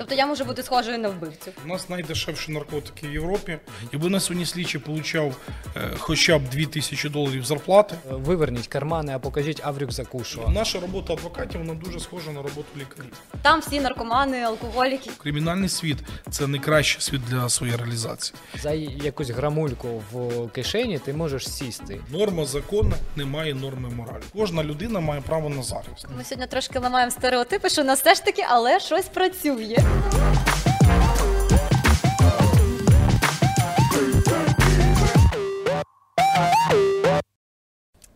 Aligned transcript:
Тобто 0.00 0.14
я 0.14 0.26
можу 0.26 0.44
бути 0.44 0.62
схожою 0.62 0.98
на 0.98 1.08
вбивцю. 1.08 1.50
У 1.64 1.68
нас 1.68 1.88
найдешевші 1.88 2.52
наркотики 2.52 3.08
в 3.08 3.12
Європі. 3.12 3.58
Якби 3.92 4.08
на 4.08 4.20
сьогодні 4.20 4.46
слідчий 4.46 4.80
получав 4.80 5.36
е, 5.76 5.90
хоча 5.98 6.38
б 6.38 6.48
2 6.48 6.64
тисячі 6.66 7.08
доларів 7.08 7.44
зарплати. 7.44 7.96
Е, 8.10 8.14
Виверніть 8.14 8.68
кармани, 8.68 9.12
а 9.14 9.18
покажіть, 9.18 9.60
а 9.64 9.70
в 9.70 9.78
рюкзаку 9.78 10.24
що. 10.24 10.48
Наша 10.48 10.80
робота 10.80 11.12
адвокатів 11.12 11.60
вона 11.60 11.74
дуже 11.74 12.00
схожа 12.00 12.30
на 12.30 12.42
роботу 12.42 12.66
лікарів. 12.76 13.12
Там 13.42 13.60
всі 13.60 13.80
наркомани, 13.80 14.42
алкоголіки. 14.42 15.10
Кримінальний 15.18 15.68
світ 15.68 15.98
це 16.30 16.46
найкращий 16.46 17.00
світ 17.02 17.20
для 17.28 17.48
своєї 17.48 17.78
реалізації. 17.78 18.36
За 18.62 18.70
якусь 18.72 19.30
грамульку 19.30 20.02
в 20.12 20.48
кишені 20.48 20.98
ти 20.98 21.12
можеш 21.12 21.48
сісти. 21.48 22.00
Норма 22.10 22.44
закону 22.46 22.92
немає 23.16 23.54
норми 23.54 23.88
моралі. 23.88 24.22
Кожна 24.32 24.64
людина 24.64 25.00
має 25.00 25.20
право 25.20 25.48
на 25.48 25.62
захист. 25.62 26.06
Ми 26.16 26.24
сьогодні 26.24 26.46
трошки 26.46 26.78
ламаємо 26.78 27.10
стереотипи, 27.10 27.68
що 27.68 27.82
у 27.82 27.84
нас 27.84 28.00
все 28.00 28.14
ж 28.14 28.24
таки, 28.24 28.44
але 28.48 28.80
щось 28.80 29.06
працює. 29.06 29.76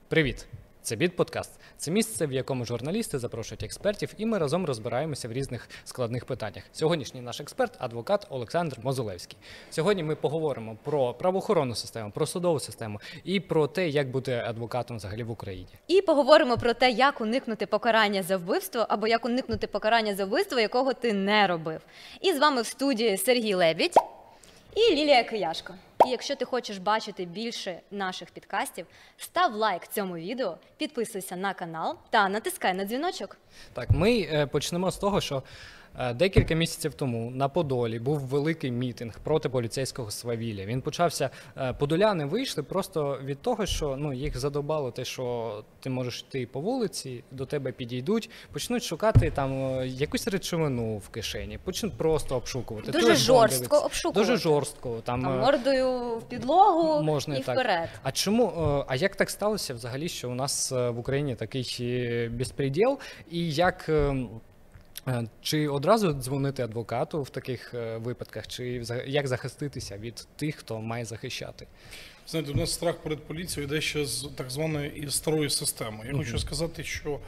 Привіт! 0.08 0.46
Це 0.84 0.96
Біт 0.96 1.16
Подкаст. 1.16 1.50
Це 1.78 1.90
місце, 1.90 2.26
в 2.26 2.32
якому 2.32 2.64
журналісти 2.64 3.18
запрошують 3.18 3.62
експертів, 3.62 4.14
і 4.18 4.26
ми 4.26 4.38
разом 4.38 4.66
розбираємося 4.66 5.28
в 5.28 5.32
різних 5.32 5.68
складних 5.84 6.24
питаннях. 6.24 6.64
Сьогоднішній 6.72 7.20
наш 7.20 7.40
експерт 7.40 7.72
адвокат 7.78 8.26
Олександр 8.30 8.76
Мозулевський. 8.82 9.38
Сьогодні 9.70 10.02
ми 10.02 10.16
поговоримо 10.16 10.76
про 10.82 11.14
правоохоронну 11.14 11.74
систему, 11.74 12.10
про 12.10 12.26
судову 12.26 12.60
систему 12.60 13.00
і 13.24 13.40
про 13.40 13.66
те, 13.66 13.88
як 13.88 14.10
бути 14.10 14.32
адвокатом 14.32 14.96
взагалі 14.96 15.22
в 15.22 15.30
Україні. 15.30 15.68
І 15.88 16.02
поговоримо 16.02 16.56
про 16.56 16.74
те, 16.74 16.90
як 16.90 17.20
уникнути 17.20 17.66
покарання 17.66 18.22
за 18.22 18.36
вбивство 18.36 18.86
або 18.88 19.06
як 19.06 19.24
уникнути 19.24 19.66
покарання 19.66 20.14
за 20.14 20.24
вбивство, 20.24 20.60
якого 20.60 20.92
ти 20.92 21.12
не 21.12 21.46
робив. 21.46 21.80
І 22.20 22.32
з 22.32 22.38
вами 22.38 22.62
в 22.62 22.66
студії 22.66 23.16
Сергій 23.16 23.54
Лебідь 23.54 23.96
і 24.76 24.94
Лілія 24.94 25.24
Кияшко. 25.24 25.74
І 26.06 26.10
якщо 26.10 26.36
ти 26.36 26.44
хочеш 26.44 26.78
бачити 26.78 27.24
більше 27.24 27.80
наших 27.90 28.30
підкастів, 28.30 28.86
став 29.18 29.54
лайк 29.54 29.86
цьому 29.86 30.16
відео, 30.16 30.56
підписуйся 30.76 31.36
на 31.36 31.54
канал 31.54 31.96
та 32.10 32.28
натискай 32.28 32.74
на 32.74 32.84
дзвіночок. 32.84 33.36
Так, 33.72 33.90
ми 33.90 34.20
е, 34.20 34.46
почнемо 34.46 34.90
з 34.90 34.96
того, 34.96 35.20
що 35.20 35.42
декілька 36.14 36.54
місяців 36.54 36.94
тому 36.94 37.30
на 37.30 37.48
Подолі 37.48 37.98
був 37.98 38.18
великий 38.20 38.70
мітинг 38.70 39.18
проти 39.22 39.48
поліцейського 39.48 40.10
свавілля. 40.10 40.64
Він 40.64 40.80
почався. 40.80 41.30
е, 41.56 41.72
Подоляни 41.72 42.24
вийшли 42.24 42.62
просто 42.62 43.18
від 43.24 43.38
того, 43.42 43.66
що 43.66 43.96
ну 43.98 44.12
їх 44.12 44.38
задобало 44.38 44.90
те, 44.90 45.04
що 45.04 45.64
ти 45.80 45.90
можеш 45.90 46.24
йти 46.28 46.46
по 46.46 46.60
вулиці, 46.60 47.24
до 47.30 47.46
тебе 47.46 47.72
підійдуть, 47.72 48.30
почнуть 48.52 48.82
шукати 48.84 49.30
там 49.30 49.52
е, 49.52 49.86
якусь 49.86 50.28
речовину 50.28 50.96
в 50.96 51.08
кишені, 51.08 51.58
почнуть 51.64 51.92
просто 51.96 52.36
обшукувати. 52.36 52.92
Дуже 52.92 53.04
телефон 53.06 53.24
жорстко 53.24 53.76
обшукувати. 53.78 54.20
Дуже 54.20 54.36
жорстко. 54.42 55.00
Там, 55.04 55.22
Там 55.22 55.32
е, 55.32 55.40
мордою 55.40 56.18
в 56.18 56.22
підлогу 56.28 57.02
Можна 57.02 57.36
і 57.36 57.42
так. 57.42 57.54
вперед. 57.54 57.88
А 58.02 58.12
чому? 58.12 58.46
е, 58.80 58.84
А 58.88 58.96
як 58.96 59.16
так 59.16 59.30
сталося 59.30 59.74
взагалі, 59.74 60.08
що 60.08 60.30
у 60.30 60.34
нас 60.34 60.72
е, 60.72 60.90
в 60.90 60.98
Україні 60.98 61.34
такий 61.34 61.76
е, 61.80 62.28
безпреділ? 62.28 62.98
І 63.30 63.52
як 63.52 63.86
е, 63.88 63.92
е, 63.92 64.26
чи 65.42 65.68
одразу 65.68 66.12
дзвонити 66.12 66.62
адвокату 66.62 67.22
в 67.22 67.30
таких 67.30 67.74
е, 67.74 67.96
випадках, 67.96 68.46
чи 68.46 68.84
як 69.06 69.28
захиститися 69.28 69.98
від 69.98 70.28
тих, 70.36 70.56
хто 70.56 70.80
має 70.80 71.04
захищати? 71.04 71.66
Знаєте, 72.28 72.52
у 72.52 72.54
нас 72.54 72.72
страх 72.72 72.96
перед 72.96 73.18
поліцією 73.18 73.68
йде 73.68 73.80
ще 73.80 74.06
з 74.06 74.28
так 74.36 74.50
званої 74.50 74.92
і 74.96 75.10
старої 75.10 75.50
системи. 75.50 75.98
Я 76.06 76.12
хочу 76.12 76.38
сказати, 76.38 76.84
що 76.84 77.20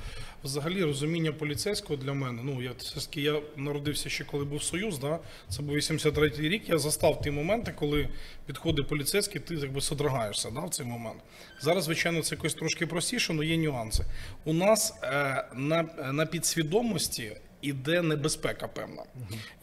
взагалі 0.45 0.85
розуміння 0.85 1.33
поліцейського 1.33 1.97
для 1.97 2.13
мене, 2.13 2.43
ну 2.45 2.63
я 2.63 2.73
все 2.79 3.01
ж 3.01 3.09
таки 3.09 3.21
я 3.21 3.41
народився 3.57 4.09
ще 4.09 4.25
коли 4.25 4.45
був 4.45 4.63
Союз, 4.63 4.99
да? 4.99 5.19
це 5.49 5.63
був 5.63 5.77
83-й 5.77 6.49
рік. 6.49 6.69
Я 6.69 6.79
застав 6.79 7.21
ті 7.23 7.31
моменти, 7.31 7.75
коли 7.79 8.09
підходить 8.47 8.89
поліцейський, 8.89 9.41
ти 9.41 9.55
якби 9.55 9.81
содрогаєшся 9.81 10.51
да, 10.51 10.61
в 10.61 10.71
цей 10.71 10.87
момент. 10.87 11.21
Зараз, 11.61 11.85
звичайно, 11.85 12.23
це 12.23 12.35
якось 12.35 12.55
трошки 12.55 12.87
простіше, 12.87 13.33
але 13.33 13.47
є 13.47 13.57
нюанси. 13.57 14.05
У 14.45 14.53
нас 14.53 14.95
е, 15.03 15.45
на, 15.55 15.83
на 16.13 16.27
підсвідомості. 16.27 17.33
Іде 17.61 18.03
небезпека 18.03 18.69
певна. 18.69 19.03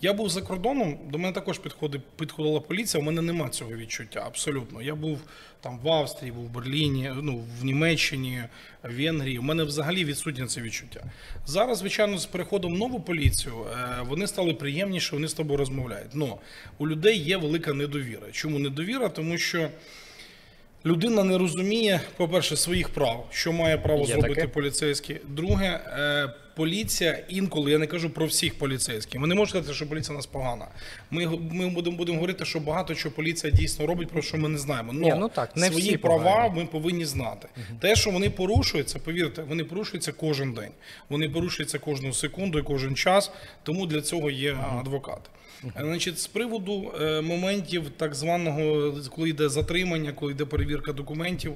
Я 0.02 0.14
був 0.14 0.30
за 0.30 0.42
кордоном, 0.42 1.00
до 1.12 1.18
мене 1.18 1.34
також 1.34 1.60
підходи, 1.60 2.02
підходила 2.20 2.60
поліція. 2.60 3.02
У 3.04 3.06
мене 3.06 3.22
нема 3.22 3.50
цього 3.50 3.72
відчуття. 3.76 4.24
Абсолютно. 4.28 4.82
Я 4.82 4.96
був 4.96 5.20
там 5.62 5.80
в 5.80 5.90
Австрії, 5.90 6.32
був 6.32 6.46
в 6.46 6.50
Берліні, 6.50 7.12
ну 7.22 7.44
в 7.60 7.66
Німеччині, 7.66 8.44
в 8.84 8.98
Венгрії. 9.04 9.40
У 9.40 9.42
мене 9.42 9.64
взагалі 9.64 10.06
відсутнє 10.06 10.48
це 10.48 10.62
відчуття. 10.62 11.04
Зараз, 11.46 11.78
звичайно, 11.78 12.18
з 12.18 12.26
переходом 12.26 12.76
в 12.76 12.78
нову 12.78 13.00
поліцію 13.00 13.56
е, 13.72 13.98
вони 14.08 14.28
стали 14.28 14.54
приємніше, 14.54 15.16
вони 15.16 15.28
з 15.28 15.34
тобою 15.34 15.58
розмовляють. 15.58 16.16
Но 16.16 16.38
у 16.78 16.88
людей 16.88 17.18
є 17.20 17.38
велика 17.38 17.74
недовіра. 17.74 18.32
Чому 18.32 18.60
недовіра? 18.60 19.10
Тому 19.10 19.38
що. 19.38 19.70
Людина 20.86 21.24
не 21.24 21.38
розуміє, 21.38 22.02
по-перше, 22.18 22.56
своїх 22.56 22.90
прав, 22.90 23.28
що 23.32 23.52
має 23.52 23.78
право 23.78 24.00
Є 24.02 24.08
зробити 24.08 24.36
таке. 24.36 24.48
поліцейський. 24.48 25.18
Друге, 25.28 25.66
е, 25.66 26.34
поліція 26.56 27.20
інколи, 27.30 27.72
я 27.72 27.78
не 27.78 27.88
кажу 27.88 28.10
про 28.10 28.26
всіх 28.26 28.58
поліцейських. 28.58 29.22
Ми 29.22 29.28
не 29.28 29.36
можемо 29.36 29.50
сказати, 29.50 29.74
що 29.74 29.90
поліція 29.90 30.14
у 30.14 30.18
нас 30.18 30.26
погана. 30.26 30.68
Ми, 31.12 31.28
ми 31.52 31.70
будемо, 31.70 31.98
будемо 31.98 32.18
говорити, 32.18 32.46
що 32.46 32.60
багато 32.60 32.96
чого 32.96 33.16
поліція 33.16 33.54
дійсно 33.54 33.88
робить, 33.88 34.10
про 34.10 34.22
що 34.22 34.38
ми 34.38 34.50
не 34.50 34.58
знаємо. 34.58 34.94
Но 34.94 35.00
Ні, 35.00 35.14
ну 35.20 35.30
так, 35.30 35.56
не 35.58 35.68
свої 35.68 35.88
всі 35.88 35.98
права 35.98 36.24
погані. 36.24 36.60
ми 36.60 36.66
повинні 36.66 37.06
знати. 37.06 37.48
Те, 37.80 37.96
що 37.96 38.12
вони 38.12 38.30
порушуються, 38.30 39.00
повірте, 39.00 39.44
вони 39.44 39.64
порушуються 39.64 40.12
кожен 40.12 40.54
день. 40.54 40.72
Вони 41.10 41.30
порушуються 41.30 41.80
кожну 41.80 42.14
секунду 42.14 42.60
і 42.60 42.64
кожен 42.64 42.96
час. 42.96 43.32
Тому 43.64 43.86
для 43.86 44.02
цього 44.02 44.30
є 44.30 44.58
адвокати. 44.80 45.30
Значить, 45.80 46.20
з 46.20 46.28
приводу 46.28 46.92
е, 47.02 47.22
моментів 47.22 47.90
так 47.98 48.16
званого, 48.16 48.94
коли 49.16 49.30
йде 49.30 49.50
затримання, 49.50 50.12
коли 50.12 50.32
йде 50.32 50.46
перевірка 50.46 50.94
документів, 50.94 51.56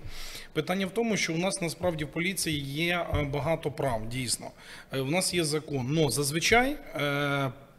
питання 0.53 0.85
в 0.85 0.91
тому, 0.91 1.17
що 1.17 1.33
у 1.33 1.37
нас 1.37 1.61
насправді 1.61 2.05
в 2.05 2.07
поліції 2.07 2.59
є 2.59 3.05
е, 3.13 3.23
багато 3.23 3.71
прав, 3.71 4.09
дійсно. 4.09 4.47
Е, 4.91 4.99
У 4.99 5.11
нас 5.11 5.33
є 5.33 5.43
закон. 5.43 5.87
Но 5.89 6.09
зазвичай. 6.09 6.75
е, 6.95 7.03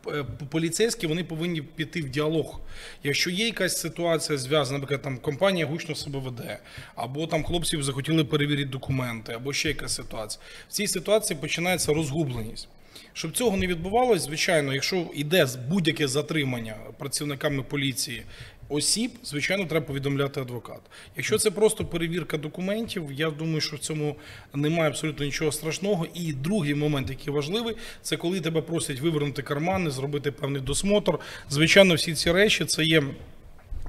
е, 0.09 0.25
Поліцейські 0.50 1.06
вони 1.06 1.25
повинні 1.25 1.62
піти 1.62 2.00
в 2.03 2.09
діалог. 2.09 2.61
Якщо 3.05 3.31
є 3.31 3.47
якась 3.47 3.81
ситуація 3.81 4.38
зв'язана, 4.38 4.78
наприклад, 4.78 5.03
там 5.03 5.19
компанія 5.19 5.67
гучно 5.67 5.94
себе 5.94 6.19
веде, 6.19 6.59
або 6.94 7.27
там 7.27 7.44
хлопців 7.44 7.83
захотіли 7.83 8.25
перевірити 8.25 8.69
документи, 8.71 9.33
або 9.33 9.53
ще 9.53 9.69
якась 9.69 9.94
ситуація. 9.94 10.44
В 10.69 10.72
цій 10.72 10.87
ситуації 10.87 11.38
починається 11.41 11.94
розгубленість. 11.94 12.69
Щоб 13.12 13.32
цього 13.32 13.56
не 13.56 13.66
відбувалось, 13.66 14.22
звичайно, 14.22 14.75
якщо 14.75 15.06
йде 15.14 15.47
будь-яке 15.69 16.09
затримання 16.09 16.76
працівниками 16.98 17.62
поліції 17.62 18.22
осіб, 18.69 19.10
звичайно, 19.25 19.64
треба 19.64 19.86
повідомляти 19.86 20.41
адвокат. 20.41 20.81
Якщо 21.16 21.38
це 21.38 21.50
просто 21.50 21.84
перевірка 21.84 22.37
документів, 22.37 23.12
я 23.12 23.31
думаю, 23.31 23.60
що 23.60 23.76
в 23.76 23.78
цьому 23.78 24.16
немає 24.54 24.91
абсолютно 24.91 25.26
нічого 25.26 25.53
страшного. 25.53 26.06
І 26.14 26.32
другий 26.32 26.75
момент, 26.75 27.10
який 27.10 27.32
важливий, 27.32 27.76
це 28.03 28.16
коли 28.16 28.41
тебе 28.41 28.62
просять 28.62 29.00
вивернути 29.00 29.42
кармани, 29.42 29.91
зробити 29.91 30.32
певний 30.32 30.62
досмотр. 30.62 31.19
Звичайно, 31.50 31.94
всі 31.94 32.14
ці 32.14 32.32
речі 32.32 32.64
це 32.64 32.84
є 32.84 33.03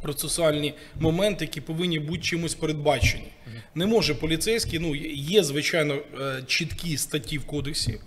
процесуальні 0.02 0.74
моменти, 0.96 1.46
які 1.46 1.62
повинні 1.62 2.00
бути 2.00 2.22
чимось 2.22 2.56
передбачені. 2.56 3.28
Не 3.76 3.86
може 3.86 4.16
поліцейський, 4.16 4.80
ну 4.80 4.96
є 5.14 5.44
звичайно 5.44 5.94
е, 5.94 6.44
чіткі 6.48 6.98
статті 6.98 7.38
в 7.38 7.46
кодексі, 7.46 8.00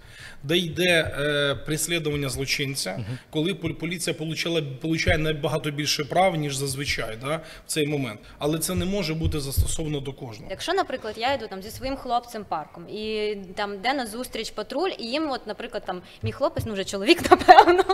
де 0.43 0.57
йде 0.59 1.15
е, 1.21 1.55
преслідування 1.55 2.29
злочинця, 2.29 3.05
коли 3.31 3.53
пол- 3.55 3.75
поліція 3.75 4.15
получала 4.15 4.63
получає 4.81 5.19
набагато 5.19 5.71
більше 5.71 6.05
прав 6.05 6.37
ніж 6.37 6.57
зазвичай, 6.57 7.19
да, 7.21 7.37
в 7.37 7.43
цей 7.67 7.87
момент. 7.87 8.21
Але 8.39 8.59
це 8.59 8.75
не 8.75 8.85
може 8.85 9.15
бути 9.15 9.41
застосовано 9.41 10.01
до 10.01 10.13
кожного. 10.13 10.51
Якщо, 10.51 10.73
наприклад, 10.73 11.15
я 11.17 11.33
йду 11.35 11.47
там 11.49 11.63
зі 11.63 11.71
своїм 11.71 11.97
хлопцем 11.97 12.45
парком, 12.45 12.89
і 12.89 13.37
там 13.57 13.75
йде 13.75 13.95
на 13.95 14.07
зустріч 14.07 14.51
патруль, 14.51 14.91
і 14.99 15.07
їм, 15.07 15.31
от, 15.31 15.47
наприклад, 15.47 15.83
там 15.87 16.03
мій 16.23 16.33
хлопець, 16.33 16.65
ну 16.67 16.73
вже 16.73 16.85
чоловік, 16.85 17.19
напевно, 17.31 17.85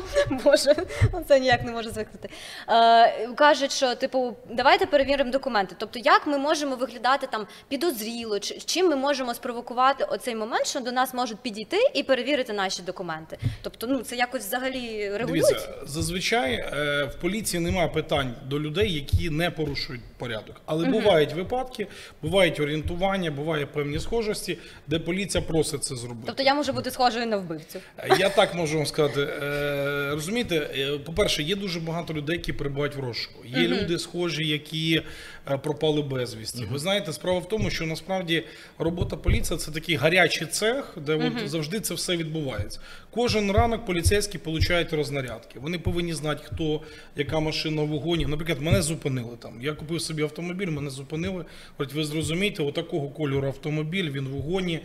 боже, 0.45 0.75
ну, 1.13 1.25
це 1.29 1.41
ніяк 1.41 1.65
не 1.65 1.73
можу 1.73 1.91
звикнути. 1.91 2.29
Е, 2.69 3.27
кажуть, 3.35 3.73
що 3.73 3.95
типу, 3.95 4.37
давайте 4.51 4.87
перевіримо 4.87 5.31
документи. 5.31 5.75
Тобто, 5.79 5.99
як 5.99 6.27
ми 6.27 6.39
можемо 6.39 6.77
виглядати 6.77 7.27
там 7.27 7.47
підозріло, 7.69 8.39
чи 8.39 8.55
чим 8.59 8.89
ми 8.89 8.97
можемо 8.97 9.35
спровокувати 9.35 10.05
оцей 10.05 10.35
момент, 10.35 10.67
що 10.67 10.81
до 10.81 10.93
нас 10.93 11.15
можуть 11.15 11.39
підійти 11.39 11.77
і 11.95 12.03
перевірити 12.03 12.38
наші 12.49 12.83
документи. 12.83 13.39
Тобто, 13.63 13.87
ну 13.87 13.99
це 14.01 14.17
якось 14.17 14.47
взагалі 14.47 15.11
регулюється. 15.17 15.53
Дивіться, 15.55 15.75
зазвичай 15.87 16.53
е, 16.55 17.05
в 17.05 17.15
поліції 17.21 17.61
немає 17.61 17.89
питань 17.89 18.35
до 18.47 18.61
людей, 18.61 18.93
які 18.93 19.31
не 19.31 19.51
порушують 19.51 20.03
порядок. 20.19 20.61
Але 20.67 20.87
бувають 20.87 21.33
випадки, 21.33 21.87
бувають 22.23 22.61
орієнтування, 22.61 23.31
буває 23.31 23.67
певні 23.67 24.01
схожості, 24.01 24.59
де 24.87 24.99
поліція 24.99 25.43
просить 25.43 25.85
це 25.85 25.97
зробити. 25.97 26.23
Тобто 26.27 26.43
я 26.43 26.55
можу 26.55 26.73
бути 26.73 26.91
схожою 26.91 27.27
на 27.27 27.37
вбивцю. 27.37 27.79
Е, 27.99 28.17
Я 28.19 28.29
так 28.29 28.55
можу 28.55 28.77
вам 28.77 28.87
сказати. 28.87 29.21
Е, 29.21 30.11
розумієте, 30.15 30.57
е, 30.57 30.99
по-перше, 30.99 31.43
є 31.43 31.57
дуже 31.57 31.81
багато 31.81 32.15
людей, 32.15 32.37
які 32.37 32.53
перебувають 32.53 32.97
в 32.97 33.01
розшуку. 33.01 33.45
Є 33.47 33.69
люди 33.69 33.99
схожі, 33.99 34.47
які 34.47 35.03
е, 35.51 35.59
пропали 35.59 36.03
безвісті. 36.03 36.65
Ви 36.71 36.79
знаєте, 36.79 37.13
справа 37.13 37.39
в 37.39 37.49
тому, 37.49 37.71
що 37.71 37.87
насправді 37.87 38.45
робота 38.79 39.17
поліції 39.17 39.59
це 39.59 39.71
такий 39.71 39.95
гарячий 39.97 40.47
цех, 40.47 40.97
де 41.07 41.15
от 41.15 41.49
завжди 41.49 41.81
це 41.81 41.95
все 41.95 42.17
відбувається? 42.29 42.81
Кожен 43.11 43.53
ранок 43.53 43.85
поліцейські 43.85 44.39
получають 44.39 44.93
рознарядки. 44.93 45.59
Вони 45.59 45.79
повинні 45.79 46.15
знати, 46.15 46.43
хто, 46.45 46.81
яка 47.17 47.41
машина 47.41 47.83
в 47.83 47.87
вогоні. 47.87 48.27
Наприклад, 48.27 48.61
мене 48.63 48.83
зупинили 48.83 49.37
там. 49.39 49.53
Я 49.61 49.73
купив 49.73 50.01
собі 50.01 50.23
автомобіль, 50.23 50.67
мене 50.67 50.91
зупинили. 50.91 51.45
Говорять, 51.79 51.95
ви 51.95 52.05
зрозумієте, 52.05 52.63
отакого 52.63 53.09
кольору 53.09 53.47
автомобіль, 53.47 54.11
він 54.11 54.25
в 54.25 54.31
вогоні. 54.31 54.81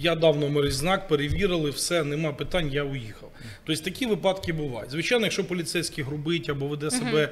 Я 0.00 0.14
дав 0.14 0.38
номер 0.38 0.70
знак, 0.70 1.08
перевірили, 1.08 1.70
все, 1.70 2.04
нема 2.04 2.32
питань, 2.32 2.70
я 2.72 2.84
уїхав. 2.84 3.30
Тобто 3.64 3.82
такі 3.82 4.06
випадки 4.06 4.52
бувають. 4.52 4.90
Звичайно, 4.90 5.24
якщо 5.26 5.44
поліцейський 5.44 6.04
грубить 6.04 6.48
або 6.48 6.66
веде 6.66 6.90
себе. 6.90 7.28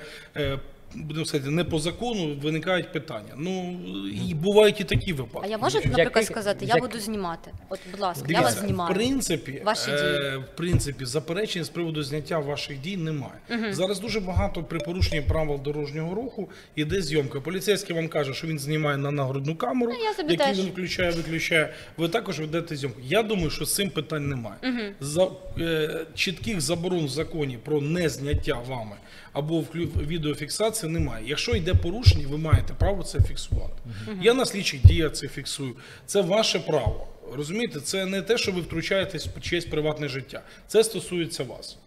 Е, 0.97 1.03
Будемо 1.03 1.27
сказати, 1.27 1.51
не 1.51 1.65
по 1.65 1.79
закону 1.79 2.37
виникають 2.43 2.93
питання. 2.93 3.33
Ну 3.37 3.81
і 4.29 4.35
бувають 4.35 4.81
і 4.81 4.85
такі 4.85 5.13
випадки. 5.13 5.49
А 5.49 5.51
я 5.51 5.59
можу, 5.59 5.79
наприклад, 5.85 6.25
сказати, 6.25 6.67
я 6.67 6.75
як- 6.75 6.83
буду 6.83 7.01
знімати. 7.01 7.51
От, 7.69 7.81
будь 7.91 8.01
ласка, 8.01 8.27
я 8.29 8.41
вас 8.41 8.61
Дивіться, 8.61 8.85
в 8.85 8.95
принципі, 8.95 9.63
Ваші 9.65 9.91
е, 9.91 10.37
в 10.37 10.57
принципі, 10.57 11.05
заперечень 11.05 11.65
з 11.65 11.69
приводу 11.69 12.03
зняття 12.03 12.39
ваших 12.39 12.81
дій 12.81 12.97
немає. 12.97 13.71
Зараз 13.71 14.01
дуже 14.01 14.21
багато 14.21 14.63
при 14.63 14.79
порушенні 14.79 15.21
правил 15.21 15.61
дорожнього 15.63 16.15
руху 16.15 16.49
іде 16.75 17.03
зйомка. 17.03 17.41
Поліцейський 17.41 17.97
вам 17.97 18.09
каже, 18.09 18.35
що 18.35 18.47
він 18.47 18.59
знімає 18.59 18.97
на 18.97 19.11
нагрудну 19.11 19.57
камеру, 19.57 19.93
Ну, 19.95 19.99
я 20.29 20.33
яку 20.33 20.61
він 20.61 20.67
включає, 20.67 21.11
виключає. 21.11 21.75
Ви 21.97 22.09
також 22.09 22.41
ведете 22.41 22.77
зйомку. 22.77 23.01
Я 23.05 23.23
думаю, 23.23 23.51
що 23.51 23.65
з 23.65 23.75
цим 23.75 23.91
питань 23.91 24.29
немає. 24.29 24.57
За 25.01 25.29
е, 25.59 26.07
чітких 26.15 26.61
заборон 26.61 27.05
в 27.05 27.09
законі 27.09 27.59
про 27.65 27.81
незняття 27.81 28.59
вами 28.69 28.97
або 29.37 29.61
вклю- 29.61 30.07
відеофіксації 30.07 30.93
немає. 30.93 31.25
Якщо 31.29 31.55
йде 31.55 31.75
порушення, 31.75 32.27
ви 32.29 32.39
маєте 32.39 32.75
право 32.79 33.03
це 33.03 33.21
фіксувати. 33.21 33.75
Я 34.23 34.35
на 34.35 34.47
слідчих 34.47 34.81
діях 34.87 35.13
це 35.13 35.29
фіксую. 35.29 35.77
Це 36.07 36.21
ваше 36.21 36.59
право. 36.61 37.07
Розумієте, 37.37 37.81
це 37.81 38.07
не 38.07 38.23
те, 38.23 38.39
що 38.39 38.53
ви 38.53 38.61
втручаєтесь 38.61 39.27
в 39.27 39.41
чиєсь 39.41 39.65
приватне 39.65 40.09
життя. 40.09 40.43
Це 40.67 40.85
стосується 40.85 41.45
вас. 41.45 41.79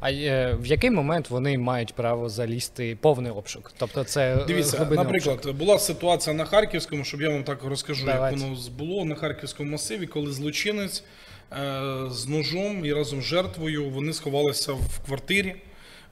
А 0.00 0.10
е, 0.12 0.56
в 0.60 0.66
який 0.66 0.90
момент 0.90 1.30
вони 1.30 1.58
мають 1.58 1.94
право 1.94 2.28
залізти 2.28 2.98
повний 3.00 3.32
обшук? 3.32 3.72
Тобто 3.78 4.04
це 4.04 4.34
е, 4.34 4.44
Дивіться, 4.46 4.78
наприклад, 4.90 5.38
обшук. 5.38 5.56
була 5.56 5.78
ситуація 5.78 6.36
на 6.36 6.44
Харківському, 6.44 7.04
щоб 7.04 7.22
я 7.22 7.28
вам 7.28 7.44
так 7.44 7.64
розкажу, 7.64 8.06
Давайте. 8.06 8.36
як 8.36 8.48
воно 8.48 8.60
було 8.78 9.04
на 9.04 9.14
Харківському 9.14 9.70
масиві, 9.70 10.06
коли 10.06 10.32
злочинець 10.32 11.04
е, 11.52 11.82
з 12.10 12.28
ножом 12.28 12.84
і 12.84 12.92
разом 12.92 13.22
з 13.22 13.24
жертвою 13.24 13.90
вони 13.90 14.12
сховалися 14.12 14.72
в 14.72 14.98
квартирі. 15.06 15.54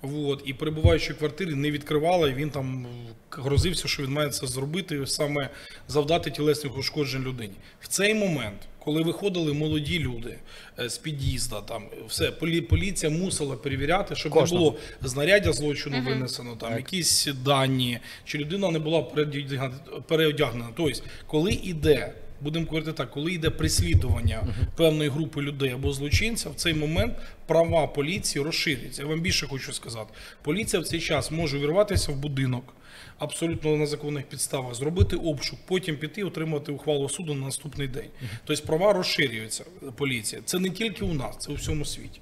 От, 0.03 0.43
і 0.45 0.55
перебуваючи 0.55 1.13
в 1.13 1.19
квартирі, 1.19 1.55
не 1.55 1.71
відкривала, 1.71 2.29
і 2.29 2.35
він 2.35 2.51
там 2.51 2.87
грозився, 3.31 3.89
що 3.89 4.03
він 4.03 4.13
має 4.13 4.29
це 4.31 4.47
зробити, 4.47 5.07
саме 5.07 5.51
завдати 5.89 6.31
тілесних 6.31 6.79
ушкоджень 6.79 7.23
людині. 7.23 7.55
В 7.81 7.89
цей 7.89 8.15
момент, 8.15 8.59
коли 8.79 9.03
виходили 9.03 9.53
молоді 9.53 9.99
люди 9.99 10.39
е, 10.79 10.89
з 10.89 10.99
під'їзда, 10.99 11.61
там 11.61 11.85
все 12.09 12.31
полі, 12.31 12.61
поліція 12.61 13.13
мусила 13.13 13.57
перевіряти, 13.57 14.15
щоб 14.15 14.33
Кожного. 14.33 14.65
не 14.65 14.71
було 14.71 14.81
знаряддя 15.03 15.53
злочину 15.53 16.03
винесено, 16.03 16.57
там 16.57 16.77
якісь 16.77 17.29
дані, 17.45 17.99
чи 18.25 18.39
людина 18.39 18.71
не 18.71 18.79
була 18.79 19.03
переодягнена. 19.03 19.71
переодягнена. 20.09 20.69
Тобто, 20.77 21.01
коли 21.27 21.53
йде, 21.53 22.13
будемо 22.43 22.67
говорити 22.67 22.93
так, 22.93 23.11
коли 23.11 23.33
йде 23.33 23.51
прислідування 23.51 24.47
певної 24.77 25.11
групи 25.11 25.43
людей 25.43 25.71
або 25.71 25.93
злочинця, 25.93 26.51
в 26.51 26.55
цей 26.55 26.75
момент 26.75 27.19
права 27.47 27.87
поліції 27.87 28.45
розширюються. 28.45 29.03
Я 29.03 29.09
вам 29.09 29.21
більше 29.21 29.47
хочу 29.47 29.73
сказати. 29.73 30.15
Поліція 30.43 30.83
в 30.83 30.87
цей 30.87 31.01
час 31.01 31.31
може 31.31 31.59
вірватися 31.59 32.13
в 32.13 32.17
будинок. 32.17 32.75
Абсолютно 33.19 33.77
на 33.77 33.87
законних 33.87 34.25
підставах 34.25 34.75
зробити 34.75 35.17
обшук, 35.17 35.59
потім 35.67 35.97
піти 35.97 36.25
отримати 36.25 36.73
ухвалу 36.73 37.09
суду 37.09 37.35
на 37.35 37.45
наступний 37.47 37.89
день. 37.89 38.09
Тобто 38.45 38.67
права 38.67 38.93
розширюються 38.93 39.65
поліція. 39.97 40.43
Це 40.45 40.59
не 40.59 40.71
тільки 40.71 41.05
у 41.05 41.15
нас, 41.15 41.37
це 41.39 41.53
у 41.53 41.55
всьому 41.55 41.85
світі. 41.85 42.22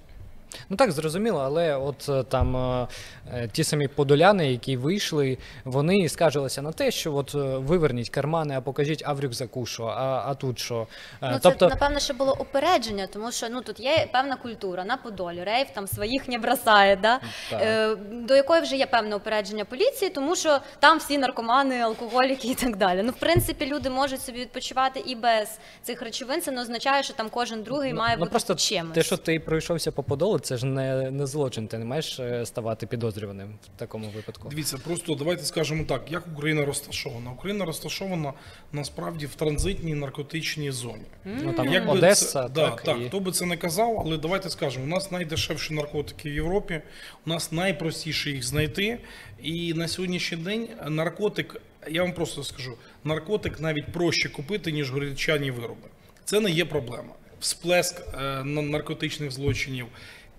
Ну 0.68 0.76
так 0.76 0.92
зрозуміло, 0.92 1.40
але 1.44 1.76
от 1.76 2.08
е, 2.08 2.22
там 2.22 2.56
е, 2.56 2.88
е, 3.34 3.48
ті 3.52 3.64
самі 3.64 3.88
подоляни, 3.88 4.52
які 4.52 4.76
вийшли, 4.76 5.38
вони 5.64 6.08
скаржилися 6.08 6.62
на 6.62 6.72
те, 6.72 6.90
що 6.90 7.14
от 7.14 7.34
виверніть 7.34 8.10
кармани, 8.10 8.56
а 8.56 8.60
покажіть, 8.60 9.02
а 9.06 9.12
в 9.12 9.20
рюкзаку 9.20 9.66
що, 9.66 9.84
а, 9.84 10.22
а 10.26 10.34
тут 10.34 10.58
що. 10.58 10.86
Ну, 11.22 11.38
тобто, 11.42 11.68
це 11.68 11.74
напевно, 11.74 12.00
що 12.00 12.14
було 12.14 12.36
упередження, 12.40 13.06
тому 13.06 13.32
що 13.32 13.48
ну 13.48 13.60
тут 13.60 13.80
є 13.80 14.08
певна 14.12 14.36
культура 14.36 14.84
на 14.84 14.96
Подолі. 14.96 15.44
Рейв 15.44 15.66
там 15.74 15.86
своїх 15.86 16.28
не 16.28 16.38
бросає, 16.38 16.96
да? 16.96 17.20
Так. 17.50 17.98
До 18.12 18.36
якої 18.36 18.62
вже 18.62 18.76
є 18.76 18.86
певне 18.86 19.16
упередження 19.16 19.64
поліції, 19.64 20.10
тому 20.10 20.36
що 20.36 20.58
там 20.80 20.98
всі 20.98 21.18
наркомани, 21.18 21.80
алкоголіки 21.80 22.48
і 22.48 22.54
так 22.54 22.76
далі. 22.76 23.02
Ну, 23.02 23.10
в 23.10 23.16
принципі, 23.16 23.66
люди 23.66 23.90
можуть 23.90 24.22
собі 24.22 24.40
відпочивати 24.40 25.02
і 25.06 25.14
без 25.14 25.58
цих 25.82 26.02
речовин. 26.02 26.40
Це 26.40 26.50
не 26.50 26.60
означає, 26.60 27.02
що 27.02 27.14
там 27.14 27.28
кожен 27.30 27.62
другий 27.62 27.94
має 27.94 28.16
ну, 28.16 28.20
бути 28.20 28.30
просто 28.30 28.54
чимось. 28.54 28.94
те, 28.94 29.02
що 29.02 29.16
ти 29.16 29.40
пройшовся 29.40 29.92
по 29.92 30.02
подолу, 30.02 30.38
це 30.40 30.56
ж 30.56 30.66
не, 30.66 31.10
не 31.10 31.26
злочин. 31.26 31.68
Ти 31.68 31.78
не 31.78 31.84
маєш 31.84 32.20
е, 32.20 32.46
ставати 32.46 32.86
підозрюваним 32.86 33.48
в 33.76 33.78
такому 33.78 34.10
випадку. 34.10 34.48
Дивіться, 34.48 34.78
просто 34.78 35.14
давайте 35.14 35.44
скажемо 35.44 35.84
так, 35.84 36.02
як 36.12 36.24
Україна 36.36 36.64
розташована. 36.64 37.30
Україна 37.30 37.64
розташована 37.64 38.32
насправді 38.72 39.26
в 39.26 39.34
транзитній 39.34 39.94
наркотичній 39.94 40.70
зоні. 40.70 41.04
Ну 41.24 41.52
там 41.52 41.72
Як 41.72 41.88
Одеса, 41.88 42.42
це, 42.42 42.48
да, 42.48 42.70
так, 42.70 42.82
так, 42.82 42.98
і... 43.00 43.08
хто 43.08 43.20
би 43.20 43.32
це 43.32 43.46
не 43.46 43.56
казав, 43.56 44.02
але 44.06 44.16
давайте 44.16 44.50
скажемо, 44.50 44.84
у 44.84 44.88
нас 44.88 45.10
найдешевші 45.10 45.74
наркотики 45.74 46.30
в 46.30 46.34
Європі, 46.34 46.82
у 47.26 47.30
нас 47.30 47.52
найпростіше 47.52 48.30
їх 48.30 48.44
знайти. 48.44 48.98
І 49.42 49.74
на 49.74 49.88
сьогоднішній 49.88 50.38
день 50.38 50.68
наркотик, 50.88 51.62
я 51.90 52.02
вам 52.02 52.12
просто 52.12 52.44
скажу, 52.44 52.76
наркотик 53.04 53.60
навіть 53.60 53.92
проще 53.92 54.28
купити, 54.28 54.72
ніж 54.72 54.90
горілчані 54.90 55.50
вироби. 55.50 55.88
Це 56.24 56.40
не 56.40 56.50
є 56.50 56.64
проблема. 56.64 57.12
Всплеск 57.40 58.02
е, 58.14 58.44
наркотичних 58.44 59.30
злочинів, 59.30 59.86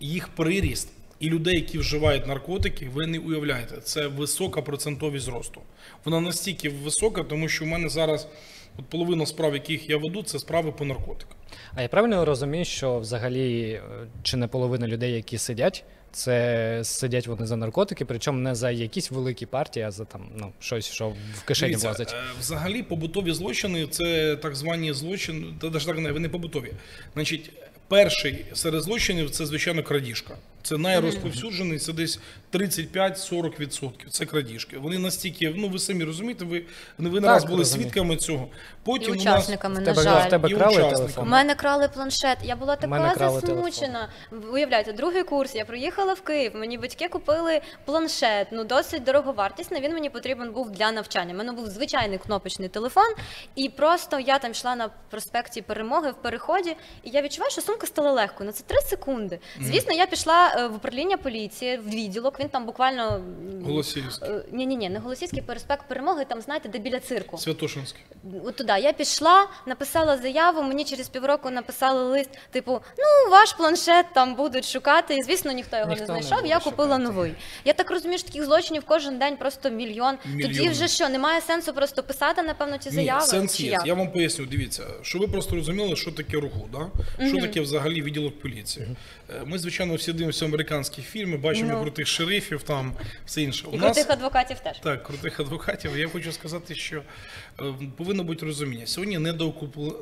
їх 0.02 0.28
приріст 0.28 0.90
і 1.20 1.30
людей, 1.30 1.56
які 1.56 1.78
вживають 1.78 2.28
наркотики, 2.28 2.90
ви 2.94 3.08
не 3.08 3.20
уявляєте, 3.20 3.82
це 3.82 4.08
висока 4.08 4.62
процентовість 4.62 5.26
зросту. 5.26 5.62
Вона 6.06 6.20
настільки 6.20 6.70
висока, 6.70 7.24
тому 7.24 7.48
що 7.50 7.66
в 7.66 7.68
мене 7.68 7.90
зараз 7.90 8.28
от 8.80 8.86
половина 8.86 9.26
справ, 9.26 9.54
яких 9.54 9.90
я 9.90 9.98
веду, 9.98 10.24
це 10.24 10.40
справи 10.40 10.72
по 10.72 10.86
наркотикам. 10.86 11.36
А 11.76 11.82
я 11.82 11.88
правильно 11.88 12.26
розумію, 12.26 12.66
що 12.66 13.00
взагалі 13.00 13.62
е, 13.72 13.82
чи 14.24 14.38
не 14.38 14.48
половина 14.48 14.88
людей, 14.88 15.12
які 15.12 15.38
сидять, 15.38 15.84
це 16.12 16.80
сидять 16.84 17.28
вони 17.28 17.46
за 17.46 17.56
наркотики, 17.56 18.06
причому 18.06 18.40
не 18.40 18.56
за 18.56 18.72
якісь 18.72 19.12
великі 19.12 19.46
партії, 19.46 19.86
а 19.86 19.92
за 19.92 20.06
там 20.06 20.22
ну 20.38 20.52
щось, 20.60 20.86
що 20.92 21.10
в 21.10 21.44
кишені 21.46 21.70
Дивіться, 21.72 21.88
влазить. 21.88 22.14
е, 22.14 22.16
взагалі 22.40 22.84
побутові 22.84 23.32
злочини 23.32 23.88
це 23.88 24.36
так 24.36 24.56
звані 24.56 24.94
злочини, 24.94 25.48
та 25.62 25.70
навіть 25.70 25.86
так 25.86 26.00
не 26.00 26.12
вони 26.12 26.30
побутові. 26.30 26.74
Значить, 27.14 27.52
перший 27.92 28.46
серед 28.54 28.84
злочинів 28.84 29.30
це 29.30 29.46
звичайно 29.46 29.84
крадіжка. 29.84 30.38
Це 30.64 30.78
найрозповсюджений, 30.78 31.80
це 31.80 31.94
десь 31.94 32.20
35-40%. 32.54 34.10
Це 34.10 34.26
крадіжки. 34.26 34.78
Вони 34.78 35.00
настільки, 35.00 35.54
ну 35.58 35.70
ви 35.70 35.80
самі 35.80 36.04
розумієте, 36.04 36.46
ви, 36.46 36.64
ви 36.98 37.20
не 37.20 37.28
раз 37.28 37.46
були 37.46 37.58
розумію. 37.58 37.90
свідками 37.90 38.18
цього. 38.18 38.48
і 38.52 38.58
Потім 38.84 39.12
у 39.12 39.16
нас 39.16 39.24
учасниками, 39.24 39.82
В 39.82 39.86
тебе, 39.86 40.02
в 40.26 40.30
тебе 40.30 40.50
І 40.50 40.54
крали 40.54 40.78
учасникам. 40.88 41.28
У 41.28 41.30
мене 41.30 41.56
крали 41.56 41.88
планшет. 41.88 42.38
Я 42.44 42.56
була 42.56 42.76
така 42.76 43.14
засмучена. 43.30 44.10
Уявляєте, 44.54 44.94
другий 44.94 45.24
курс. 45.24 45.56
Я 45.56 45.66
приїхала 45.66 46.14
в 46.14 46.22
Київ. 46.22 46.52
Мені 46.56 46.78
батьки 46.78 47.08
купили 47.08 47.62
планшет. 47.86 48.48
Ну 48.52 48.64
досить 48.64 49.04
дороговартісний. 49.04 49.82
Він 49.82 49.94
мені 49.94 50.10
потрібен 50.10 50.52
був 50.52 50.72
для 50.72 50.92
навчання. 50.92 51.34
У 51.34 51.38
мене 51.38 51.52
був 51.52 51.68
звичайний 51.68 52.18
кнопочний 52.18 52.70
телефон, 52.70 53.14
і 53.56 53.70
просто 53.70 54.20
я 54.20 54.40
там 54.40 54.52
йшла 54.52 54.76
на 54.76 54.90
проспекті 55.10 55.62
перемоги 55.62 56.12
в 56.12 56.16
переході, 56.16 56.76
і 57.04 57.10
я 57.10 57.22
відчуваю, 57.22 57.52
що 57.52 57.62
сумка 57.62 57.88
стала 57.88 58.12
легкою. 58.12 58.48
Ну 58.48 58.54
це 58.54 58.64
три 58.68 58.82
секунди. 58.82 59.40
Звісно, 59.62 59.94
я 59.94 60.06
пішла 60.06 60.56
е, 60.58 60.68
в 60.68 60.76
управління 60.76 61.18
поліції 61.18 61.78
в 61.78 61.90
відділок. 61.90 62.41
Він 62.42 62.50
там 62.50 62.66
буквально 62.66 63.22
Голосіївський, 63.66 64.30
ні, 64.52 64.66
ні, 64.66 64.76
ні, 64.76 64.90
не 64.90 65.00
Голосівський 65.00 65.42
переспект 65.42 65.88
перемоги. 65.88 66.26
Там 66.30 66.42
знаєте, 66.42 66.70
де 66.70 66.80
біля 66.80 67.00
цирку. 67.00 67.38
Святошинський. 67.38 68.02
От 68.44 68.56
туди 68.56 68.74
я 68.82 68.94
пішла, 68.94 69.48
написала 69.66 70.18
заяву. 70.18 70.62
Мені 70.62 70.86
через 70.86 71.10
півроку 71.10 71.50
написали 71.50 72.04
лист, 72.04 72.30
типу, 72.52 72.72
ну 72.98 73.32
ваш 73.32 73.54
планшет 73.54 74.06
там 74.14 74.36
будуть 74.36 74.66
шукати. 74.66 75.16
І 75.16 75.24
звісно, 75.24 75.52
ніхто 75.52 75.78
його 75.78 75.90
Ніхто 75.90 76.06
не 76.08 76.14
не 76.14 76.24
знайшов. 76.24 76.38
буде 76.42 76.50
я 76.50 76.60
купила 76.60 76.88
шукати. 76.88 77.04
новий. 77.04 77.34
Я 77.66 77.74
так 77.74 77.92
розумію, 77.92 78.18
що 78.18 78.28
таких 78.28 78.46
злочинів 78.46 78.84
кожен 78.86 79.20
день 79.20 79.38
просто 79.38 79.70
мільйон. 79.70 80.16
Тоді 80.42 80.70
вже 80.70 80.88
що, 80.88 81.10
немає 81.10 81.42
сенсу 81.42 81.74
просто 81.74 82.04
писати, 82.04 82.42
напевно, 82.42 82.78
ці 82.78 82.90
заяви. 82.90 83.22
Ні, 83.22 83.28
сенс 83.28 83.58
чи 83.58 83.64
є. 83.64 83.72
як? 83.72 83.86
Я 83.86 83.94
вам 83.94 84.12
поясню, 84.12 84.46
дивіться, 84.46 84.84
що 85.02 85.20
ви 85.20 85.28
просто 85.28 85.56
розуміли, 85.56 85.96
що 85.96 86.12
таке 86.12 86.38
РУГУ, 86.38 86.70
да? 86.72 86.88
що 87.28 87.42
таке 87.42 87.62
взагалі 87.62 88.02
відділок 88.02 88.42
поліції. 88.42 88.88
Е, 89.32 89.42
Ми, 89.46 89.60
звичайно, 89.60 89.96
всі 89.96 90.14
дивимося 90.14 90.46
американські 90.46 91.02
фільми, 91.02 91.38
бачимо 91.38 91.70
Ну. 91.74 91.82
крутих 91.82 92.08
шерифів, 92.08 92.64
там 92.64 92.94
все 93.26 93.42
інше. 93.42 93.66
І 93.74 93.78
крутих 93.78 94.10
адвокатів 94.10 94.60
теж. 94.60 94.80
Так, 94.80 95.04
крутих 95.04 95.40
адвокатів. 95.40 95.98
Я 95.98 96.08
хочу 96.10 96.32
сказати, 96.32 96.76
що 96.76 97.02
е, 97.60 97.64
повинно 97.98 98.24
бути 98.24 98.46
розуміння. 98.46 98.86
Сьогодні 98.88 99.18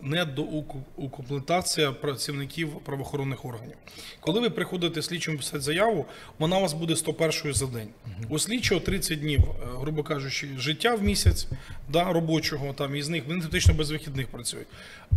недоукомплектація 0.03 1.91
працівників 1.91 2.69
правоохоронних 2.85 3.45
органів. 3.45 3.75
Коли 4.19 4.39
ви 4.39 4.49
приходите 4.49 5.01
слідчому 5.01 5.37
писати 5.37 5.59
заяву, 5.59 6.05
вона 6.39 6.57
у 6.57 6.61
вас 6.61 6.73
буде 6.73 6.95
101 6.95 7.53
за 7.53 7.65
день. 7.65 7.87
У 8.29 8.39
слідчого 8.39 8.81
30 8.81 9.19
днів, 9.19 9.39
е, 9.39 9.65
грубо 9.79 10.03
кажучи, 10.03 10.47
життя 10.57 10.95
в 10.95 11.03
місяць 11.03 11.47
да, 11.89 12.13
робочого, 12.13 12.73
там 12.73 12.95
із 12.95 13.09
них 13.09 13.23
вони 13.27 13.41
фактично 13.41 13.73
без 13.73 13.91
вихідних 13.91 14.27
працюють. 14.27 14.67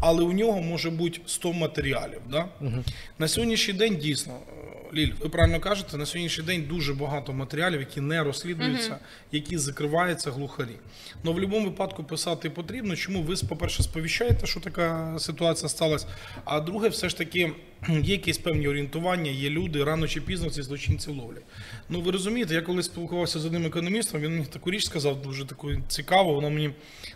Але 0.01 0.23
у 0.23 0.33
нього 0.33 0.63
може 0.63 0.91
бути 0.91 1.21
100 1.27 1.53
матеріалів. 1.53 2.21
Да? 2.31 2.49
На 3.19 3.29
сьогоднішній 3.29 3.75
день 3.75 3.97
дійсно. 3.97 4.39
Ліль, 4.95 5.13
ви 5.21 5.29
правильно 5.29 5.61
кажете, 5.61 5.97
на 5.97 6.07
сьогоднішній 6.07 6.45
день 6.45 6.67
дуже 6.69 6.95
багато 6.95 7.33
матеріалів, 7.33 7.81
які 7.81 8.01
не 8.01 8.23
розслідуються, 8.23 8.99
які 9.33 9.59
закриваються 9.59 10.31
глухарі. 10.31 10.77
Ну 11.25 11.31
в 11.31 11.35
будь-якому 11.35 11.65
випадку 11.65 12.05
писати 12.05 12.51
потрібно. 12.51 12.97
Чому 12.97 13.23
ви, 13.23 13.35
по-перше, 13.49 13.83
сповіщаєте, 13.83 14.47
що 14.47 14.61
така 14.61 15.17
ситуація 15.19 15.69
сталася, 15.69 16.07
а 16.45 16.61
друге, 16.61 16.89
все 16.89 17.09
ж 17.09 17.19
таки 17.19 17.53
є 17.89 18.13
якісь 18.13 18.39
певні 18.39 18.69
орієнтування, 18.69 19.31
є 19.31 19.51
люди, 19.51 19.85
рано 19.85 20.09
чи 20.09 20.21
пізно 20.21 20.51
ці 20.51 20.63
злочинці 20.63 21.11
ловлять. 21.11 21.43
Ну 21.89 22.01
ви 22.01 22.11
розумієте, 22.11 22.55
я 22.55 22.63
коли 22.63 22.83
спілкувався 22.83 23.39
з 23.39 23.47
одним 23.47 23.67
економістом, 23.67 24.21
він 24.21 24.31
мені 24.33 24.45
таку 24.45 24.71
річ 24.71 24.85
сказав, 24.85 25.23
дуже 25.23 25.45
таку 25.45 25.71
цікаву, 25.89 26.35
вона 26.35 26.49
мені 26.49 26.71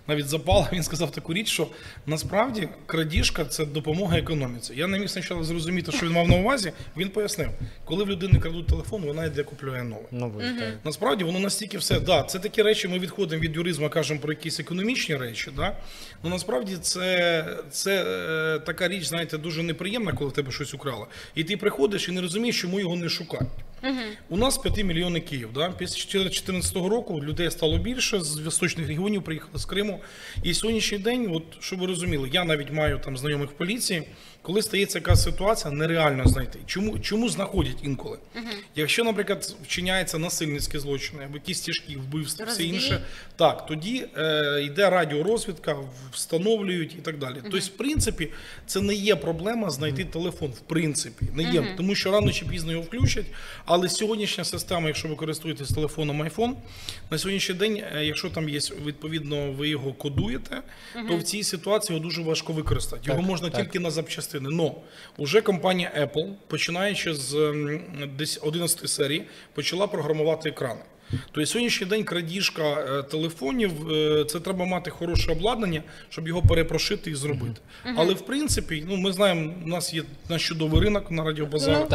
навіть 0.06 0.28
запала. 0.28 0.68
Він 0.73 0.82
сказав 0.82 1.11
таку 1.11 1.35
річ, 1.35 1.49
що 1.49 1.68
насправді 2.06 2.68
крадіжка 2.87 3.44
це 3.44 3.66
допомога 3.66 4.18
економіці. 4.18 4.75
Я 4.76 4.87
не 4.87 4.99
міг 4.99 5.08
спочатку 5.08 5.44
зрозуміти, 5.44 5.92
що 5.92 6.06
він 6.06 6.12
мав 6.12 6.28
на 6.28 6.37
увазі. 6.37 6.73
Він 6.96 7.08
пояснив, 7.08 7.49
коли 7.85 8.04
в 8.04 8.08
людини 8.08 8.38
крадуть 8.38 8.66
телефон, 8.66 9.02
вона 9.02 9.25
йде 9.25 9.42
купує 9.42 9.82
нове. 9.85 10.02
Новий, 10.11 10.46
так. 10.46 10.75
Насправді 10.85 11.25
воно 11.25 11.38
настільки 11.38 11.78
все. 11.78 12.00
Да, 12.00 12.23
це 12.23 12.38
такі 12.38 12.62
речі. 12.62 12.88
Ми 12.88 12.99
відходимо 12.99 13.42
від 13.42 13.56
юризму, 13.56 13.90
кажемо 13.90 14.20
про 14.20 14.32
якісь 14.32 14.61
економічні 14.61 15.16
речі. 15.16 15.50
Да? 15.56 15.76
Ну 16.25 16.30
насправді 16.30 16.76
це, 16.76 17.44
це 17.70 18.04
е, 18.04 18.58
така 18.58 18.88
річ, 18.88 19.04
знаєте, 19.04 19.38
дуже 19.38 19.62
неприємна, 19.62 20.12
коли 20.12 20.30
в 20.30 20.32
тебе 20.32 20.52
щось 20.56 20.75
украла. 20.75 21.06
І 21.34 21.44
ти 21.44 21.56
приходиш 21.56 22.08
і 22.08 22.12
не 22.12 22.20
розумієш, 22.20 22.60
чому 22.60 22.80
його 22.80 22.96
не 22.96 23.08
шукають. 23.08 23.48
У 24.28 24.37
нас 24.37 24.59
5 24.59 24.85
мільйонів 24.85 25.25
Київ. 25.25 25.49
Да? 25.54 25.71
Після 25.78 25.97
2014 25.97 26.76
року 26.76 27.23
людей 27.23 27.50
стало 27.50 27.78
більше, 27.78 28.21
з 28.21 28.38
восточних 28.38 28.88
регіонів 28.88 29.23
приїхали 29.23 29.59
з 29.59 29.64
Криму. 29.64 30.00
І 30.42 30.54
сьогоднішній 30.54 30.99
день, 30.99 31.30
от 31.35 31.42
щоб 31.61 31.78
ви 31.78 31.87
розуміли, 31.87 32.30
я 32.33 32.45
навіть 32.45 32.73
маю 32.73 32.99
там 32.99 33.16
знайомих 33.16 33.50
в 33.50 33.52
поліції. 33.52 34.02
Коли 34.42 34.62
стається 34.62 34.99
якась 34.99 35.23
ситуація, 35.23 35.75
нереально 35.75 36.26
знайти. 36.26 36.59
Чому, 36.66 36.99
чому 36.99 37.28
знаходять 37.28 37.76
інколи? 37.83 38.18
Якщо, 38.76 39.04
наприклад, 39.04 39.56
вчиняється 39.64 40.18
насильницькі 40.18 40.78
злочини, 40.78 41.25
або 41.25 41.35
якісь 41.35 41.61
тяжкі 41.61 41.97
вбивства, 41.97 42.47
все 42.47 42.64
інше, 42.64 43.02
так, 43.37 43.66
тоді 43.66 44.06
е, 44.16 44.62
йде 44.62 44.90
радіорозвідка, 44.90 45.76
встановлюють 46.12 46.95
і 46.95 46.99
так 46.99 47.18
далі. 47.18 47.37
Тобто, 47.42 47.59
в 47.59 47.68
принципі, 47.68 48.28
це 48.66 48.80
не 48.80 48.95
є 48.95 49.16
проблема 49.16 49.71
знайти 49.71 50.04
телефон. 50.04 50.50
В 50.50 50.61
принципі, 50.61 51.26
не 51.35 51.42
є, 51.42 51.75
тому 51.76 51.95
що 51.95 52.11
рано 52.12 52.33
чи 52.33 52.45
пізно 52.47 52.73
його 52.73 52.85
включать. 52.85 53.26
Але 53.66 53.88
сьогоднішня 53.88 54.44
система, 54.44 54.87
якщо 54.87 55.08
ви 55.08 55.16
користуєтесь 55.16 55.68
телефоном 55.68 56.23
iPhone, 56.23 56.52
на 57.11 57.18
сьогоднішній 57.18 57.54
день, 57.54 57.82
е, 57.96 58.04
якщо 58.04 58.30
там 58.30 58.49
є 58.49 58.58
відповідно, 58.85 59.52
ви 59.52 59.68
його 59.68 59.92
кодуєте, 59.92 60.62
то 61.08 61.16
в 61.16 61.23
цій 61.23 61.42
ситуації 61.42 61.96
його 61.96 62.08
дуже 62.08 62.23
важко 62.23 62.52
використати. 62.52 63.02
Його 63.06 63.18
Так, 63.18 63.28
можна 63.28 63.50
так. 63.50 63.62
тільки 63.62 63.78
на 63.78 63.90
запчастини. 63.90 64.50
Но 64.50 64.75
уже 65.16 65.40
компанія 65.40 65.92
Apple, 66.00 66.32
починаючи 66.46 67.14
з 67.14 67.54
десь 68.18 68.38
11 68.42 68.90
серії, 68.90 69.25
почала 69.54 69.87
програмувати 69.87 70.49
екрани. 70.49 70.80
Тобто 71.10 71.46
сьогоднішній 71.46 71.86
день 71.86 72.04
крадіжка 72.04 72.62
е, 72.62 73.02
телефонів, 73.02 73.90
е, 73.90 74.25
це 74.25 74.40
треба 74.40 74.64
мати 74.64 74.90
хороше 74.90 75.32
обладнання, 75.32 75.82
щоб 76.08 76.28
його 76.28 76.42
перепрошити 76.42 77.10
і 77.10 77.14
зробити. 77.14 77.60
Але 77.96 78.14
в 78.14 78.20
принципі, 78.20 78.84
ну 78.88 78.96
ми 78.96 79.12
знаємо, 79.12 79.52
у 79.64 79.68
нас 79.68 79.94
є 79.94 80.02
наш 80.28 80.48
чудовий 80.48 80.80
ринок 80.80 81.10
на 81.10 81.25
радіобазару. 81.25 81.78
Ну, 81.80 81.86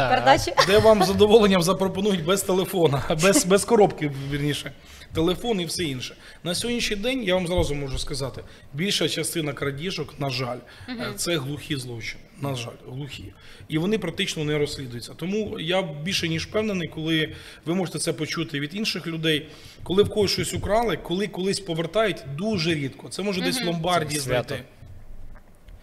Де 0.66 0.78
вам 0.78 1.02
з 1.02 1.06
задоволенням 1.06 1.62
запропонують 1.62 2.24
без 2.24 2.42
телефона, 2.42 3.02
без, 3.22 3.44
без 3.44 3.64
коробки, 3.64 4.12
вірніше, 4.32 4.72
телефон 5.14 5.60
і 5.60 5.64
все 5.64 5.84
інше. 5.84 6.14
На 6.44 6.54
сьогоднішній 6.54 6.96
день 6.96 7.22
я 7.24 7.34
вам 7.34 7.46
зразу 7.46 7.74
можу 7.74 7.98
сказати, 7.98 8.42
більша 8.74 9.08
частина 9.08 9.52
крадіжок, 9.52 10.14
на 10.18 10.30
жаль, 10.30 10.58
е, 10.88 11.12
це 11.16 11.36
глухі 11.36 11.76
злочини. 11.76 12.20
На 12.42 12.54
жаль, 12.54 12.72
глухі. 12.88 13.32
І 13.68 13.78
вони 13.78 13.98
практично 13.98 14.44
не 14.44 14.58
розслідуються. 14.58 15.12
Тому 15.16 15.60
я 15.60 15.82
більше 15.82 16.28
ніж 16.28 16.46
впевнений, 16.46 16.88
коли 16.88 17.32
ви 17.66 17.74
можете 17.74 17.98
це 17.98 18.12
почути 18.12 18.60
від 18.60 18.74
інших 18.74 19.06
людей, 19.06 19.48
коли 19.82 20.02
в 20.02 20.08
когось 20.08 20.30
щось 20.30 20.54
украли, 20.54 20.96
коли 20.96 21.28
колись 21.28 21.60
повертають, 21.60 22.24
дуже 22.36 22.74
рідко. 22.74 23.08
Це 23.08 23.22
може 23.22 23.40
десь 23.40 23.62
в 23.62 23.66
ломбарді 23.66 24.18
знайти. 24.18 24.64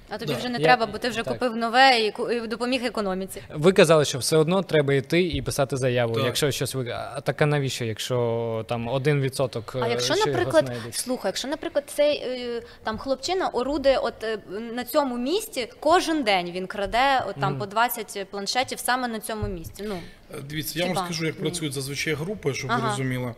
А 0.09 0.17
тобі 0.17 0.31
Да. 0.33 0.37
вже 0.39 0.49
не 0.49 0.57
Я- 0.57 0.63
треба, 0.63 0.85
бо 0.85 0.97
ти 0.97 1.09
вже 1.09 1.23
так. 1.23 1.33
купив 1.33 1.55
нове 1.55 1.99
і 1.99 2.11
ку- 2.11 2.31
і 2.31 2.47
допоміг 2.47 2.85
економіці. 2.85 3.41
Ви 3.53 3.71
казали, 3.71 4.05
що 4.05 4.17
все 4.17 4.37
одно 4.37 4.63
треба 4.63 4.93
йти 4.93 5.23
і 5.23 5.41
писати 5.41 5.77
заяву, 5.77 6.13
Так. 6.15 6.23
якщо 6.25 6.51
щось 6.51 6.75
ви. 6.75 6.89
А 6.89 7.21
так 7.21 7.41
а 7.41 7.45
навіщо, 7.45 7.85
якщо 7.85 8.65
там 8.69 8.87
один 8.87 9.21
відсоток. 9.21 9.75
А 9.81 9.87
е, 9.87 9.89
якщо, 9.89 10.15
що 10.15 10.25
наприклад, 10.25 10.71
слухай, 10.91 11.29
якщо, 11.29 11.47
наприклад, 11.47 11.83
цей 11.87 12.17
е, 12.17 12.61
там 12.83 12.97
хлопчина 12.97 13.47
орудує 13.47 13.97
от 13.97 14.23
е, 14.23 14.37
на 14.73 14.83
цьому 14.83 15.17
місці 15.17 15.67
кожен 15.79 16.23
день 16.23 16.51
він 16.51 16.67
краде 16.67 17.23
от 17.29 17.35
там 17.39 17.57
по 17.59 17.65
20 17.65 18.27
планшетів 18.31 18.79
саме 18.79 19.07
на 19.07 19.19
цьому 19.19 19.47
місці. 19.47 19.83
Ну 19.87 19.99
Дивіться, 20.49 20.79
я 20.79 20.85
вам 20.85 20.95
розкажу, 20.95 21.25
як 21.25 21.39
працюють 21.39 21.73
зазвичай 21.73 22.13
групи, 22.13 22.53
щоб 22.53 22.71
ви 22.71 22.81
розуміли. 22.89 23.33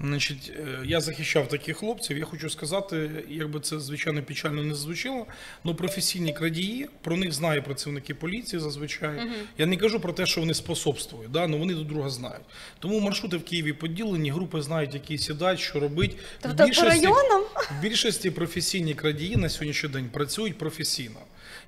Значить, 0.00 0.52
е, 0.58 0.78
я 0.84 1.00
захищав 1.00 1.48
таких 1.48 1.76
хлопців. 1.76 2.18
Я 2.18 2.24
хочу 2.24 2.50
сказати, 2.50 3.10
якби 3.28 3.60
це 3.60 3.80
звичайно 3.80 4.22
печально 4.22 4.62
не 4.62 4.74
звучало, 4.74 5.26
але 5.64 5.74
професійні 5.74 6.32
крадії, 6.32 6.88
про 7.02 7.16
них 7.16 7.32
знають 7.32 7.64
працівники 7.64 8.14
поліції 8.14 8.60
зазвичай. 8.60 9.28
Я 9.58 9.66
не 9.66 9.76
кажу 9.76 10.00
про 10.00 10.12
те, 10.12 10.26
що 10.26 10.40
вони 10.40 10.54
способствують, 10.54 11.30
да? 11.30 11.42
але 11.42 11.56
вони 11.56 11.74
до 11.74 11.84
друга 11.84 12.10
знають. 12.10 12.44
Тому 12.78 13.00
маршрути 13.00 13.36
в 13.36 13.44
Києві 13.44 13.72
поділені, 13.72 14.30
групи 14.30 14.62
знають, 14.62 14.94
які 14.94 15.18
сідають, 15.18 15.60
що 15.60 15.80
робить. 15.80 16.16
Тобто 16.40 16.68
по 16.68 16.82
районам? 16.82 17.42
в 17.70 17.82
більшості 17.82 18.30
професійні 18.30 18.94
крадії 18.94 19.36
на 19.36 19.48
сьогоднішній 19.48 19.88
день 19.88 20.08
працюють 20.12 20.58
професійно. 20.58 21.20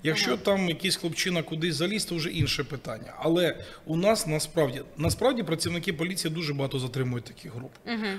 Якщо 0.02 0.36
там 0.36 0.68
якийсь 0.68 0.96
хлопчина 0.96 1.42
кудись 1.42 1.74
заліз, 1.74 2.04
то 2.04 2.14
вже 2.14 2.30
інше 2.30 2.64
питання. 2.64 3.14
Але 3.18 3.56
у 3.86 3.96
нас 3.96 4.26
насправді 4.26 4.82
насправді 4.96 5.42
працівники 5.42 5.92
поліції 5.92 6.34
дуже 6.34 6.54
багато 6.54 6.78
затримують 6.78 7.24
таких 7.24 7.54
груп. 7.54 7.72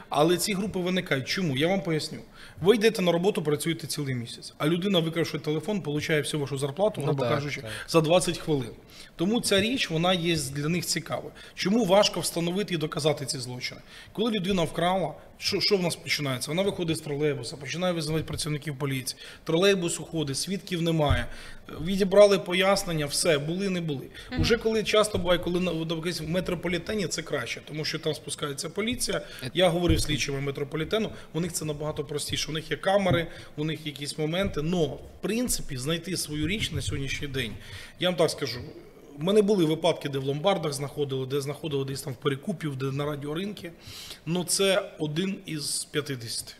Але 0.09 0.37
ці 0.37 0.53
групи 0.53 0.79
виникають. 0.79 1.27
Чому? 1.27 1.57
Я 1.57 1.67
вам 1.67 1.81
поясню. 1.81 2.19
Ви 2.61 2.75
йдете 2.75 3.01
на 3.01 3.11
роботу, 3.11 3.43
працюєте 3.43 3.87
цілий 3.87 4.15
місяць, 4.15 4.53
а 4.57 4.67
людина, 4.67 4.99
викравши 4.99 5.39
телефон, 5.39 5.77
отримує 5.77 6.21
всю 6.21 6.41
вашу 6.41 6.57
зарплату, 6.57 7.01
грубо 7.01 7.23
ну, 7.23 7.29
кажучи, 7.29 7.61
так. 7.61 7.71
за 7.87 8.01
20 8.01 8.37
хвилин. 8.37 8.71
Тому 9.19 9.41
ця 9.41 9.61
річ 9.61 9.89
вона 9.89 10.13
є 10.13 10.35
для 10.35 10.69
них 10.69 10.85
цікава. 10.85 11.31
Чому 11.55 11.85
важко 11.85 12.19
встановити 12.19 12.73
і 12.73 12.77
доказати 12.77 13.25
ці 13.25 13.39
злочини? 13.39 13.81
Коли 14.13 14.31
людина 14.31 14.63
вкрала, 14.63 15.13
що, 15.37 15.61
що 15.61 15.77
в 15.77 15.83
нас 15.83 15.95
починається? 15.95 16.51
Вона 16.51 16.61
виходить 16.61 16.97
з 16.97 17.01
тролейбуса, 17.01 17.57
починає 17.57 17.93
визивати 17.93 18.23
працівників 18.23 18.77
поліції. 18.77 19.21
Тролейбус 19.43 19.99
уходить, 19.99 20.37
свідків 20.37 20.81
немає. 20.81 21.25
Відібрали 21.85 22.39
пояснення, 22.39 23.05
все, 23.05 23.37
були, 23.37 23.69
не 23.69 23.81
були. 23.81 24.05
Уже 24.39 24.57
коли 24.57 24.83
часто 24.83 25.17
буває, 25.17 25.39
коли 25.39 25.59
на 25.59 25.71
в 25.71 26.29
метрополітені 26.29 27.07
це 27.07 27.21
краще, 27.21 27.61
тому 27.67 27.85
що 27.85 27.99
там 27.99 28.13
спускається 28.13 28.69
поліція. 28.69 29.21
Я 29.53 29.69
говорив 29.69 30.01
слідчими 30.01 30.41
метрополітену, 30.41 31.09
у 31.33 31.39
них 31.39 31.53
це 31.53 31.65
набагато 31.65 32.03
простіше. 32.03 32.51
У 32.51 32.53
них 32.53 32.71
є 32.71 32.77
камери, 32.77 33.27
у 33.57 33.63
них 33.63 33.85
якісь 33.85 34.17
моменти. 34.17 34.61
Но 34.61 34.85
в 34.85 34.99
принципі 35.21 35.77
знайти 35.77 36.17
свою 36.17 36.47
річ 36.47 36.71
на 36.71 36.81
сьогоднішній 36.81 37.27
день. 37.27 37.51
Я 37.99 38.09
вам 38.09 38.17
так 38.17 38.29
скажу. 38.29 38.59
У 39.19 39.23
мене 39.23 39.41
були 39.41 39.65
випадки, 39.65 40.09
де 40.09 40.19
в 40.19 40.23
ломбардах 40.23 40.73
знаходили, 40.73 41.25
де 41.25 41.41
знаходили 41.41 41.85
десь 41.85 42.01
там 42.01 42.13
в 42.13 42.15
перекупів, 42.15 42.75
де 42.75 42.85
на 42.85 43.05
радіоринки. 43.05 43.71
Ну 44.25 44.43
це 44.43 44.91
один 44.99 45.39
із 45.45 45.87
50. 45.91 46.55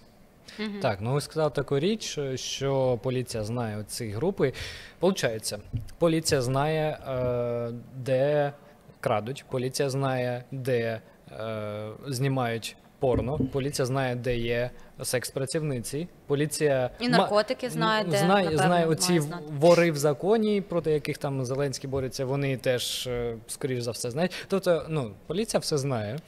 Так, 0.81 1.01
ну 1.01 1.13
ви 1.13 1.21
сказали 1.21 1.51
таку 1.51 1.79
річ, 1.79 2.19
що 2.35 2.99
поліція 3.03 3.43
знає 3.43 3.83
ці 3.87 4.09
групи. 4.09 4.53
Получається, 4.99 5.59
поліція 5.97 6.41
знає, 6.41 6.99
е, 7.07 7.71
де 7.95 8.53
крадуть, 8.99 9.45
поліція 9.49 9.89
знає, 9.89 10.43
де 10.51 11.01
е, 11.31 11.89
знімають 12.07 12.75
порно, 12.99 13.39
поліція 13.51 13.85
знає, 13.85 14.15
де 14.15 14.37
є 14.37 14.69
секс-працівниці, 15.03 16.07
поліція 16.27 16.89
І 16.99 17.09
ма- 17.09 17.17
наркотики 17.17 17.69
знає, 17.69 18.05
де, 18.09 18.17
знає, 18.17 18.43
напевно, 18.45 18.57
знає 18.57 18.85
оці 18.85 19.19
знати. 19.19 19.43
вори 19.59 19.91
в 19.91 19.97
законі, 19.97 20.61
проти 20.61 20.91
яких 20.91 21.17
там 21.17 21.45
Зеленський 21.45 21.89
бореться, 21.89 22.25
вони 22.25 22.57
теж, 22.57 23.07
е, 23.07 23.37
скоріш 23.47 23.81
за 23.83 23.91
все, 23.91 24.11
знають. 24.11 24.31
Тобто, 24.47 24.85
ну, 24.89 25.11
поліція 25.27 25.59
все 25.59 25.77
знає. 25.77 26.19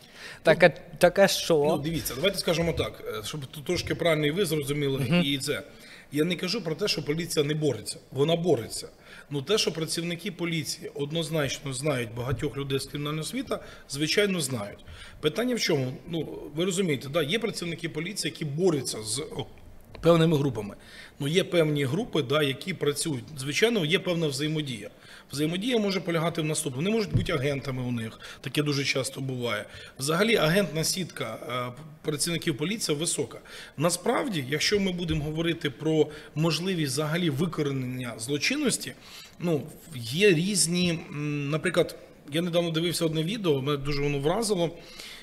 Така 0.44 0.68
ну, 0.68 0.74
така 0.98 1.28
що? 1.28 1.58
Ну, 1.58 1.78
дивіться, 1.78 2.16
давайте 2.16 2.38
скажемо 2.38 2.74
так, 2.74 3.04
е, 3.20 3.24
щоб 3.24 3.46
трошки 3.46 3.96
правильно 3.96 4.26
і 4.26 4.32
ви 4.32 4.46
зрозуміли, 4.46 5.22
і 5.24 5.38
це. 5.38 5.64
Я 6.12 6.24
не 6.24 6.36
кажу 6.36 6.62
про 6.62 6.76
те, 6.76 6.88
що 6.88 7.06
поліція 7.06 7.46
не 7.46 7.54
бореться. 7.54 7.98
Вона 8.12 8.36
бореться. 8.36 8.90
Ну 9.30 9.42
те, 9.42 9.58
що 9.58 9.72
працівники 9.72 10.32
поліції 10.32 10.92
однозначно 10.94 11.74
знають 11.74 12.14
багатьох 12.16 12.58
людей 12.58 12.80
з 12.80 12.86
кримінального 12.86 13.24
світа, 13.24 13.60
звичайно, 13.90 14.42
знають. 14.42 14.80
Питання 15.20 15.56
в 15.56 15.60
чому? 15.60 15.94
Ну 16.10 16.40
ви 16.56 16.66
розумієте, 16.66 17.10
да, 17.10 17.24
є 17.24 17.40
працівники 17.40 17.90
поліції, 17.90 18.32
які 18.32 18.46
борються 18.46 19.04
з 19.04 19.24
певними 20.02 20.38
групами. 20.38 20.76
Ну 21.20 21.28
є 21.28 21.44
певні 21.44 21.86
групи, 21.86 22.24
да, 22.24 22.44
які 22.44 22.74
працюють. 22.74 23.24
Звичайно, 23.38 23.86
є 23.86 24.00
певна 24.00 24.28
взаємодія. 24.28 24.90
Взаємодія 25.32 25.80
може 25.80 26.00
полягати 26.00 26.42
в 26.42 26.46
наступному. 26.46 26.86
Вони 26.86 26.98
можуть 26.98 27.16
бути 27.16 27.32
агентами 27.32 27.82
у 27.84 27.92
них, 27.92 28.20
таке 28.42 28.64
дуже 28.64 28.84
часто 28.84 29.22
буває. 29.22 29.66
Взагалі, 30.00 30.36
агентна 30.36 30.84
сітка 30.84 31.38
е, 31.78 31.82
працівників 32.02 32.58
поліції 32.58 32.98
висока. 32.98 33.40
Насправді, 33.78 34.46
якщо 34.50 34.80
ми 34.80 34.92
будемо 34.92 35.24
говорити 35.24 35.70
про 35.70 36.08
можливість 36.36 36.92
взагалі 36.92 37.30
викоренення 37.30 38.14
злочинності, 38.18 38.94
ну 39.40 39.64
є 39.96 40.30
різні, 40.30 41.00
наприклад, 41.52 41.96
я 42.32 42.42
недавно 42.42 42.70
дивився 42.72 43.06
одне 43.06 43.24
відео, 43.24 43.62
мене 43.62 43.78
дуже 43.78 44.02
воно 44.02 44.20
вразило. 44.20 44.70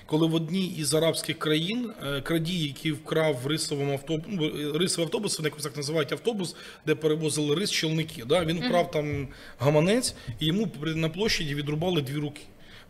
Коли 0.08 0.26
в 0.26 0.34
одній 0.34 0.66
із 0.66 0.94
арабських 0.94 1.38
країн 1.38 1.90
е, 2.06 2.20
крадій, 2.20 2.58
який 2.66 2.92
вкрав 2.92 3.36
в 3.42 3.46
рисовому 3.46 3.92
автобусі, 3.92 4.52
рисовий 4.74 5.04
автобус, 5.06 5.38
вони 5.38 5.48
якось 5.48 5.62
так 5.62 5.76
називають 5.76 6.12
автобус, 6.12 6.56
де 6.86 6.94
перевозили 6.94 7.54
рис 7.54 7.70
челники. 7.70 8.24
Да? 8.24 8.44
Він 8.44 8.58
вкрав 8.58 8.90
там 8.90 9.28
гаманець, 9.58 10.14
і 10.40 10.46
йому 10.46 10.66
при- 10.66 10.94
на 10.94 11.08
площаді 11.08 11.54
відрубали 11.54 12.02
дві 12.02 12.14
руки. 12.16 12.40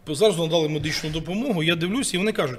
Зараз 0.09 0.39
надали 0.39 0.69
медичну 0.69 1.11
допомогу. 1.11 1.63
Я 1.63 1.77
дивлюся, 1.77 2.17
і 2.17 2.19
вони 2.19 2.33
кажуть: 2.33 2.59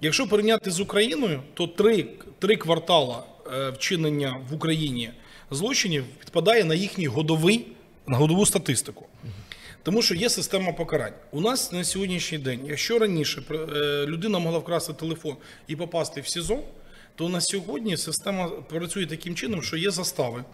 якщо 0.00 0.26
порівняти 0.26 0.70
з 0.70 0.80
Україною, 0.80 1.42
то 1.54 1.66
три, 1.66 2.06
три 2.38 2.56
квартала 2.56 3.22
е, 3.54 3.70
вчинення 3.70 4.40
в 4.50 4.54
Україні 4.54 5.10
злочинів 5.50 6.04
підпадає 6.18 6.64
на 6.64 6.74
їхній 6.74 7.06
годовий, 7.06 7.66
на 8.06 8.16
годову 8.16 8.46
статистику. 8.46 9.06
Тому 9.86 10.02
що 10.02 10.14
є 10.14 10.30
система 10.30 10.72
покарань. 10.72 11.12
У 11.30 11.40
нас 11.40 11.72
на 11.72 11.84
сьогоднішній 11.84 12.38
день, 12.38 12.60
якщо 12.66 12.98
раніше 12.98 13.42
е, 13.50 13.54
людина 14.06 14.38
могла 14.38 14.58
вкрасти 14.58 14.92
телефон 14.92 15.36
і 15.66 15.76
попасти 15.76 16.20
в 16.20 16.26
СІЗО, 16.26 16.62
то 17.14 17.28
на 17.28 17.40
сьогодні 17.40 17.96
система 17.96 18.48
працює 18.48 19.06
таким 19.06 19.34
чином, 19.34 19.62
що 19.62 19.76
є 19.76 19.90
застави. 19.90 20.44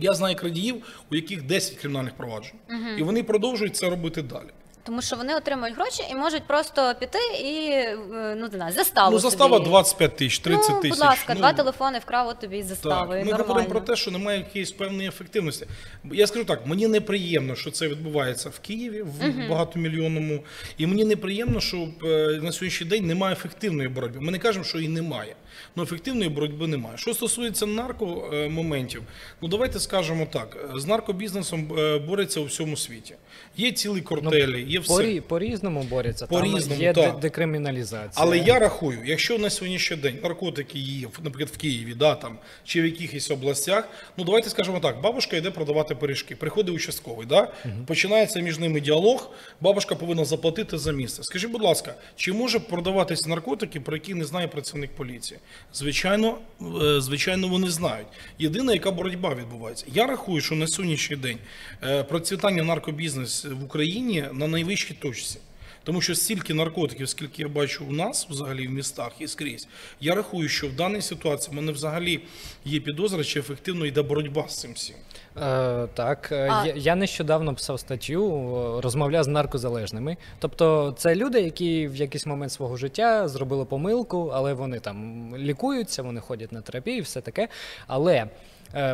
Я 0.00 0.12
знаю 0.14 0.36
крадіїв, 0.36 1.04
у 1.12 1.16
яких 1.16 1.42
10 1.42 1.76
кримінальних 1.76 2.14
проваджень, 2.14 2.56
і 2.98 3.02
вони 3.02 3.22
продовжують 3.22 3.76
це 3.76 3.90
робити 3.90 4.22
далі. 4.22 4.50
Тому 4.84 5.02
що 5.02 5.16
вони 5.16 5.34
отримують 5.34 5.76
гроші 5.76 6.02
і 6.10 6.14
можуть 6.14 6.42
просто 6.42 6.94
піти 7.00 7.18
і 7.44 7.70
е, 7.70 7.96
ну 8.38 8.48
не 8.52 8.56
знаю, 8.56 8.72
заставу. 8.72 9.12
ну, 9.12 9.18
застава 9.18 9.56
собі. 9.56 9.68
25 9.68 10.16
тисяч, 10.16 10.38
30 10.38 10.70
ну, 10.70 10.80
тисяч. 10.80 10.98
Будь 10.98 11.06
ласка, 11.08 11.34
Ну, 11.34 11.40
два 11.40 11.52
телефони 11.52 11.98
вкрав, 11.98 12.28
от 12.28 12.38
тобі 12.38 12.62
застави. 12.62 12.96
Так, 12.98 13.08
ми 13.08 13.16
нормально. 13.16 13.44
говоримо 13.44 13.68
про 13.68 13.80
те, 13.80 13.96
що 13.96 14.10
немає 14.10 14.38
якоїсь 14.38 14.72
певної 14.72 15.08
ефективності. 15.08 15.66
Я 16.12 16.26
скажу 16.26 16.44
так, 16.44 16.66
мені 16.66 16.88
неприємно, 16.88 17.54
що 17.54 17.70
це 17.70 17.88
відбувається 17.88 18.48
в 18.48 18.58
Києві 18.58 19.02
в 19.02 19.48
багатомільйонному, 19.50 20.44
і 20.78 20.86
мені 20.86 21.04
неприємно, 21.04 21.60
що 21.60 21.76
е, 21.76 22.06
на 22.42 22.52
сьогоднішній 22.52 22.86
день 22.86 23.06
немає 23.06 23.32
ефективної 23.32 23.88
боротьби. 23.88 24.20
Ми 24.20 24.32
не 24.32 24.38
кажемо, 24.38 24.64
що 24.64 24.78
її 24.78 24.90
немає. 24.90 25.34
Ну 25.76 25.82
ефективної 25.82 26.28
боротьби 26.30 26.66
немає. 26.66 26.98
Що 26.98 27.14
стосується 27.14 27.66
наркомоментів, 27.66 29.02
ну 29.42 29.48
давайте 29.48 29.80
скажемо 29.80 30.26
так: 30.32 30.56
з 30.76 30.86
наркобізнесом 30.86 31.78
е, 31.78 31.98
бореться 31.98 32.40
у 32.40 32.44
всьому 32.44 32.76
світі. 32.76 33.14
Є 33.56 33.72
цілі 33.72 34.00
кортелі, 34.00 34.62
є 34.68 34.80
все. 34.80 34.94
Порі, 34.94 35.20
по-різному 35.20 35.82
борються. 35.82 36.26
По-різному, 36.26 36.66
Там 36.68 36.82
є 36.82 36.92
так. 36.92 37.18
декриміналізація. 37.18 38.12
Але 38.14 38.38
я 38.38 38.58
рахую, 38.58 38.98
якщо 39.04 39.38
на 39.38 39.50
сьогоднішній 39.50 39.96
день 39.96 40.18
наркотики 40.22 40.78
є, 40.78 41.06
в- 41.06 41.20
наприклад, 41.24 41.48
в 41.54 41.56
Києві, 41.58 41.94
да, 41.94 42.14
там, 42.14 42.38
чи 42.64 42.82
в 42.82 42.84
якихось 42.84 43.30
областях, 43.30 43.88
ну 44.16 44.24
давайте 44.24 44.50
скажемо 44.50 44.80
так, 44.80 45.00
бабушка 45.00 45.36
йде 45.36 45.50
продавати 45.50 45.94
пиріжки, 45.94 46.36
приходить 46.36 46.74
участковий, 46.74 47.26
да, 47.26 47.48
починається 47.86 48.40
між 48.40 48.58
ними 48.58 48.80
діалог, 48.80 49.30
бабушка 49.60 49.94
повинна 49.94 50.24
заплатити 50.24 50.78
за 50.78 50.92
місце. 50.92 51.22
Скажіть, 51.22 51.50
будь 51.50 51.62
ласка, 51.62 51.94
чи 52.16 52.32
може 52.32 52.58
продаватися 52.60 53.28
наркотики, 53.28 53.80
про 53.80 53.96
які 53.96 54.14
не 54.14 54.24
знає 54.24 54.48
працівник 54.48 54.90
поліції? 54.90 55.40
Звичайно, 55.74 56.38
е, 56.82 57.00
звичайно, 57.00 57.48
вони 57.48 57.70
знають. 57.70 58.06
Єдина, 58.38 58.72
яка 58.72 58.90
боротьба 58.90 59.34
відбувається. 59.34 59.86
Я 59.94 60.06
рахую, 60.06 60.40
що 60.40 60.54
на 60.54 60.66
сьогоднішній 60.66 61.16
день 61.16 61.38
е, 61.82 62.02
процвітання 62.02 62.62
наркобізнесу 62.62 63.56
в 63.56 63.64
Україні 63.64 64.24
на 64.32 64.48
найвищій 64.48 64.94
точці. 64.94 65.38
Тому 65.84 66.00
що 66.00 66.14
стільки 66.14 66.54
наркотиків, 66.54 67.08
скільки 67.08 67.42
я 67.42 67.48
бачу 67.48 67.84
у 67.88 67.92
нас 67.92 68.26
взагалі 68.30 68.66
в 68.68 68.70
містах 68.70 69.12
і 69.18 69.28
скрізь, 69.28 69.68
я 70.00 70.14
рахую, 70.14 70.48
що 70.48 70.68
в 70.68 70.72
даній 70.72 71.02
ситуації 71.02 71.52
в 71.52 71.56
мене 71.56 71.72
взагалі 71.72 72.20
є 72.64 72.80
підозра, 72.80 73.24
чи 73.24 73.40
ефективно 73.40 73.86
йде 73.86 74.02
боротьба 74.02 74.48
з 74.48 74.60
цим 74.60 74.72
всім. 74.72 74.96
Е, 75.36 75.88
так, 75.94 76.28
е, 76.32 76.48
А- 76.52 76.66
я, 76.66 76.74
я 76.76 76.94
нещодавно 76.94 77.54
писав 77.54 77.80
статтю, 77.80 78.80
розмовляв 78.82 79.24
з 79.24 79.28
наркозалежними. 79.28 80.16
Тобто, 80.38 80.94
це 80.98 81.14
люди, 81.14 81.40
які 81.40 81.88
в 81.88 81.96
якийсь 81.96 82.26
момент 82.26 82.52
свого 82.52 82.76
життя 82.76 83.28
зробили 83.28 83.64
помилку, 83.64 84.30
але 84.34 84.54
вони 84.54 84.80
там 84.80 85.28
лікуються, 85.36 86.02
вони 86.02 86.20
ходять 86.20 86.52
на 86.52 86.60
терапію, 86.60 87.02
все 87.02 87.20
таке. 87.20 87.48
Але 87.86 88.26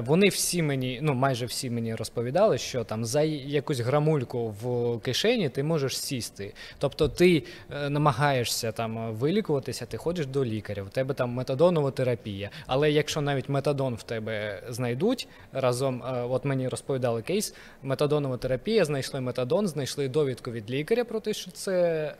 вони 0.06 0.28
всі 0.28 0.62
мені, 0.62 0.98
ну 1.02 1.14
майже 1.14 1.46
всі 1.46 1.70
мені 1.70 1.94
розповідали, 1.94 2.58
що 2.58 2.84
там 2.84 3.04
за 3.04 3.22
якусь 3.22 3.80
грамульку 3.80 4.48
в 4.48 4.98
кишені 5.00 5.48
ти 5.48 5.62
можеш 5.62 5.98
сісти. 5.98 6.54
Тобто 6.78 7.08
ти 7.08 7.42
е, 7.70 7.90
намагаєшся 7.90 8.72
там 8.72 9.12
вилікуватися, 9.12 9.86
ти 9.86 9.96
ходиш 9.96 10.26
до 10.26 10.44
лікаря, 10.44 10.82
в 10.82 10.90
тебе 10.90 11.14
там 11.14 11.30
метадонова 11.30 11.90
терапія. 11.90 12.50
Але 12.66 12.90
якщо 12.90 13.20
навіть 13.20 13.48
метадон 13.48 13.94
в 13.94 14.02
тебе 14.02 14.62
знайдуть 14.68 15.28
разом, 15.52 16.02
е, 16.02 16.22
от 16.22 16.44
мені 16.44 16.68
розповідали 16.68 17.22
кейс, 17.22 17.54
метадонова 17.82 18.36
терапія, 18.36 18.84
знайшли 18.84 19.20
метадон, 19.20 19.68
знайшли 19.68 20.08
довідку 20.08 20.50
від 20.50 20.70
лікаря 20.70 21.04
про 21.04 21.20
те, 21.20 21.34
що 21.34 21.50
це 21.50 21.74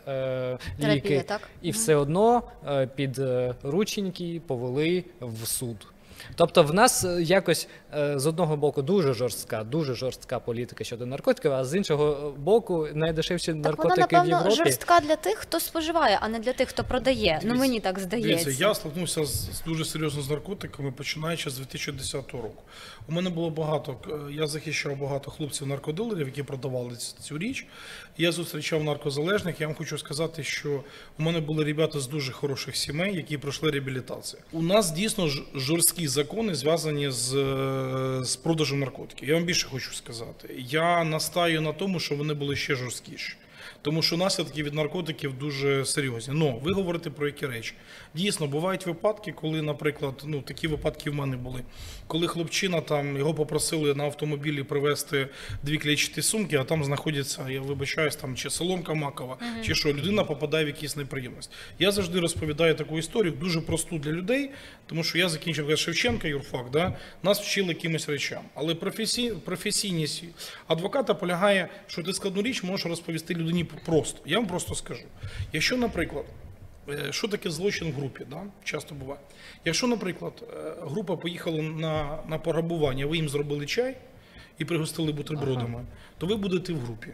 е, 0.09 0.59
Терапія, 0.81 0.95
ліки, 0.95 1.25
так? 1.29 1.41
і 1.63 1.71
все 1.71 1.95
одно 1.95 2.43
е, 2.69 2.87
під 2.87 3.19
е, 3.19 3.55
рученьки 3.63 4.41
повели 4.47 5.05
в 5.21 5.47
суд. 5.47 5.87
Тобто 6.35 6.63
в 6.63 6.75
нас 6.75 7.05
е, 7.05 7.23
якось 7.23 7.69
е, 7.95 8.19
з 8.19 8.27
одного 8.27 8.57
боку 8.57 8.83
дуже 8.83 9.15
жорстка, 9.15 9.65
дуже 9.65 9.95
жорстка 9.95 10.39
політика 10.39 10.85
щодо 10.85 11.07
наркотиків, 11.07 11.53
а 11.53 11.65
з 11.65 11.75
іншого 11.75 12.35
боку 12.39 12.89
найдешевші 12.95 13.47
Так 13.47 13.79
вона, 13.79 13.95
наркотики 13.95 14.21
в 14.21 14.29
Європі. 14.29 14.57
жорстка 14.57 15.01
для 15.01 15.17
тих, 15.17 15.39
хто 15.39 15.61
споживає, 15.61 16.19
а 16.21 16.29
не 16.29 16.39
для 16.39 16.53
тих, 16.53 16.69
хто 16.69 16.85
продає. 16.85 17.41
ну 17.45 17.55
мені 17.55 17.81
так 17.81 17.99
здається. 17.99 18.45
Дивіться, 18.45 18.65
я 18.65 18.75
стикнувся 18.75 19.25
з, 19.25 19.57
з 19.57 19.63
дуже 19.67 19.85
серйозно 19.85 20.23
з 20.23 20.31
наркотиками, 20.31 20.93
починаючи 20.93 21.51
з 21.51 21.59
2010 21.59 22.33
року. 22.33 22.63
У 23.09 23.13
мене 23.13 23.31
було 23.31 23.51
багато, 23.51 23.97
е, 24.09 24.33
я 24.33 24.47
захищав 24.47 24.97
багато 24.97 25.31
хлопців-наркодилерів, 25.31 26.27
які 26.27 26.43
продавали 26.43 26.97
цю 26.97 27.39
річ. 27.39 27.67
Я 28.21 28.33
зустрічав 28.33 28.85
наркозалежних. 28.85 29.61
Я 29.61 29.67
вам 29.67 29.77
хочу 29.77 29.99
сказати, 29.99 30.43
що 30.43 30.85
у 31.19 31.23
мене 31.23 31.41
були 31.41 31.65
ребята 31.65 32.01
з 32.01 32.07
дуже 32.07 32.33
хороших 32.33 32.77
сімей, 32.77 33.17
які 33.17 33.39
пройшли 33.39 33.71
реабілітацію. 33.71 34.43
У 34.53 34.63
нас 34.63 34.91
дійсно 34.91 35.29
жорсткі 35.55 36.09
закони 36.09 36.55
зв'язані 36.55 37.11
з, 37.11 37.35
е, 37.35 38.25
з 38.25 38.37
продажем 38.37 38.81
наркотиків. 38.81 39.29
Я 39.29 39.35
вам 39.35 39.45
більше 39.45 39.69
хочу 39.69 39.93
сказати. 39.93 40.55
Я 40.59 41.05
настаю 41.05 41.61
на 41.61 41.73
тому, 41.73 42.01
що 42.01 42.17
вони 42.17 42.35
були 42.35 42.57
ще 42.57 42.75
жорсткіші. 42.75 43.35
Тому 43.83 44.03
що 44.03 44.17
наслідки 44.17 44.63
від 44.63 44.75
наркотиків 44.75 45.39
дуже 45.39 45.85
серйозні. 45.85 46.35
Ну, 46.37 46.61
ви 46.63 46.73
говорите 46.73 47.11
про 47.11 47.27
які 47.27 47.47
речі. 47.47 47.75
Дійсно, 48.15 48.47
бувають 48.47 48.87
випадки, 48.87 49.33
коли, 49.33 49.63
наприклад, 49.63 50.23
ну 50.25 50.43
такі 50.43 50.69
випадки 50.69 51.11
в 51.11 51.15
мене 51.15 51.37
були. 51.37 51.63
Коли 52.07 52.27
хлопчина 52.27 52.81
там 52.81 53.17
його 53.17 53.35
попросили 53.35 53.95
на 53.95 54.05
автомобілі 54.05 54.63
привезти 54.63 55.29
дві 55.63 55.79
клітчаті 55.79 56.23
сумки, 56.23 56.57
а 56.57 56.65
там 56.65 56.85
знаходяться, 56.85 57.49
я 57.51 57.61
вибачаюсь, 57.61 58.17
там 58.17 58.37
чи 58.37 58.51
соломка 58.51 58.95
макова, 58.95 59.37
чи 59.65 59.75
що 59.75 59.89
людина 59.89 60.25
попадає 60.25 60.65
в 60.65 60.69
якісь 60.69 60.97
неприємності. 60.97 61.53
Я 61.79 61.91
завжди 61.91 62.21
розповідаю 62.21 62.75
таку 62.75 62.99
історію, 62.99 63.33
дуже 63.33 63.61
просту 63.61 63.99
для 63.99 64.11
людей, 64.13 64.51
тому 64.87 65.05
що 65.05 65.19
я 65.19 65.29
закінчив 65.29 65.79
Шевченка 65.79 66.29
юрфак, 66.29 66.71
да, 66.71 66.97
нас 67.23 67.41
вчили 67.41 67.69
якимось 67.69 68.09
речам. 68.09 68.43
Але 68.55 68.75
професій, 68.75 69.31
професійність 69.45 70.25
адвоката 70.67 71.15
полягає, 71.15 71.69
що 71.87 72.03
ти 72.03 72.13
складну 72.13 72.43
річ 72.43 72.63
можеш 72.63 72.87
розповісти 72.87 73.35
людині 73.35 73.65
просто. 73.65 74.19
Я 74.27 74.39
вам 74.39 74.47
просто 74.47 74.75
скажу. 74.75 75.05
Якщо, 75.53 75.77
наприклад, 75.77 76.25
що 77.11 77.29
таке 77.29 77.51
злочин 77.51 77.91
в 77.91 77.95
групі, 77.95 78.27
да? 78.31 78.43
часто 78.65 78.95
буває. 78.95 79.21
Якщо, 79.65 79.87
наприклад, 79.87 80.33
е, 80.43 80.75
група 80.81 81.17
поїхала 81.17 81.63
на, 81.63 82.19
на 82.29 82.39
пограбування, 82.39 83.07
ви 83.07 83.17
їм 83.17 83.29
зробили 83.29 83.67
чай 83.67 83.97
і 84.59 84.65
пригостили 84.65 85.13
бутербродами, 85.13 85.85
то 86.19 86.27
ви 86.27 86.37
будете 86.37 86.73
в 86.73 86.79
групі. 86.79 87.13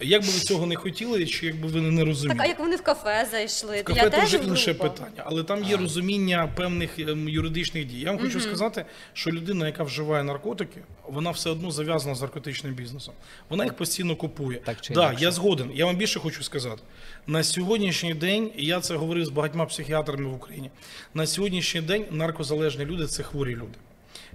Як 0.00 0.22
би 0.22 0.28
ви 0.28 0.38
цього 0.40 0.66
не 0.66 0.76
хотіли, 0.76 1.26
чи 1.26 1.46
якби 1.46 1.68
ви 1.68 1.80
не 1.80 2.04
розуміли? 2.04 2.38
Так, 2.38 2.46
а 2.46 2.48
як 2.48 2.58
вони 2.58 2.76
в 2.76 2.82
кафе 2.82 3.28
зайшли? 3.30 3.80
В 3.80 3.84
кафе 3.84 4.00
я 4.04 4.10
це 4.10 4.24
вже 4.24 4.38
теж 4.38 4.48
інше 4.48 4.72
група. 4.72 4.88
питання, 4.88 5.22
але 5.26 5.42
там 5.42 5.64
є 5.64 5.76
розуміння 5.76 6.52
певних 6.56 6.98
ем, 6.98 7.28
юридичних 7.28 7.84
дій. 7.84 8.00
Я 8.00 8.10
вам 8.10 8.20
хочу 8.20 8.40
сказати, 8.40 8.84
що 9.12 9.30
людина, 9.30 9.66
яка 9.66 9.82
вживає 9.82 10.24
наркотики, 10.24 10.80
вона 11.08 11.30
все 11.30 11.50
одно 11.50 11.70
зав'язана 11.70 12.14
з 12.14 12.20
наркотичним 12.20 12.74
бізнесом. 12.74 13.14
Вона 13.48 13.64
їх 13.64 13.74
постійно 13.74 14.16
купує. 14.16 14.58
Так 14.58 14.80
чи 14.80 14.94
да, 14.94 15.06
інакше. 15.06 15.24
я 15.24 15.30
згоден. 15.30 15.70
Я 15.74 15.86
вам 15.86 15.96
більше 15.96 16.20
хочу 16.20 16.42
сказати. 16.42 16.82
На 17.26 17.44
сьогоднішній 17.44 18.14
день, 18.14 18.50
і 18.56 18.66
я 18.66 18.80
це 18.80 18.96
говорив 18.96 19.24
з 19.24 19.28
багатьма 19.28 19.66
психіатрами 19.66 20.28
в 20.28 20.34
Україні. 20.34 20.70
На 21.14 21.26
сьогоднішній 21.26 21.80
день 21.80 22.04
наркозалежні 22.10 22.84
люди 22.84 23.06
це 23.06 23.22
хворі 23.22 23.54
люди. 23.54 23.78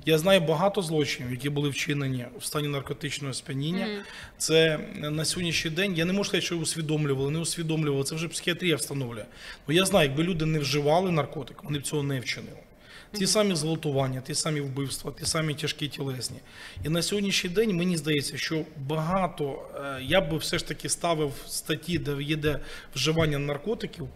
Я 0.05 0.17
знаю 0.17 0.41
багато 0.41 0.81
злочинів, 0.81 1.31
які 1.31 1.49
були 1.49 1.69
вчинені 1.69 2.25
в 2.39 2.45
стані 2.45 2.67
наркотичного 2.67 3.33
сп'яніння. 3.33 4.03
Це 4.37 4.79
е, 5.03 5.09
на 5.09 5.25
сьогоднішній 5.25 5.71
день. 5.71 5.95
Я 5.95 6.05
не 6.05 6.13
можу 6.13 6.27
сказати, 6.27 6.45
що 6.45 6.57
усвідомлювали, 6.57 7.31
не 7.31 7.39
усвідомлювали. 7.39 8.03
Це 8.03 8.15
вже 8.15 8.27
психіатрія 8.27 8.75
встановлює. 8.75 9.25
Ну 9.67 9.75
я 9.75 9.85
знаю, 9.85 10.09
якби 10.09 10.23
люди 10.23 10.45
не 10.45 10.59
вживали 10.59 11.11
наркотик, 11.11 11.63
вони 11.63 11.79
б 11.79 11.83
цього 11.83 12.03
не 12.03 12.19
вчинили. 12.19 12.57
Ті 13.13 13.27
самі 13.27 13.55
зґвалтування, 13.55 14.21
ті 14.21 14.35
самі 14.35 14.61
вбивства, 14.61 15.11
ті 15.19 15.25
самі 15.25 15.53
тяжкі 15.53 15.87
тілесні. 15.87 16.37
І 16.85 16.89
на 16.89 17.01
сьогоднішній 17.01 17.49
день 17.49 17.75
мені 17.75 17.97
здається, 17.97 18.37
що 18.37 18.65
багато 18.77 19.69
е, 19.75 19.99
я 20.03 20.21
би 20.21 20.37
все 20.37 20.57
ж 20.57 20.67
таки 20.67 20.89
ставив 20.89 21.33
статті, 21.47 21.97
де 21.97 22.23
є 22.23 22.35
де 22.35 22.59
вживання 22.95 23.39
наркотиків. 23.39 24.07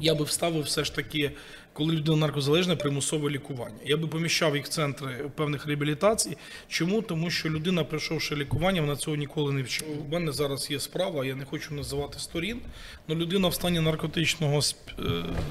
Я 0.00 0.14
би 0.14 0.24
вставив 0.24 0.62
все 0.62 0.84
ж 0.84 0.94
таки, 0.94 1.30
коли 1.72 1.94
людина 1.94 2.16
наркозалежна, 2.16 2.76
примусове 2.76 3.30
лікування. 3.30 3.78
Я 3.84 3.96
би 3.96 4.06
поміщав 4.06 4.56
їх 4.56 4.64
в 4.64 4.68
центри 4.68 5.30
певних 5.34 5.66
реабілітацій. 5.66 6.36
Чому? 6.68 7.02
Тому 7.02 7.30
що 7.30 7.50
людина, 7.50 7.84
пройшовши 7.84 8.36
лікування, 8.36 8.80
вона 8.80 8.96
цього 8.96 9.16
ніколи 9.16 9.52
не 9.52 9.62
вчила. 9.62 9.90
У 10.08 10.12
мене 10.12 10.32
зараз 10.32 10.70
є 10.70 10.80
справа, 10.80 11.24
я 11.24 11.34
не 11.34 11.44
хочу 11.44 11.74
називати 11.74 12.18
сторін, 12.18 12.60
але 13.08 13.18
людина 13.18 13.48
в 13.48 13.54
стані 13.54 13.80
наркотичного, 13.80 14.60
е, 14.98 15.02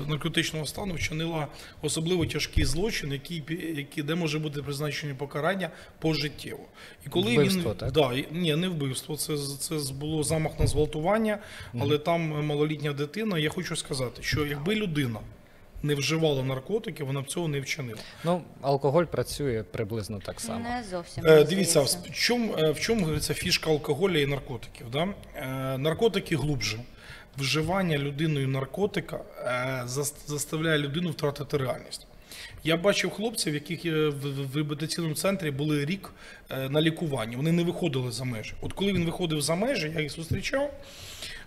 наркотичного 0.07 0.65
стану 0.65 0.93
вчинила 0.93 1.47
особливо 1.81 2.25
тяжкий 2.25 2.65
злочин, 2.65 3.11
який, 3.11 3.43
який, 3.75 4.03
де 4.03 4.15
може 4.15 4.39
бути 4.39 4.61
призначення 4.61 5.15
покарання 5.15 5.69
пожиттєво. 5.99 6.65
І 7.05 7.09
коли 7.09 7.33
Вбивство, 7.33 7.71
він, 7.71 7.77
так? 7.77 7.91
Да, 7.91 8.11
ні, 8.31 8.55
не 8.55 8.67
вбивство. 8.67 9.15
Це, 9.15 9.37
це 9.37 9.93
було 9.93 10.23
замах 10.23 10.59
на 10.59 10.67
зґвалтування, 10.67 11.37
але 11.79 11.97
там 11.97 12.33
е, 12.33 12.41
малолітня 12.41 12.93
дитина. 12.93 13.39
Я 13.39 13.49
хочу 13.49 13.75
сказати, 13.75 14.23
що 14.23 14.45
якби 14.45 14.75
людина 14.75 15.19
не 15.83 15.95
вживала 15.95 16.43
наркотики, 16.43 17.03
вона 17.03 17.21
б 17.21 17.27
цього 17.27 17.47
не 17.47 17.59
вчинила. 17.59 17.99
Ну, 18.23 18.41
алкоголь 18.61 19.03
працює 19.03 19.63
приблизно 19.71 20.19
так 20.19 20.39
само. 20.41 20.59
Не 20.59 20.83
зовсім. 20.91 21.25
Е, 21.25 21.29
мені 21.29 21.43
дивіться, 21.43 21.81
в 21.81 22.11
чому, 22.13 22.55
е, 22.57 22.71
в 22.71 22.79
чому 22.79 23.01
говориться 23.01 23.33
фішка 23.33 23.69
алкоголя 23.69 24.19
і 24.19 24.25
наркотиків? 24.25 24.91
Да? 24.91 25.07
Е, 25.35 25.77
наркотики 25.77 26.35
глубже. 26.35 26.79
Вживання 27.37 27.97
людиною 27.97 28.47
наркотика 28.47 29.19
е, 29.45 29.83
заставляє 30.27 30.77
людину 30.77 31.09
втратити 31.09 31.57
реальність. 31.57 32.07
Я 32.63 32.77
бачив 32.77 33.09
хлопців, 33.09 33.53
яких 33.53 33.85
в, 33.85 34.09
в 34.51 34.55
реабілітаційному 34.55 35.15
центрі 35.15 35.51
були 35.51 35.85
рік 35.85 36.13
е, 36.49 36.69
на 36.69 36.81
лікуванні. 36.81 37.35
Вони 37.35 37.51
не 37.51 37.63
виходили 37.63 38.11
за 38.11 38.23
межі. 38.23 38.53
От 38.61 38.73
коли 38.73 38.93
він 38.93 39.05
виходив 39.05 39.41
за 39.41 39.55
межі, 39.55 39.91
я 39.95 40.01
їх 40.01 40.11
зустрічав. 40.11 40.73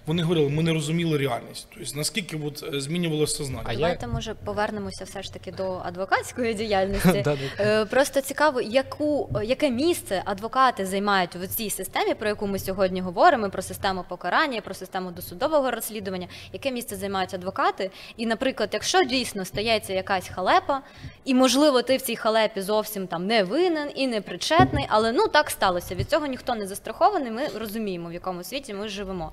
Вони 0.06 0.22
говорили, 0.22 0.48
ми 0.48 0.62
не 0.62 0.72
розуміли 0.72 1.18
реальність. 1.18 1.66
Тобто 1.74 1.96
наскільки 1.96 2.36
от, 2.46 2.74
е, 2.74 2.80
змінювалося 2.80 3.36
сознання. 3.36 3.62
А 3.66 3.72
я- 3.72 3.78
Давайте, 3.78 4.06
може, 4.06 4.34
повернемося 4.44 5.04
все 5.04 5.22
ж 5.22 5.32
таки 5.32 5.52
до 5.52 5.72
адвокатської 5.84 6.54
діяльності. 6.62 7.24
Е, 7.60 7.84
Просто 7.84 8.20
цікаво, 8.20 8.60
яку, 8.60 9.30
яке 9.44 9.70
місце 9.70 10.22
адвокати 10.24 10.86
займають 10.86 11.34
в 11.36 11.46
цій 11.48 11.70
системі, 11.70 12.14
про 12.14 12.28
яку 12.28 12.46
ми 12.46 12.58
сьогодні 12.58 13.00
говоримо, 13.00 13.50
про 13.50 13.62
систему 13.62 14.04
покарання, 14.08 14.60
про 14.60 14.74
систему 14.74 15.10
досудового 15.10 15.70
розслідування, 15.70 16.28
яке 16.52 16.70
місце 16.70 16.96
займають 16.96 17.34
адвокати? 17.34 17.90
І, 18.16 18.26
наприклад, 18.26 18.70
якщо 18.72 19.04
дійсно 19.04 19.44
стається 19.44 19.92
якась 19.92 20.28
халепа, 20.28 20.82
і 21.24 21.34
можливо 21.34 21.82
ти 21.82 21.96
в 21.96 22.00
цій 22.02 22.16
халепі 22.16 22.60
зовсім 22.60 23.06
там 23.06 23.26
не 23.26 23.42
винен 23.44 23.88
і 23.94 24.06
не 24.06 24.20
причетний, 24.20 24.86
але 24.88 25.12
ну 25.12 25.28
так 25.28 25.50
сталося. 25.50 25.94
Від 25.94 26.10
цього 26.10 26.26
ніхто 26.26 26.54
не 26.54 26.66
застрахований. 26.66 27.30
Ми 27.30 27.46
розуміємо, 27.46 28.08
в 28.08 28.12
якому 28.12 28.44
світі 28.44 28.74
ми 28.74 28.88
живемо. 28.88 29.32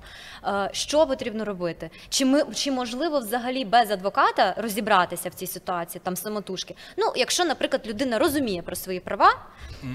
Що 0.72 1.06
потрібно 1.06 1.44
робити? 1.44 1.90
Чи 2.08 2.24
ми 2.24 2.44
чи 2.54 2.70
можливо 2.72 3.18
взагалі 3.18 3.64
без 3.64 3.90
адвоката 3.90 4.54
розібратися 4.56 5.28
в 5.28 5.34
цій 5.34 5.46
ситуації, 5.46 6.02
там 6.04 6.16
самотужки? 6.16 6.74
Ну, 6.96 7.12
якщо, 7.16 7.44
наприклад, 7.44 7.82
людина 7.86 8.18
розуміє 8.18 8.62
про 8.62 8.76
свої 8.76 9.00
права, 9.00 9.34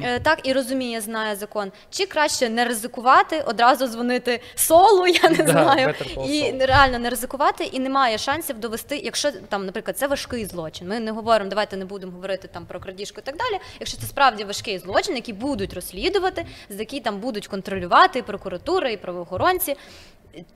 е, 0.03 0.19
так 0.19 0.39
і 0.43 0.53
розуміє, 0.53 1.01
знає 1.01 1.35
закон, 1.35 1.71
чи 1.89 2.05
краще 2.05 2.49
не 2.49 2.65
ризикувати, 2.65 3.41
одразу 3.45 3.87
дзвонити 3.87 4.41
солу, 4.55 5.07
я 5.07 5.29
не 5.29 5.35
Да, 5.43 5.51
знаю, 5.51 5.93
і 6.27 6.51
реально 6.59 6.99
не 6.99 7.09
ризикувати, 7.09 7.63
і 7.63 7.79
немає 7.79 8.17
шансів 8.17 8.59
довести, 8.59 8.97
якщо 8.97 9.31
там, 9.31 9.65
наприклад, 9.65 9.97
це 9.97 10.07
важкий 10.07 10.45
злочин. 10.45 10.87
Ми 10.87 10.99
не 10.99 11.11
говоримо, 11.11 11.49
давайте 11.49 11.77
не 11.77 11.85
будемо 11.85 12.11
говорити 12.11 12.47
там 12.47 12.65
про 12.65 12.79
крадіжку 12.79 13.21
і 13.21 13.23
так 13.23 13.37
далі. 13.37 13.59
Якщо 13.79 13.97
це 13.97 14.07
справді 14.07 14.43
важкий 14.43 14.79
злочин, 14.79 15.15
який 15.15 15.33
будуть 15.33 15.73
розслідувати, 15.73 16.45
за 16.69 16.79
який 16.79 16.99
там 16.99 17.19
будуть 17.19 17.47
контролювати 17.47 18.19
і 18.19 18.21
прокуратура, 18.21 18.89
і 18.89 18.97
правоохоронці. 18.97 19.75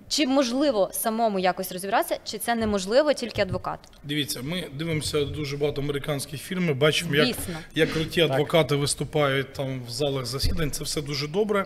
Чи 0.08 0.28
можливо 0.28 0.90
самому 0.92 1.40
якось 1.40 1.72
розібратися, 1.72 2.20
чи 2.24 2.38
це 2.38 2.56
неможливо 2.56 3.14
тільки 3.14 3.42
адвокат? 3.42 3.80
Дивіться, 4.04 4.42
ми 4.44 4.68
дивимося 4.74 5.26
дуже 5.26 5.58
багато 5.58 5.82
американських 5.82 6.42
фільмів, 6.42 6.76
бачимо, 6.76 7.16
як, 7.16 7.38
як 7.76 7.92
круті 7.94 8.22
адвокати 8.22 8.76
виступають 8.76 9.54
там 9.54 9.82
в 9.88 9.90
залах 9.90 10.26
засідань. 10.26 10.72
Це 10.72 10.84
все 10.84 11.02
дуже 11.02 11.28
добре. 11.28 11.66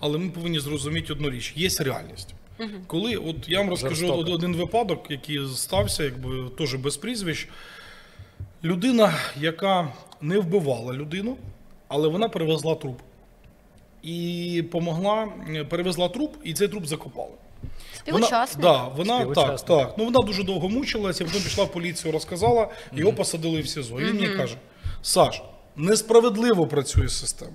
Але 0.00 0.18
ми 0.18 0.30
повинні 0.30 0.60
зрозуміти 0.60 1.12
одну 1.12 1.30
річ: 1.30 1.52
є 1.56 1.68
реальність. 1.78 2.34
Коли, 2.86 3.16
от 3.16 3.48
я 3.48 3.58
вам 3.58 3.70
розкажу 3.70 4.06
Жорстоко. 4.06 4.32
один 4.32 4.56
випадок, 4.56 5.06
який 5.10 5.40
стався, 5.54 6.04
якби 6.04 6.50
теж 6.58 6.74
без 6.74 6.96
прізвищ. 6.96 7.48
Людина, 8.64 9.14
яка 9.40 9.92
не 10.20 10.38
вбивала 10.38 10.92
людину, 10.92 11.36
але 11.88 12.08
вона 12.08 12.28
перевезла 12.28 12.74
труп. 12.74 12.98
І 14.02 14.64
помогла, 14.72 15.28
перевезла 15.68 16.08
труп, 16.08 16.36
і 16.44 16.54
цей 16.54 16.68
труп 16.68 16.86
закопали. 16.86 17.32
Співучасник. 17.98 18.64
Вона, 18.64 18.78
да, 18.78 18.88
вона 18.88 19.18
так, 19.18 19.34
Співучасник. 19.34 19.66
так. 19.66 19.94
Ну 19.98 20.04
вона 20.04 20.20
дуже 20.20 20.42
довго 20.42 20.68
мучилася, 20.68 21.24
потім 21.24 21.42
пішла 21.42 21.64
в 21.64 21.72
поліцію, 21.72 22.12
розказала, 22.12 22.68
його 22.92 23.12
посадили 23.12 23.60
в 23.60 23.68
СІЗО. 23.68 24.00
І 24.00 24.04
він 24.04 24.14
мені 24.14 24.36
каже: 24.36 24.56
Саш, 25.02 25.42
несправедливо 25.76 26.66
працює 26.66 27.08
система. 27.08 27.52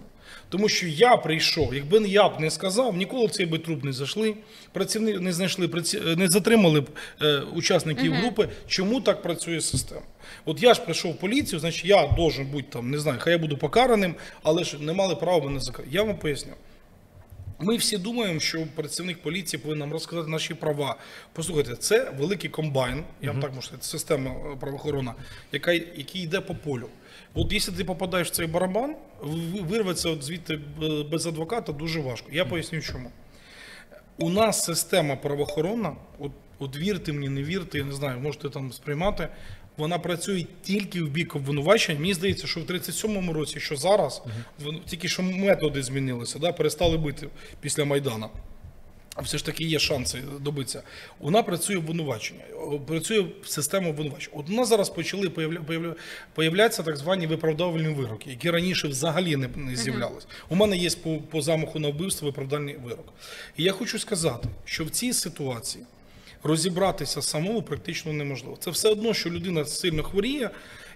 Тому 0.50 0.70
що 0.70 0.88
я 0.88 1.18
прийшов, 1.18 1.74
якби 1.74 2.08
я 2.08 2.30
б 2.30 2.40
не 2.40 2.52
сказав, 2.52 2.98
ніколи 2.98 3.26
в 3.26 3.32
цей 3.32 3.46
би 3.46 3.60
труп 3.60 3.84
не 3.84 3.94
зайшли, 3.94 4.36
працівники 4.72 5.20
не 5.20 5.34
знайшли, 5.34 5.68
праці... 5.68 6.00
не 6.18 6.28
затримали 6.28 6.82
б 6.82 6.90
е, 7.22 7.40
учасників 7.40 8.14
групи. 8.14 8.50
Чому 8.68 9.02
так 9.02 9.22
працює 9.22 9.62
система? 9.62 10.02
От 10.46 10.64
я 10.64 10.74
ж 10.74 10.82
прийшов 10.82 11.12
в 11.12 11.18
поліцію, 11.18 11.60
значить 11.60 11.86
я 11.86 12.08
должен 12.08 12.46
бути 12.46 12.68
там, 12.70 12.92
не 12.92 13.00
знаю, 13.00 13.18
хай 13.22 13.34
я 13.34 13.40
буду 13.40 13.58
покараним, 13.58 14.16
але 14.44 14.64
ж 14.64 14.78
не 14.80 14.94
мали 14.94 15.16
права 15.16 15.46
мене 15.46 15.60
закрити. 15.60 15.90
Я 15.94 16.04
вам 16.04 16.18
поясню. 16.18 16.54
Ми 17.60 17.78
всі 17.78 17.98
думаємо, 17.98 18.40
що 18.40 18.68
працівник 18.76 19.22
поліції 19.22 19.60
повинен 19.62 19.80
нам 19.80 19.92
розказати 19.92 20.30
наші 20.30 20.54
права. 20.54 20.96
Послухайте, 21.34 21.76
це 21.76 22.12
великий 22.18 22.50
комбайн, 22.50 23.04
я 23.22 23.32
вам 23.32 23.42
так 23.42 23.50
можу 23.56 23.68
сказати, 23.68 23.88
система 23.88 24.32
е, 24.32 24.56
правоохорона, 24.60 25.14
яка, 25.52 25.72
який 25.72 26.22
йде 26.22 26.42
по 26.42 26.56
полю. 26.56 26.90
От 27.34 27.54
якщо 27.54 27.72
ти 27.72 27.84
попадаєш 27.86 28.28
в 28.28 28.32
цей 28.32 28.48
барабан, 28.48 28.96
ви- 29.22 29.62
вирветься 29.62 30.10
от 30.10 30.24
звідти 30.24 30.54
е, 30.84 31.04
без 31.12 31.28
адвоката 31.28 31.72
дуже 31.72 32.00
важко. 32.02 32.28
Я 32.32 32.46
поясню 32.46 32.82
чому. 32.82 33.12
У 34.18 34.30
нас 34.30 34.66
система 34.66 35.16
правоохоронна, 35.16 35.96
от, 36.20 36.32
от 36.60 36.78
вірте 36.78 37.14
мені, 37.14 37.30
не 37.30 37.44
вірте, 37.44 37.78
я 37.78 37.84
не 37.86 37.94
знаю, 37.94 38.20
можете 38.20 38.50
там 38.50 38.74
сприймати. 38.74 39.28
Вона 39.78 40.00
працює 40.00 40.46
тільки 40.64 41.02
в 41.04 41.10
бік 41.10 41.36
обвинувачень. 41.36 42.00
Мені 42.00 42.14
здається, 42.14 42.48
що 42.48 42.60
в 42.60 42.64
37-му 42.64 43.34
році, 43.34 43.60
що 43.60 43.76
зараз, 43.76 44.22
вон- 44.64 44.80
тільки 44.86 45.08
що 45.08 45.24
методи 45.24 45.84
змінилися, 45.84 46.40
да, 46.40 46.52
перестали 46.52 46.98
бити 46.98 47.30
після 47.62 47.86
Майдана. 47.86 48.30
А 49.16 49.22
все 49.22 49.38
ж 49.38 49.46
таки 49.46 49.64
є 49.64 49.80
шанси 49.80 50.20
добитися. 50.40 50.84
Вона 51.20 51.44
працює 51.44 51.78
обвинувачення, 51.78 52.42
працює 52.88 53.26
система 53.46 53.90
обвинувачення. 53.90 54.36
От 54.40 54.50
у 54.50 54.54
нас 54.54 54.70
зараз 54.70 54.90
почали 54.90 55.30
появля, 55.30 55.60
появля, 55.60 55.96
появлятися 56.34 56.84
так 56.84 56.98
звані 56.98 57.28
виправдовувальні 57.28 57.88
вироки, 57.94 58.30
які 58.30 58.50
раніше 58.50 58.88
взагалі 58.88 59.36
не, 59.36 59.48
не 59.56 59.76
з'являлись. 59.76 60.28
У 60.50 60.56
мене 60.56 60.78
є 60.78 60.90
по, 61.04 61.18
по 61.18 61.42
замаху 61.42 61.80
на 61.80 61.90
вбивство 61.90 62.26
виправдальний 62.28 62.78
вирок. 62.84 63.14
І 63.58 63.64
я 63.64 63.72
хочу 63.72 64.00
сказати, 64.00 64.50
що 64.66 64.86
в 64.86 64.90
цій 64.90 65.14
ситуації 65.14 65.84
розібратися 66.44 67.22
самому 67.22 67.62
практично 67.62 68.14
неможливо. 68.14 68.58
Це 68.60 68.72
все 68.72 68.90
одно, 68.90 69.14
що 69.14 69.30
людина 69.30 69.66
сильно 69.66 70.04
хворіє. 70.04 70.50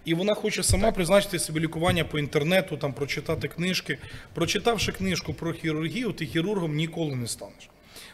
І 0.05 0.13
вона 0.13 0.33
хоче 0.33 0.63
сама 0.63 0.91
призначити 0.91 1.39
собі 1.39 1.59
лікування 1.59 2.05
по 2.05 2.19
інтернету, 2.19 2.77
там 2.77 2.93
прочитати 2.93 3.47
книжки. 3.47 3.97
Прочитавши 4.33 4.91
книжку 4.91 5.33
про 5.33 5.53
хірургію, 5.53 6.11
ти 6.11 6.25
хірургом 6.25 6.75
ніколи 6.75 7.15
не 7.15 7.27
станеш. 7.27 7.69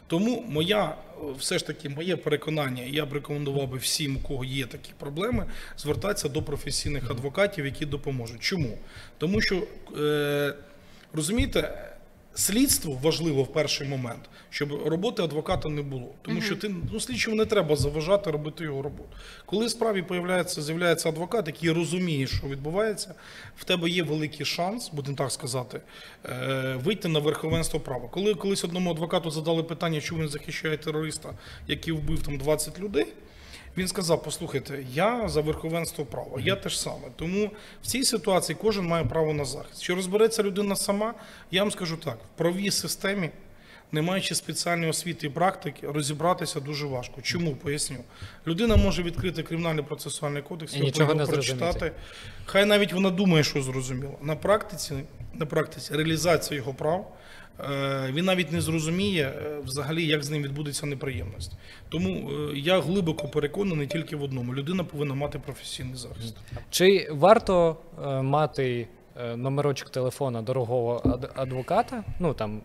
Тому 0.08 0.46
моя, 0.50 0.96
все 1.38 1.58
ж 1.58 1.68
таки, 1.68 1.90
моє 1.90 2.16
переконання, 2.16 2.84
я 2.84 3.06
б 3.06 3.14
рекомендував 3.14 3.68
би 3.68 3.78
всім, 3.78 4.18
у 4.18 4.20
кого 4.20 4.46
є 4.46 4.66
такі 4.66 4.92
проблеми, 4.98 5.46
звертатися 5.78 6.30
до 6.30 6.44
професійних 6.44 7.12
адвокатів, 7.12 7.66
які 7.66 7.86
допоможуть. 7.86 8.40
Чому? 8.40 8.78
Тому 9.18 9.42
що, 9.42 9.68
е, 9.98 10.54
розумієте, 11.14 11.92
слідство 12.38 13.00
важливо 13.04 13.44
в 13.44 13.54
перший 13.54 13.88
момент, 13.88 14.30
щоб 14.50 14.72
роботи 14.86 15.24
адвоката 15.24 15.70
не 15.70 15.82
було. 15.82 16.14
Тому 16.22 16.42
що 16.42 16.56
ти 16.56 16.76
ну, 16.94 17.00
слідчому 17.00 17.36
не 17.36 17.46
треба 17.46 17.76
заважати 17.76 18.32
робити 18.32 18.64
його 18.64 18.82
роботу. 18.82 19.10
Коли 19.46 19.66
в 19.66 19.70
справі 19.70 20.02
появляється, 20.02 20.62
з'являється 20.62 21.10
адвокат, 21.10 21.48
який 21.48 21.72
розуміє, 21.72 22.28
що 22.28 22.48
відбувається, 22.48 23.16
в 23.58 23.64
тебе 23.64 23.90
є 23.90 24.04
великий 24.04 24.46
шанс, 24.46 24.90
будемо 24.94 25.18
так 25.18 25.32
сказати, 25.32 25.82
е, 26.26 26.80
вийти 26.84 27.08
на 27.08 27.20
верховенство 27.20 27.80
права. 27.80 28.08
Коли 28.12 28.36
колись 28.36 28.64
одному 28.64 28.92
адвокату 28.92 29.32
задали 29.32 29.64
питання, 29.64 30.02
чому 30.02 30.22
він 30.22 30.30
захищає 30.30 30.78
терориста, 30.78 31.34
який 31.68 31.94
вбив 31.94 32.24
там 32.24 32.38
20 32.38 32.80
людей. 32.80 33.14
Він 33.78 33.88
сказав: 33.88 34.24
послухайте, 34.24 34.86
я 34.94 35.30
за 35.30 35.42
верховенство 35.42 36.06
права, 36.06 36.42
я 36.42 36.56
теж 36.56 36.80
саме. 36.80 37.08
Тому 37.16 37.52
в 37.84 37.88
цій 37.88 38.04
ситуації 38.04 38.58
кожен 38.62 38.86
має 38.86 39.06
право 39.06 39.34
на 39.34 39.46
захист. 39.46 39.84
Чи 39.84 39.94
розбереться 39.94 40.44
людина 40.44 40.76
сама? 40.76 41.14
Я 41.52 41.64
вам 41.64 41.72
скажу 41.72 41.98
так: 41.98 42.18
в 42.36 42.38
правій 42.38 42.72
системі, 42.72 43.30
не 43.92 44.02
маючи 44.02 44.36
спеціальної 44.36 44.90
освіти 44.90 45.28
і 45.28 45.30
практики, 45.30 45.88
розібратися 45.88 46.60
дуже 46.60 46.86
важко. 46.86 47.22
Чому 47.22 47.56
поясню? 47.56 47.98
Людина 48.48 48.76
може 48.76 49.04
відкрити 49.04 49.44
кримінальний 49.44 49.84
процесуальний 49.84 50.42
кодекс, 50.42 50.76
І 50.76 50.80
нічого 50.80 51.14
не 51.14 51.26
прочитати. 51.26 51.72
зрозуміти. 51.72 51.92
Хай 52.46 52.66
навіть 52.66 52.94
вона 52.94 53.10
думає, 53.10 53.44
що 53.44 53.62
зрозуміло. 53.62 54.18
На 54.22 54.36
практиці, 54.36 54.94
на 55.34 55.46
практиці 55.46 55.94
реалізація 55.96 56.58
його 56.58 56.74
прав. 56.74 57.18
е, 57.60 58.12
Він 58.12 58.26
навіть 58.26 58.52
не 58.52 58.62
зрозуміє 58.62 59.24
е, 59.46 59.58
взагалі, 59.66 60.06
як 60.06 60.24
з 60.24 60.30
ним 60.30 60.44
відбудеться 60.44 60.86
неприємність. 60.86 61.52
Тому 61.90 62.32
е, 62.32 62.58
я 62.60 62.80
глибоко 62.80 63.28
переконаний 63.28 63.88
тільки 63.88 64.16
в 64.16 64.24
одному: 64.24 64.54
людина 64.56 64.84
повинна 64.84 65.14
мати 65.14 65.40
професійний 65.40 65.96
захист. 65.96 66.36
Чи 66.70 67.08
варто 67.12 67.78
мати 68.24 68.88
номерочок 69.36 69.90
телефона 69.90 70.42
дорогого 70.42 71.02
ад- 71.06 71.32
адвоката? 71.36 72.04
Ну 72.20 72.34
там 72.34 72.62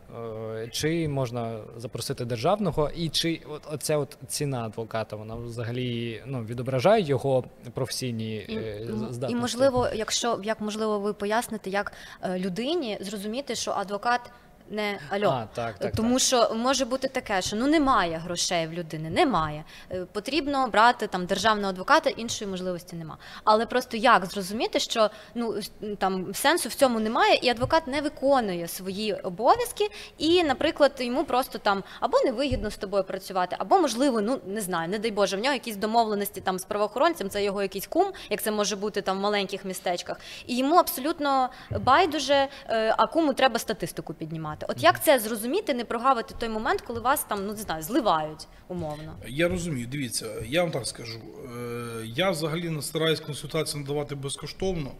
е, 0.62 0.68
чи 0.68 1.08
можна 1.08 1.58
запросити 1.76 2.24
державного, 2.24 2.90
і 2.96 3.08
чи 3.08 3.40
от 3.48 3.62
оця 3.72 3.96
от 3.98 4.18
ціна 4.28 4.64
адвоката 4.64 5.16
вона 5.16 5.34
взагалі 5.34 6.22
ну 6.26 6.44
відображає 6.44 7.02
його 7.04 7.44
професійні 7.74 8.36
І, 8.36 8.56
е, 8.56 8.80
здатності? 8.90 9.32
і 9.32 9.34
можливо, 9.40 9.88
якщо 9.94 10.40
як 10.44 10.60
можливо 10.60 10.98
ви 10.98 11.12
поясните, 11.12 11.70
як 11.70 11.92
е, 12.22 12.38
людині 12.38 12.98
зрозуміти, 13.00 13.54
що 13.54 13.70
адвокат 13.70 14.20
не 14.70 14.98
альо. 15.10 15.28
А, 15.28 15.46
так, 15.54 15.78
так, 15.78 15.96
Тому 15.96 16.14
так. 16.14 16.20
що 16.20 16.54
може 16.54 16.84
бути 16.84 17.08
таке, 17.08 17.42
що 17.42 17.56
ну 17.56 17.66
немає 17.66 18.18
грошей 18.18 18.66
в 18.66 18.72
людини, 18.72 19.10
немає. 19.10 19.64
Е, 19.90 20.06
Потрібно 20.12 20.68
брати 20.68 21.06
там 21.06 21.26
державного 21.26 21.68
адвоката, 21.68 22.10
іншої 22.10 22.50
можливості 22.50 22.96
нема. 22.96 23.16
Але 23.44 23.66
просто 23.66 23.96
як 23.96 24.26
зрозуміти, 24.26 24.80
що 24.80 25.10
ну 25.34 25.54
там 25.98 26.34
сенсу 26.34 26.68
в 26.68 26.74
цьому 26.74 27.00
немає, 27.00 27.38
і 27.42 27.48
адвокат 27.48 27.86
не 27.86 28.00
виконує 28.00 28.68
свої 28.68 29.14
обов'язки, 29.14 29.88
і, 30.18 30.42
наприклад, 30.42 30.92
йому 30.98 31.24
просто 31.24 31.58
там 31.58 31.84
або 32.00 32.18
невигідно 32.24 32.70
з 32.70 32.76
тобою 32.76 33.04
працювати, 33.04 33.56
або 33.58 33.78
можливо, 33.78 34.20
ну 34.20 34.40
не 34.46 34.60
знаю, 34.60 34.88
не 34.88 34.98
дай 34.98 35.10
Боже, 35.10 35.36
в 35.36 35.40
нього 35.40 35.52
якісь 35.54 35.76
домовленості 35.76 36.40
там 36.40 36.58
з 36.58 36.64
правоохоронцем, 36.64 37.30
це 37.30 37.44
його 37.44 37.62
якийсь 37.62 37.86
кум, 37.86 38.12
як 38.30 38.42
це 38.42 38.50
може 38.50 38.76
бути 38.76 39.02
там 39.02 39.18
в 39.18 39.20
маленьких 39.20 39.64
містечках, 39.64 40.20
і 40.46 40.56
йому 40.56 40.76
абсолютно 40.76 41.48
байдуже, 41.80 42.48
е, 42.68 42.94
а 42.98 43.06
куму 43.06 43.32
треба 43.32 43.58
статистику 43.58 44.14
піднімати. 44.14 44.51
От 44.68 44.82
як 44.82 45.04
це 45.04 45.18
зрозуміти, 45.18 45.74
не 45.74 45.84
прогавити 45.84 46.34
той 46.38 46.48
момент, 46.48 46.80
коли 46.80 47.00
вас 47.00 47.24
там 47.24 47.46
ну 47.46 47.52
не 47.52 47.58
знаю, 47.58 47.82
зливають 47.82 48.46
умовно. 48.68 49.16
Я 49.28 49.48
розумію, 49.48 49.86
дивіться, 49.86 50.26
я 50.46 50.62
вам 50.62 50.70
так 50.72 50.86
скажу. 50.86 51.18
Е, 51.58 52.06
Я 52.06 52.30
взагалі 52.30 52.70
не 52.70 52.82
стараюсь 52.82 53.20
консультації 53.20 53.82
надавати 53.82 54.14
безкоштовно. 54.14 54.90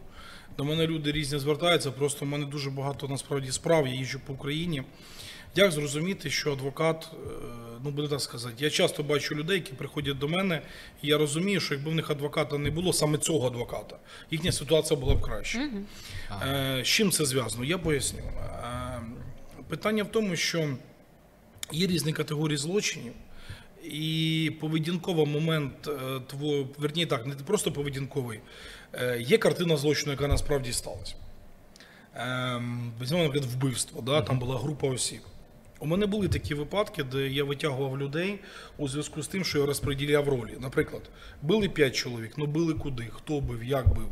До 0.59 0.65
мене 0.65 0.87
люди 0.87 1.13
різні 1.13 1.39
звертаються, 1.39 1.91
просто 1.91 2.25
в 2.25 2.29
мене 2.29 2.47
дуже 2.47 2.71
багато 2.71 3.09
насправді 3.09 3.53
справ, 3.53 3.87
я 3.89 3.95
їжджу 3.95 4.21
по 4.27 4.33
Україні. 4.33 4.83
Як 5.55 5.73
зрозуміти, 5.73 6.31
що 6.31 6.53
адвокат, 6.53 7.11
е, 7.13 7.17
ну 7.85 7.91
буде 7.91 8.09
так 8.09 8.21
сказати, 8.21 8.55
я 8.59 8.71
часто 8.71 9.03
бачу 9.03 9.35
людей, 9.35 9.57
які 9.57 9.73
приходять 9.73 10.19
до 10.19 10.29
мене, 10.29 10.63
і 11.03 11.09
я 11.09 11.19
розумію, 11.19 11.61
що 11.61 11.75
якби 11.75 11.91
в 11.91 11.95
них 11.95 12.11
адвоката 12.11 12.59
не 12.59 12.71
було, 12.71 12.93
саме 12.93 13.19
цього 13.19 13.47
адвоката, 13.47 13.97
їхня 14.31 14.53
ситуація 14.53 15.01
була 15.01 15.15
б 15.15 15.21
краще. 15.21 15.71
Е, 16.49 16.81
З 16.85 16.87
чим 16.87 17.11
це 17.11 17.25
зв'язано? 17.25 17.65
Я 17.65 17.79
поясню. 17.79 18.19
Е, 18.21 19.01
Питання 19.73 20.03
в 20.03 20.11
тому, 20.11 20.37
що 20.37 20.77
є 21.73 21.87
різні 21.87 22.13
категорії 22.13 22.57
злочинів, 22.57 23.13
і 23.85 24.53
поведінковий 24.61 25.27
момент 25.27 25.89
е, 25.89 26.21
твого, 26.27 26.69
верні 26.79 27.07
так, 27.07 27.27
не 27.27 27.35
просто 27.35 27.73
поведінковий, 27.73 28.41
е, 28.93 29.21
є 29.21 29.39
картина 29.39 29.77
злочину, 29.77 30.13
яка 30.13 30.29
насправді 30.29 30.73
сталася. 30.73 31.15
Ем, 32.15 32.93
Візьмемо, 33.03 33.25
наприклад, 33.25 33.53
вбивство, 33.53 34.03
да? 34.03 34.23
там 34.23 34.39
була 34.39 34.59
група 34.59 34.89
осіб. 34.89 35.21
У 35.83 35.87
мене 35.87 36.07
були 36.07 36.29
такі 36.29 36.55
випадки, 36.55 37.05
де 37.05 37.29
я 37.29 37.45
витягував 37.45 37.99
людей 37.99 38.39
у 38.79 38.89
зв'язку 38.89 39.23
з 39.23 39.29
тим, 39.29 39.45
що 39.45 39.59
я 39.59 39.67
розподіляв 39.67 40.29
ролі. 40.29 40.51
Наприклад, 40.61 41.03
били 41.43 41.69
5 41.69 41.97
чоловік, 41.97 42.33
ну 42.37 42.47
били 42.47 42.75
куди, 42.75 43.07
хто 43.11 43.41
бив, 43.41 43.65
як 43.65 43.95
бив. 43.95 44.09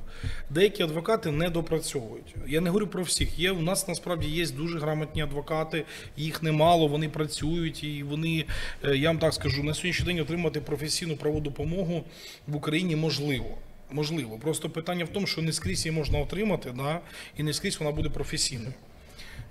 Деякі 0.51 0.83
адвокати 0.83 1.31
не 1.31 1.51
допрацьовують. 1.51 2.35
Я 2.47 2.61
не 2.61 2.71
говорю 2.71 2.87
про 2.87 3.03
всіх. 3.03 3.39
Є 3.39 3.51
у 3.51 3.63
нас 3.63 3.89
насправді 3.89 4.29
є 4.29 4.47
дуже 4.47 4.79
грамотні 4.79 5.23
адвокати, 5.23 5.85
їх 6.17 6.43
немало, 6.43 6.87
вони 6.87 7.09
працюють, 7.09 7.85
і 7.85 8.03
вони, 8.03 8.45
е, 8.85 8.97
я 8.97 9.09
вам 9.09 9.19
так 9.19 9.35
скажу, 9.35 9.63
на 9.63 9.75
сьогоднішній 9.75 10.07
день 10.07 10.21
отримати 10.21 10.61
професійну 10.61 11.17
правову 11.17 11.41
допомогу 11.41 12.05
в 12.47 12.57
Україні 12.57 12.97
можливо. 12.97 13.59
Можливо, 13.91 14.39
просто 14.39 14.71
питання 14.71 15.05
в 15.05 15.09
тому, 15.09 15.27
що 15.27 15.43
не 15.43 15.53
скрізь 15.53 15.87
її 15.87 15.99
можна 15.99 16.19
отримати, 16.19 16.71
да, 16.71 17.01
і 17.37 17.43
не 17.43 17.53
скрізь 17.53 17.81
вона 17.81 17.93
буде 17.93 18.09
професійною. 18.09 18.75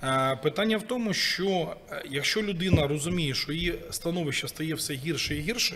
Е, 0.03 0.35
Питання 0.35 0.77
в 0.77 0.83
тому, 0.83 1.13
що 1.13 1.75
е, 1.91 2.03
якщо 2.09 2.41
людина 2.43 2.87
розуміє, 2.87 3.33
що 3.33 3.51
її 3.53 3.75
становище 3.91 4.47
стає 4.47 4.73
все 4.73 4.93
гірше 4.93 5.35
і 5.35 5.39
гірше, 5.39 5.75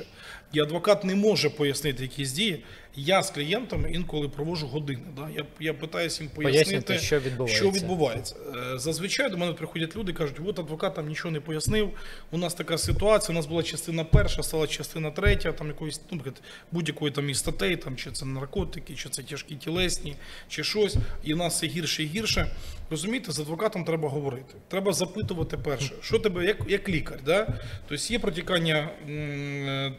і 0.54 0.60
адвокат 0.60 1.04
не 1.04 1.16
може 1.16 1.50
пояснити 1.50 2.04
якісь 2.04 2.32
дії, 2.32 2.64
я 2.96 3.24
з 3.24 3.30
клієнтами 3.30 3.92
інколи 3.92 4.30
провожу 4.30 4.68
години. 4.68 5.02
Да? 5.16 5.30
Я, 5.36 5.46
я 5.60 5.74
питаюся 5.74 6.24
їм 6.24 6.32
пояснити, 6.36 6.66
Пояснити, 6.66 7.00
що 7.00 7.20
відбувається. 7.20 7.58
що 7.58 7.72
відбувається. 7.72 8.36
Е, 8.74 8.78
Зазвичай 8.80 9.30
до 9.30 9.38
мене 9.38 9.54
приходять 9.54 9.96
люди 9.96 10.12
і 10.12 10.16
кажуть, 10.16 10.38
от 10.46 10.60
адвокат 10.60 10.96
там 10.96 11.08
нічого 11.08 11.32
не 11.32 11.40
пояснив, 11.40 11.90
у 12.32 12.38
нас 12.38 12.54
така 12.54 12.78
ситуація, 12.78 13.34
у 13.34 13.36
нас 13.36 13.46
була 13.46 13.64
частина 13.64 14.04
перша, 14.04 14.44
стала 14.44 14.68
частина 14.68 15.12
третя, 15.12 15.52
там 15.52 15.68
якоїсь 15.68 16.02
ну, 16.12 16.22
будь-якої 16.72 17.12
там 17.12 17.30
із 17.30 17.38
статей, 17.38 17.78
там, 17.78 17.96
чи 17.96 18.12
це 18.12 18.26
наркотики, 18.26 18.96
чи 18.96 19.10
це 19.10 19.24
тяжкі 19.24 19.56
тілесні, 19.56 20.16
чи 20.48 20.64
щось, 20.64 20.96
і 21.24 21.34
в 21.34 21.38
нас 21.38 21.56
все 21.56 21.68
гірше 21.68 22.04
і 22.04 22.06
гірше. 22.06 22.56
Розумієте, 22.90 23.32
з 23.32 23.40
адвокатом 23.40 23.84
треба 23.86 24.10
говорити. 24.10 24.56
Треба 24.68 24.94
запитувати 24.94 25.58
перше, 25.58 25.94
що 26.02 26.20
тебе, 26.20 26.46
як, 26.46 26.58
як 26.68 26.90
лікар, 26.90 27.20
да? 27.26 27.48
тобто 27.90 28.14
є 28.14 28.20
протікання 28.20 28.90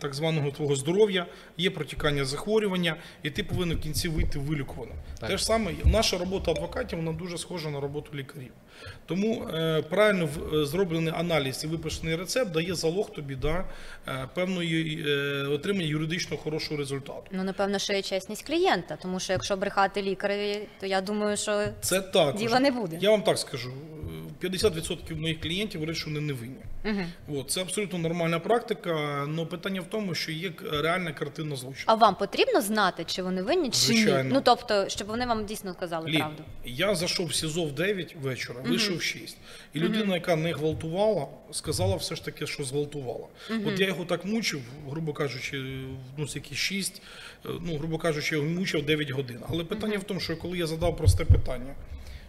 так 0.01 0.15
званого 0.15 0.51
твого 0.51 0.77
здоров'я, 0.77 1.27
є 1.57 1.71
протікання 1.71 2.25
захворювання, 2.25 2.84
і 3.23 3.31
ти 3.31 3.45
повинен 3.45 3.77
в 3.79 3.81
кінці 3.81 4.09
вийти 4.09 4.39
вилікуваним. 4.39 4.97
Те 5.21 5.37
ж 5.37 5.45
саме, 5.45 5.73
наша 5.85 6.19
робота 6.19 6.51
адвокатів 6.51 6.99
вона 6.99 7.13
дуже 7.13 7.39
схожа 7.39 7.71
на 7.71 7.81
роботу 7.81 8.11
лікарів. 8.15 8.53
Тому 9.07 9.49
е, 9.55 9.83
правильно 9.83 10.29
е, 10.55 10.65
зроблений 10.67 11.13
аналіз 11.17 11.65
і 11.65 11.67
виписаний 11.67 12.17
рецепт 12.17 12.51
дає 12.51 12.75
залог 12.75 13.11
тобі 13.11 13.35
да, 13.35 13.65
е, 14.09 14.29
певної 14.35 15.05
отримання 15.47 15.87
юридично 15.87 16.37
хорошого 16.37 16.77
результату. 16.77 17.23
Ну 17.31 17.45
напевно, 17.45 17.79
що 17.79 17.93
є 17.93 18.03
чесність 18.03 18.47
клієнта, 18.47 18.99
тому 19.03 19.21
що 19.21 19.33
якщо 19.33 19.57
брехати 19.57 20.03
лікареві, 20.03 20.69
то 20.81 20.87
я 20.87 21.01
думаю, 21.01 21.37
що 21.37 21.65
Це 21.81 22.01
також. 22.01 22.41
Діла 22.41 22.61
не 22.61 22.71
буде. 22.71 22.99
Я 23.01 23.11
вам 23.11 23.23
так 23.23 23.39
скажу: 23.39 23.73
е, 24.43 24.47
50% 24.47 25.17
моїх 25.17 25.41
клієнтів 25.41 25.81
говорять, 25.81 25.97
що 25.97 26.07
вони 26.07 26.21
не 26.21 26.33
винні. 26.33 26.65
Угу. 26.85 27.39
От, 27.39 27.51
це 27.51 27.61
абсолютно 27.61 27.99
нормальна 27.99 28.39
практика, 28.39 28.91
але 29.29 29.45
питання 29.45 29.81
в 29.81 29.85
тому, 29.85 30.15
що 30.15 30.33
є 30.33 30.53
реальна 30.73 31.13
картина 31.13 31.57
злочину. 31.57 31.85
А 31.87 31.95
вам 31.95 32.15
потрібно 32.15 32.61
знати, 32.61 33.05
чи 33.07 33.23
вони 33.23 33.43
винні, 33.43 33.71
чи 33.71 33.93
ні? 33.93 34.23
Ну 34.25 34.41
тобто, 34.45 34.89
щоб 34.89 35.09
вони 35.09 35.27
вам 35.27 35.45
дійсно 35.45 35.75
казали 35.75 36.11
Лі, 36.11 36.19
правду. 36.19 36.43
я 36.65 36.95
зайшов 36.95 37.27
в 37.27 37.35
СІЗО 37.35 37.65
в 37.65 37.73
9 37.73 38.17
вечора, 38.23 38.61
вийшов 38.65 38.97
в 38.97 39.03
6. 39.03 39.37
І 39.75 39.79
людина, 39.79 40.15
яка 40.15 40.37
не 40.37 40.53
гвалтувала, 40.53 41.27
сказала 41.53 41.97
все 41.97 42.15
ж 42.15 42.25
таки, 42.25 42.47
що 42.47 42.65
зґвалтувала. 42.65 43.27
От 43.67 43.81
я 43.81 43.87
його 43.87 44.05
так 44.05 44.25
мучив, 44.25 44.63
грубо 44.91 45.13
кажучи, 45.13 45.63
ну, 46.17 46.29
з 46.29 46.37
якісь 46.37 46.59
6, 46.59 47.03
е, 47.47 47.49
ну, 47.61 47.77
грубо 47.77 47.99
кажучи, 47.99 48.35
я 48.35 48.43
його 48.43 48.55
мучив 48.55 48.87
9 48.87 49.11
годин. 49.11 49.39
Але 49.49 49.65
питання 49.65 49.99
в 49.99 50.05
тому, 50.05 50.21
що 50.21 50.37
коли 50.37 50.59
я 50.59 50.67
задав 50.67 50.97
просте 50.97 51.25
питання. 51.25 51.75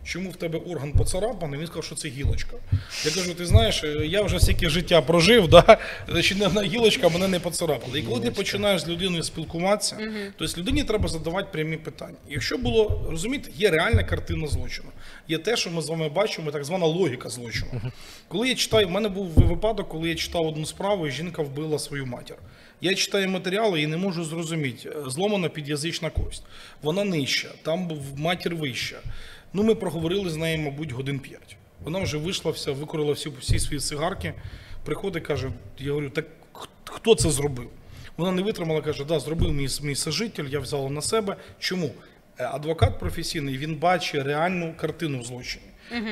Чому 0.06 0.30
в 0.30 0.36
тебе 0.36 0.60
орган 0.60 0.92
поцарапаний? 0.92 1.60
Він 1.60 1.68
сказав, 1.68 1.84
що 1.84 1.96
це 1.96 2.08
гілочка. 2.08 2.58
Я 3.06 3.12
кажу, 3.12 3.34
ти 3.34 3.46
знаєш, 3.46 3.84
е, 3.84 3.88
я 4.08 4.22
вже 4.22 4.40
стільки 4.40 4.70
життя 4.70 5.02
прожив, 5.02 5.48
да? 5.48 5.78
значить 6.10 6.38
не 6.38 6.48
одна 6.48 6.64
гілочка 6.64 7.10
мене 7.10 7.28
не 7.28 7.40
поцарапала. 7.40 7.98
І 7.98 8.02
коли 8.02 8.22
ти 8.22 8.32
починаєш 8.32 8.82
з 8.82 8.88
людиною 8.88 9.24
спілкуватися, 9.24 9.98
то 10.38 10.46
есть 10.46 10.58
людині 10.58 10.84
треба 10.84 11.08
задавати 11.08 11.48
прямі 11.52 11.78
питання. 11.78 12.18
Якщо 12.30 12.58
було, 12.58 13.08
розумієте, 13.10 13.52
є 13.56 13.70
реальна 13.70 14.04
картина 14.04 14.48
злочину. 14.48 14.90
Є 15.28 15.38
те, 15.38 15.58
що 15.58 15.72
ми 15.72 15.82
з 15.82 15.90
вами 15.90 16.10
бачимо, 16.10 16.52
так 16.52 16.64
звана 16.64 16.86
логіка 16.86 17.30
злочину. 17.30 17.82
Коли 18.28 18.50
я 18.50 18.56
читаю, 18.56 18.88
в 18.88 18.92
мене 18.92 19.10
був 19.10 19.28
випадок, 19.28 19.90
коли 19.90 20.10
я 20.10 20.16
читав 20.16 20.48
одну 20.48 20.66
справу, 20.66 21.08
і 21.08 21.12
жінка 21.12 21.42
вбила 21.42 21.80
свою 21.80 22.06
матір. 22.06 22.36
Я 22.82 22.96
читаю 22.96 23.30
матеріали 23.30 23.82
і 23.82 23.88
не 23.88 23.98
можу 23.98 24.24
зрозуміти, 24.24 24.90
е, 24.90 25.10
зломана 25.10 25.50
під'язична 25.50 26.10
кость. 26.10 26.44
Вона 26.82 27.04
нижча, 27.04 27.48
там 27.64 27.92
матір 28.18 28.56
вища. 28.56 28.98
Ну, 29.54 29.64
ми 29.64 29.76
проговорили 29.76 30.30
з 30.30 30.36
нею, 30.36 30.60
мабуть, 30.60 30.92
годин 30.92 31.20
п'ять. 31.20 31.58
Вона 31.84 32.00
вже 32.00 32.18
вийшла 32.18 32.52
вся, 32.52 32.72
викорила 32.72 33.14
всі, 33.14 33.30
всі 33.40 33.60
свої 33.60 33.80
цигарки. 33.80 34.34
Приходить, 34.86 35.24
каже: 35.24 35.52
я 35.80 35.90
говорю, 35.92 36.10
так 36.10 36.26
хто 36.86 37.16
це 37.16 37.30
зробив? 37.30 37.70
Вона 38.18 38.32
не 38.32 38.42
витримала, 38.42 38.82
каже, 38.82 39.06
да, 39.06 39.20
зробив 39.20 39.54
мій, 39.54 39.68
мій 39.82 39.96
сожитель, 39.96 40.46
я 40.46 40.60
взяла 40.60 40.90
на 40.90 41.02
себе. 41.02 41.36
Чому? 41.60 41.92
Е, 42.40 42.50
Адвокат 42.54 43.00
професійний, 43.00 43.58
він 43.58 43.76
бачить 43.76 44.26
реальну 44.26 44.74
картину 44.78 45.20
в 45.20 45.24
злочині. 45.24 45.66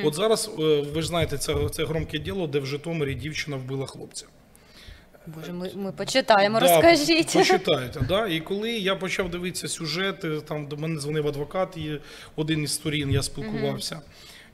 От 0.04 0.14
зараз, 0.14 0.50
е, 0.58 0.80
ви 0.80 1.02
ж 1.02 1.08
знаєте, 1.08 1.38
це, 1.38 1.68
це 1.68 1.84
громке 1.84 2.18
діло, 2.18 2.46
де 2.46 2.58
в 2.58 2.66
Житомирі 2.66 3.14
дівчина 3.14 3.56
вбила 3.56 3.86
хлопця. 3.86 4.26
Боже, 5.26 5.52
ми, 5.52 5.70
ми 5.74 5.92
почитаємо, 5.92 6.60
Да, 6.60 6.66
розкажіть. 6.66 7.32
Почитайте, 7.32 8.00
да. 8.00 8.26
І 8.26 8.40
коли 8.40 8.72
я 8.72 8.96
почав 8.96 9.30
дивитися 9.30 9.68
сюжети, 9.68 10.40
там 10.40 10.66
до 10.66 10.76
мене 10.76 11.00
дзвонив 11.00 11.28
адвокат, 11.28 11.76
і 11.76 12.00
один 12.36 12.62
із 12.62 12.72
сторін 12.72 13.10
я 13.10 13.22
спілкувався. 13.22 14.00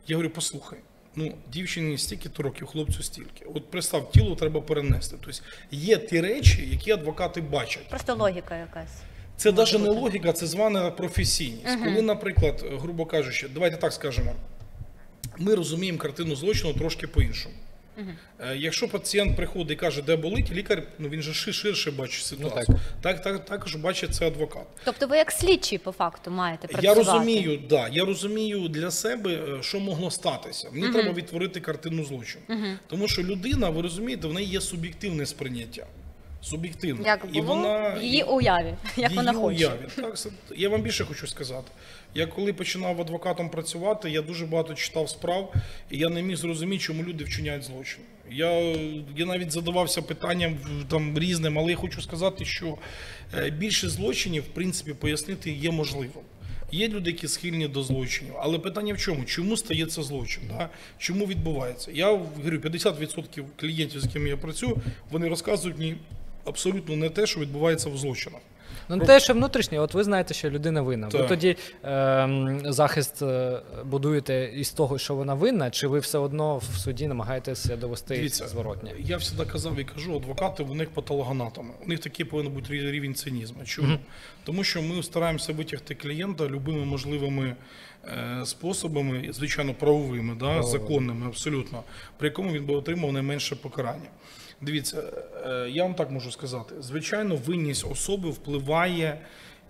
Я 0.06 0.16
говорю, 0.16 0.30
послухай. 0.34 0.78
Ну, 1.16 1.34
дівчині 1.52 1.98
стільки-то 1.98 2.42
років, 2.42 2.66
хлопцю 2.66 3.02
стільки. 3.02 3.44
От 3.54 3.70
представ, 3.70 4.10
тіло 4.10 4.36
треба 4.36 4.60
перенести. 4.60 5.16
Тобто 5.24 5.40
є 5.70 5.96
ті 5.96 6.20
речі, 6.20 6.68
які 6.72 6.90
адвокати 6.90 7.40
бачать. 7.40 7.88
Просто 7.88 8.14
логіка 8.14 8.56
якась. 8.56 8.92
Це 9.36 9.52
навіть 9.52 9.72
не 9.80 9.88
логіка, 9.88 10.32
це 10.32 10.46
звана 10.46 10.90
професійність. 10.90 11.78
Коли, 11.84 12.02
наприклад, 12.02 12.64
грубо 12.80 13.06
кажучи, 13.06 13.48
давайте 13.54 13.76
так 13.76 13.92
скажемо, 13.92 14.32
ми 15.38 15.54
розуміємо 15.54 15.98
картину 15.98 16.36
злочину 16.36 16.72
трошки 16.74 17.06
по-іншому. 17.06 17.54
Е, 18.40 18.56
Якщо 18.56 18.88
пацієнт 18.88 19.36
приходить 19.36 19.70
і 19.70 19.80
каже, 19.80 20.02
де 20.02 20.16
болить, 20.16 20.50
лікар 20.52 20.82
ну 20.98 21.08
він 21.08 21.22
же 21.22 21.52
ширше 21.52 21.90
бачить 21.90 22.24
ситуацію. 22.24 22.78
так. 23.02 23.22
Так, 23.22 23.44
також 23.44 23.74
бачить 23.74 24.14
це 24.14 24.26
адвокат. 24.26 24.66
Тобто 24.84 25.06
ви 25.06 25.16
як 25.16 25.32
слідчий 25.32 25.78
по 25.78 25.92
факту 25.92 26.30
маєте 26.30 26.68
працювати? 26.68 27.00
Я 27.00 27.04
розумію, 27.12 27.60
да, 27.68 27.88
я 27.88 28.04
розумію 28.04 28.68
для 28.68 28.90
себе, 28.90 29.30
е, 29.32 29.62
що 29.62 29.80
могло 29.80 30.10
статися. 30.10 30.68
Мені 30.72 30.88
треба 30.92 31.12
відтворити 31.12 31.60
картину 31.60 32.04
злочину. 32.04 32.44
Тому 32.86 33.08
що 33.08 33.22
людина, 33.22 33.70
ви 33.70 33.82
розумієте, 33.82 34.28
в 34.28 34.32
неї 34.32 34.48
є 34.48 34.60
суб'єктивне 34.60 35.26
сприйняття. 35.26 35.86
Суб'єктивне. 36.42 37.06
Як 37.08 37.26
І 37.32 37.40
було 37.40 37.54
вона 37.54 37.94
в 37.94 38.02
її 38.02 38.22
уяві, 38.22 38.74
як 38.96 39.10
її 39.10 39.16
вона 39.16 39.32
хоче. 39.32 39.66
уяві. 39.66 39.80
Так, 39.96 40.14
я 40.56 40.68
вам 40.68 40.82
більше 40.82 41.04
хочу 41.04 41.26
сказати. 41.26 41.70
Я 42.14 42.26
коли 42.26 42.52
починав 42.52 43.00
адвокатом 43.00 43.50
працювати, 43.50 44.10
я 44.10 44.22
дуже 44.22 44.46
багато 44.46 44.74
читав 44.74 45.08
справ, 45.10 45.54
і 45.90 45.98
я 45.98 46.08
не 46.08 46.22
міг 46.22 46.36
зрозуміти, 46.36 46.82
чому 46.82 47.02
люди 47.02 47.24
вчиняють 47.24 47.64
злочин. 47.64 48.00
Я, 48.30 48.50
я 49.16 49.26
навіть 49.26 49.52
задавався 49.52 50.02
питанням 50.02 50.56
там 50.88 51.18
різним, 51.18 51.58
але 51.58 51.70
я 51.70 51.76
хочу 51.76 52.02
сказати, 52.02 52.44
що 52.44 52.78
е, 53.38 53.50
більше 53.50 53.88
злочинів, 53.88 54.42
в 54.42 54.46
принципі, 54.46 54.94
пояснити 54.94 55.50
є 55.50 55.70
можливим. 55.70 56.10
Є 56.72 56.88
люди, 56.88 57.10
які 57.10 57.28
схильні 57.28 57.68
до 57.68 57.82
злочинів, 57.82 58.34
але 58.38 58.58
питання 58.58 58.94
в 58.94 58.98
чому? 58.98 59.24
Чому 59.24 59.56
стається 59.56 60.02
злочин? 60.02 60.42
Да? 60.48 60.68
Чому 60.98 61.26
відбувається? 61.26 61.90
Я 61.94 62.06
говорю, 62.10 62.58
50% 62.58 63.44
клієнтів, 63.56 64.00
з 64.00 64.04
якими 64.04 64.28
я 64.28 64.36
працюю, 64.36 64.76
вони 65.10 65.28
розказують 65.28 65.78
мені 65.78 65.96
абсолютно 66.44 66.96
не 66.96 67.10
те, 67.10 67.26
що 67.26 67.40
відбувається 67.40 67.88
в 67.88 67.98
злочинах. 67.98 68.40
Ну, 68.88 68.98
те, 68.98 69.20
що 69.20 69.34
внутрішнє, 69.34 69.80
от 69.80 69.94
ви 69.94 70.04
знаєте, 70.04 70.34
що 70.34 70.50
людина 70.50 70.82
винна. 70.82 71.08
Ви 71.08 71.22
тоді 71.22 71.56
ем, 71.82 72.60
захист 72.64 73.22
е, 73.22 73.60
будуєте 73.84 74.52
із 74.54 74.70
того, 74.70 74.98
що 74.98 75.14
вона 75.14 75.34
винна, 75.34 75.70
чи 75.70 75.86
ви 75.86 75.98
все 75.98 76.18
одно 76.18 76.58
в 76.58 76.64
суді 76.64 77.06
намагаєтеся 77.06 77.76
довести 77.76 78.14
Дивіться, 78.14 78.48
зворотнє? 78.48 78.92
Я 78.98 79.18
завжди 79.18 79.44
казав 79.44 79.78
і 79.78 79.84
кажу, 79.84 80.16
адвокати 80.16 80.62
в 80.62 80.74
них 80.74 80.90
патологоанатоми. 80.90 81.70
У 81.86 81.88
них 81.88 81.98
такий 81.98 82.26
повинен 82.26 82.52
бути 82.52 82.90
рівень 82.90 83.14
цинізму. 83.14 83.64
Чому? 83.64 83.98
Тому 84.44 84.64
що 84.64 84.82
ми 84.82 85.02
стараємося 85.02 85.52
витягти 85.52 85.94
клієнта 85.94 86.46
любими 86.46 86.84
можливими 86.84 87.56
е, 88.04 88.46
способами, 88.46 89.28
звичайно, 89.32 89.74
правовими, 89.74 90.34
да, 90.40 90.62
законними, 90.62 91.26
абсолютно, 91.26 91.82
при 92.16 92.28
якому 92.28 92.52
він 92.52 92.66
би 92.66 92.74
отримав 92.74 93.12
найменше 93.12 93.56
покарання. 93.56 94.08
Дивіться, 94.60 95.02
е, 95.46 95.68
я 95.70 95.82
вам 95.82 95.94
так 95.94 96.10
можу 96.10 96.30
сказати: 96.30 96.74
звичайно, 96.80 97.36
винність 97.36 97.86
особи 97.90 98.30
впливає 98.30 99.18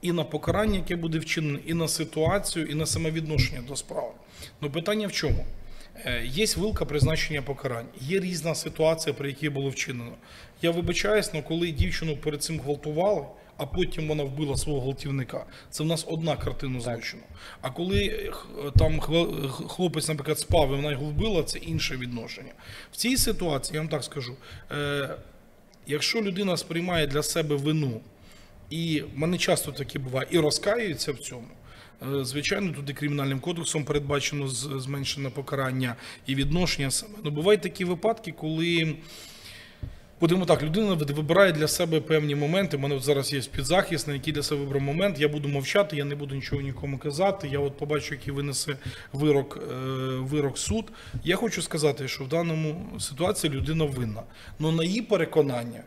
і 0.02 0.12
на 0.12 0.24
покарання, 0.24 0.76
яке 0.76 0.96
буде 0.96 1.18
вчинене, 1.18 1.58
і 1.66 1.74
на 1.74 1.88
ситуацію, 1.88 2.66
і 2.66 2.74
на 2.74 2.86
самовідношення 2.86 3.62
до 3.68 3.76
справи. 3.76 4.12
Ну 4.60 4.70
питання 4.70 5.06
в 5.06 5.12
чому? 5.12 5.46
Е, 6.04 6.22
Є 6.24 6.46
вилка 6.56 6.84
призначення 6.84 7.42
покарань, 7.42 7.86
є 8.00 8.20
різна 8.20 8.54
ситуація, 8.54 9.14
при 9.14 9.28
якій 9.28 9.48
було 9.48 9.70
вчинено. 9.70 10.12
Я 10.62 10.70
вибачаюсь, 10.70 11.30
але 11.32 11.42
коли 11.42 11.70
дівчину 11.70 12.16
перед 12.16 12.42
цим 12.42 12.60
гвалтували, 12.60 13.26
а 13.60 13.66
потім 13.66 14.08
вона 14.08 14.22
вбила 14.24 14.56
свого 14.56 14.80
гвалтівника, 14.80 15.44
це 15.70 15.82
в 15.82 15.86
нас 15.86 16.06
одна 16.08 16.36
картина 16.36 16.80
злочину. 16.80 17.22
А 17.60 17.70
коли 17.70 18.04
е, 18.06 18.32
там 18.78 19.00
хва- 19.00 19.50
хлопець, 19.68 20.08
наприклад, 20.08 20.38
спав 20.38 20.72
і 20.72 20.76
вона 20.76 20.90
його 20.90 21.04
вбила, 21.04 21.42
це 21.42 21.58
інше 21.58 21.96
відношення. 21.96 22.52
В 22.92 22.96
цій 22.96 23.16
ситуації, 23.16 23.74
я 23.74 23.80
вам 23.80 23.88
так 23.88 24.04
скажу, 24.04 24.36
е, 24.72 25.08
якщо 25.86 26.22
людина 26.22 26.56
сприймає 26.56 27.06
для 27.06 27.22
себе 27.22 27.56
вину, 27.56 28.00
і 28.70 29.00
в 29.14 29.18
мене 29.18 29.38
часто 29.38 29.72
таке 29.72 29.98
буває, 29.98 30.28
і 30.30 30.38
розкаюється 30.38 31.12
в 31.12 31.18
цьому. 31.18 31.48
е, 32.20 32.24
Звичайно, 32.24 32.72
туди 32.72 32.92
кримінальним 32.92 33.40
кодексом 33.40 33.84
передбачено 33.84 34.48
зменшене 34.48 35.30
покарання 35.30 35.96
і 36.26 36.34
відношення 36.34 36.90
саме. 36.90 37.14
Ну, 37.24 37.30
бувають 37.30 37.60
такі 37.60 37.84
випадки, 37.84 38.32
коли 38.32 38.96
Будемо 40.20 40.44
так, 40.46 40.62
людина 40.62 40.94
ви- 40.94 41.14
вибирає 41.14 41.52
для 41.52 41.68
себе 41.68 42.00
певні 42.00 42.34
моменти. 42.34 42.76
У 42.76 42.80
мене 42.80 42.94
от 42.94 43.02
зараз 43.02 43.32
є 43.32 43.40
підзахисний, 43.40 44.16
який 44.16 44.32
для 44.32 44.42
себе 44.42 44.60
вибрав 44.60 44.82
момент. 44.82 45.20
Я 45.20 45.28
буду 45.28 45.48
мовчати, 45.48 45.96
я 45.96 46.04
не 46.04 46.14
буду 46.14 46.34
нічого 46.34 46.62
нікому 46.62 46.98
казати. 46.98 47.48
Я 47.52 47.58
от 47.58 47.76
побачу, 47.78 48.14
який 48.14 48.34
винесе 48.34 48.76
вирок, 49.12 49.58
е, 49.70 49.74
вирок 50.18 50.58
суд. 50.58 50.84
Я 51.24 51.36
хочу 51.36 51.62
сказати, 51.62 52.08
що 52.08 52.24
в 52.24 52.28
даному 52.28 52.86
ситуації 53.00 53.52
людина 53.52 53.84
винна. 53.84 54.22
але 54.60 54.72
на 54.72 54.84
її 54.84 55.02
переконання. 55.02 55.82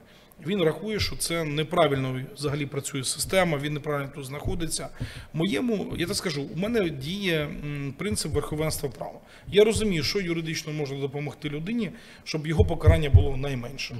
Він 0.47 0.63
рахує, 0.63 0.99
що 0.99 1.15
це 1.15 1.43
неправильно 1.43 2.21
взагалі 2.35 2.65
працює 2.65 3.03
система, 3.03 3.57
він 3.57 3.73
неправильно 3.73 4.11
тут 4.15 4.25
знаходиться. 4.25 4.89
Моєму, 5.33 5.93
я 5.97 6.05
так 6.05 6.15
скажу, 6.15 6.43
у 6.55 6.59
мене 6.59 6.89
діє 6.89 7.49
принцип 7.97 8.31
верховенства 8.31 8.89
права. 8.89 9.19
Я 9.47 9.63
розумію, 9.63 10.03
що 10.03 10.19
юридично 10.19 10.73
можна 10.73 10.99
допомогти 10.99 11.49
людині, 11.49 11.91
щоб 12.23 12.47
його 12.47 12.65
покарання 12.65 13.09
було 13.09 13.37
найменше. 13.37 13.95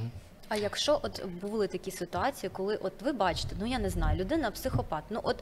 А 0.54 0.56
якщо 0.56 1.00
от 1.04 1.26
були 1.26 1.68
такі 1.68 1.92
ситуації, 1.92 2.50
коли 2.54 2.76
от 2.76 2.94
ви 3.02 3.12
бачите, 3.12 3.56
ну 3.60 3.66
я 3.66 3.80
не 3.80 3.90
знаю, 3.90 4.20
людина 4.20 4.52
психопат. 4.52 5.04
Ну 5.10 5.20
от 5.24 5.36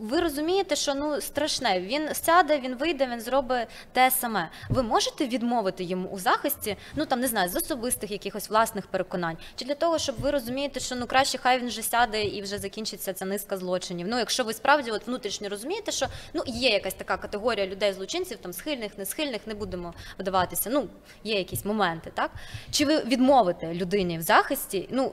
ви 0.00 0.20
розумієте, 0.20 0.76
що 0.76 0.94
ну 0.94 1.20
страшне, 1.20 1.80
він 1.80 2.14
сяде, 2.14 2.58
він 2.58 2.74
вийде, 2.74 3.06
він 3.06 3.20
зробить 3.20 3.68
те 3.92 4.10
саме. 4.10 4.50
Ви 4.68 4.82
можете 4.82 5.26
відмовити 5.26 5.84
йому 5.84 6.08
у 6.08 6.18
захисті, 6.18 6.76
ну 6.94 7.06
там 7.06 7.20
не 7.20 7.28
знаю, 7.28 7.48
з 7.48 7.56
особистих 7.56 8.10
якихось 8.10 8.50
власних 8.50 8.86
переконань, 8.86 9.36
чи 9.56 9.64
для 9.64 9.74
того, 9.74 9.98
щоб 9.98 10.16
ви 10.20 10.30
розумієте, 10.30 10.80
що 10.80 10.96
ну 10.96 11.06
краще 11.06 11.38
хай 11.38 11.58
він 11.58 11.68
вже 11.68 11.82
сяде 11.82 12.24
і 12.24 12.42
вже 12.42 12.58
закінчиться 12.58 13.12
ця 13.12 13.24
низка 13.24 13.56
злочинів. 13.56 14.06
Ну, 14.08 14.18
якщо 14.18 14.44
ви 14.44 14.52
справді 14.52 14.90
от 14.90 15.06
внутрішньо 15.06 15.48
розумієте, 15.48 15.92
що 15.92 16.06
ну 16.34 16.42
є 16.46 16.70
якась 16.70 16.94
така 16.94 17.16
категорія 17.16 17.66
людей 17.66 17.92
злочинців, 17.92 18.38
там 18.38 18.52
схильних, 18.52 18.98
не 18.98 19.06
схильних, 19.06 19.46
не 19.46 19.54
будемо 19.54 19.94
вдаватися. 20.18 20.70
Ну 20.72 20.88
є 21.24 21.38
якісь 21.38 21.64
моменти, 21.64 22.10
так 22.14 22.30
чи 22.70 22.84
ви 22.84 23.00
відмовите 23.00 23.74
людині 23.74 24.18
в 24.18 24.22
захисті, 24.22 24.43
ну 24.90 25.12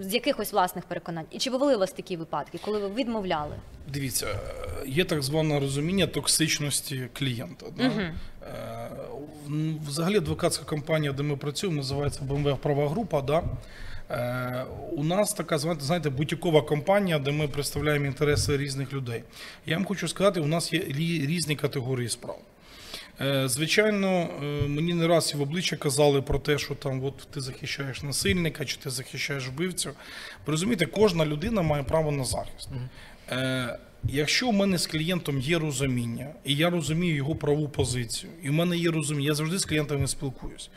з 0.00 0.14
якихось 0.14 0.52
власних 0.52 0.84
переконань, 0.84 1.24
і 1.30 1.38
чи 1.38 1.50
бували 1.50 1.76
у 1.76 1.78
вас 1.78 1.92
такі 1.92 2.16
випадки, 2.16 2.58
коли 2.64 2.78
ви 2.78 2.88
відмовляли? 2.88 3.54
Дивіться, 3.92 4.26
е, 4.26 4.88
є 4.88 5.04
так 5.04 5.22
зване 5.22 5.60
розуміння 5.60 6.06
токсичності 6.06 7.08
клієнта. 7.12 7.66
Да? 7.78 7.88
В- 9.46 9.86
Взагалі 9.88 10.16
адвокатська 10.16 10.64
компанія, 10.64 11.12
де 11.12 11.22
ми 11.22 11.36
працюємо, 11.36 11.76
називається 11.76 12.20
БМВ 12.22 12.58
Права 12.58 12.88
група. 12.88 13.22
Да? 13.22 13.42
Е, 14.10 14.64
У 14.96 15.04
нас 15.04 15.32
така 15.32 15.58
знаєте, 15.58 15.84
знаєте, 15.84 16.10
бутікова 16.10 16.62
компанія, 16.62 17.18
де 17.18 17.30
ми 17.32 17.48
представляємо 17.48 18.06
інтереси 18.06 18.56
різних 18.56 18.92
людей. 18.92 19.22
Я 19.66 19.76
вам 19.76 19.84
хочу 19.86 20.08
сказати, 20.08 20.40
у 20.40 20.46
нас 20.46 20.72
є 20.72 20.80
різні 21.26 21.56
категорії 21.56 22.08
справ. 22.08 22.38
Е, 23.20 23.48
Звичайно, 23.48 24.28
е, 24.42 24.68
мені 24.68 24.94
не 24.94 25.06
раз 25.06 25.32
і 25.34 25.38
в 25.38 25.42
обличчя 25.42 25.76
казали 25.76 26.22
про 26.22 26.38
те, 26.38 26.58
що 26.58 26.74
там 26.74 27.04
от 27.04 27.16
ти 27.30 27.40
захищаєш 27.40 28.02
насильника 28.02 28.64
чи 28.64 28.76
ти 28.76 28.90
захищаєш 28.90 29.48
вбивцю. 29.48 29.90
Ви 30.46 30.50
розумієте, 30.50 30.86
кожна 30.86 31.26
людина 31.26 31.62
має 31.62 31.82
право 31.82 32.10
на 32.12 32.24
захист. 32.24 32.68
Е, 33.30 33.78
Якщо 34.04 34.48
в 34.48 34.52
мене 34.52 34.78
з 34.78 34.86
клієнтом 34.86 35.38
є 35.40 35.58
розуміння, 35.58 36.26
і 36.44 36.54
я 36.56 36.70
розумію 36.70 37.14
його 37.16 37.34
праву 37.36 37.68
позицію, 37.68 38.32
і 38.42 38.48
в 38.48 38.52
мене 38.52 38.76
є 38.76 38.90
розуміння, 38.90 39.26
я 39.28 39.34
завжди 39.34 39.58
з 39.58 39.64
клієнтами 39.64 40.06
спілкуюсь. 40.08 40.70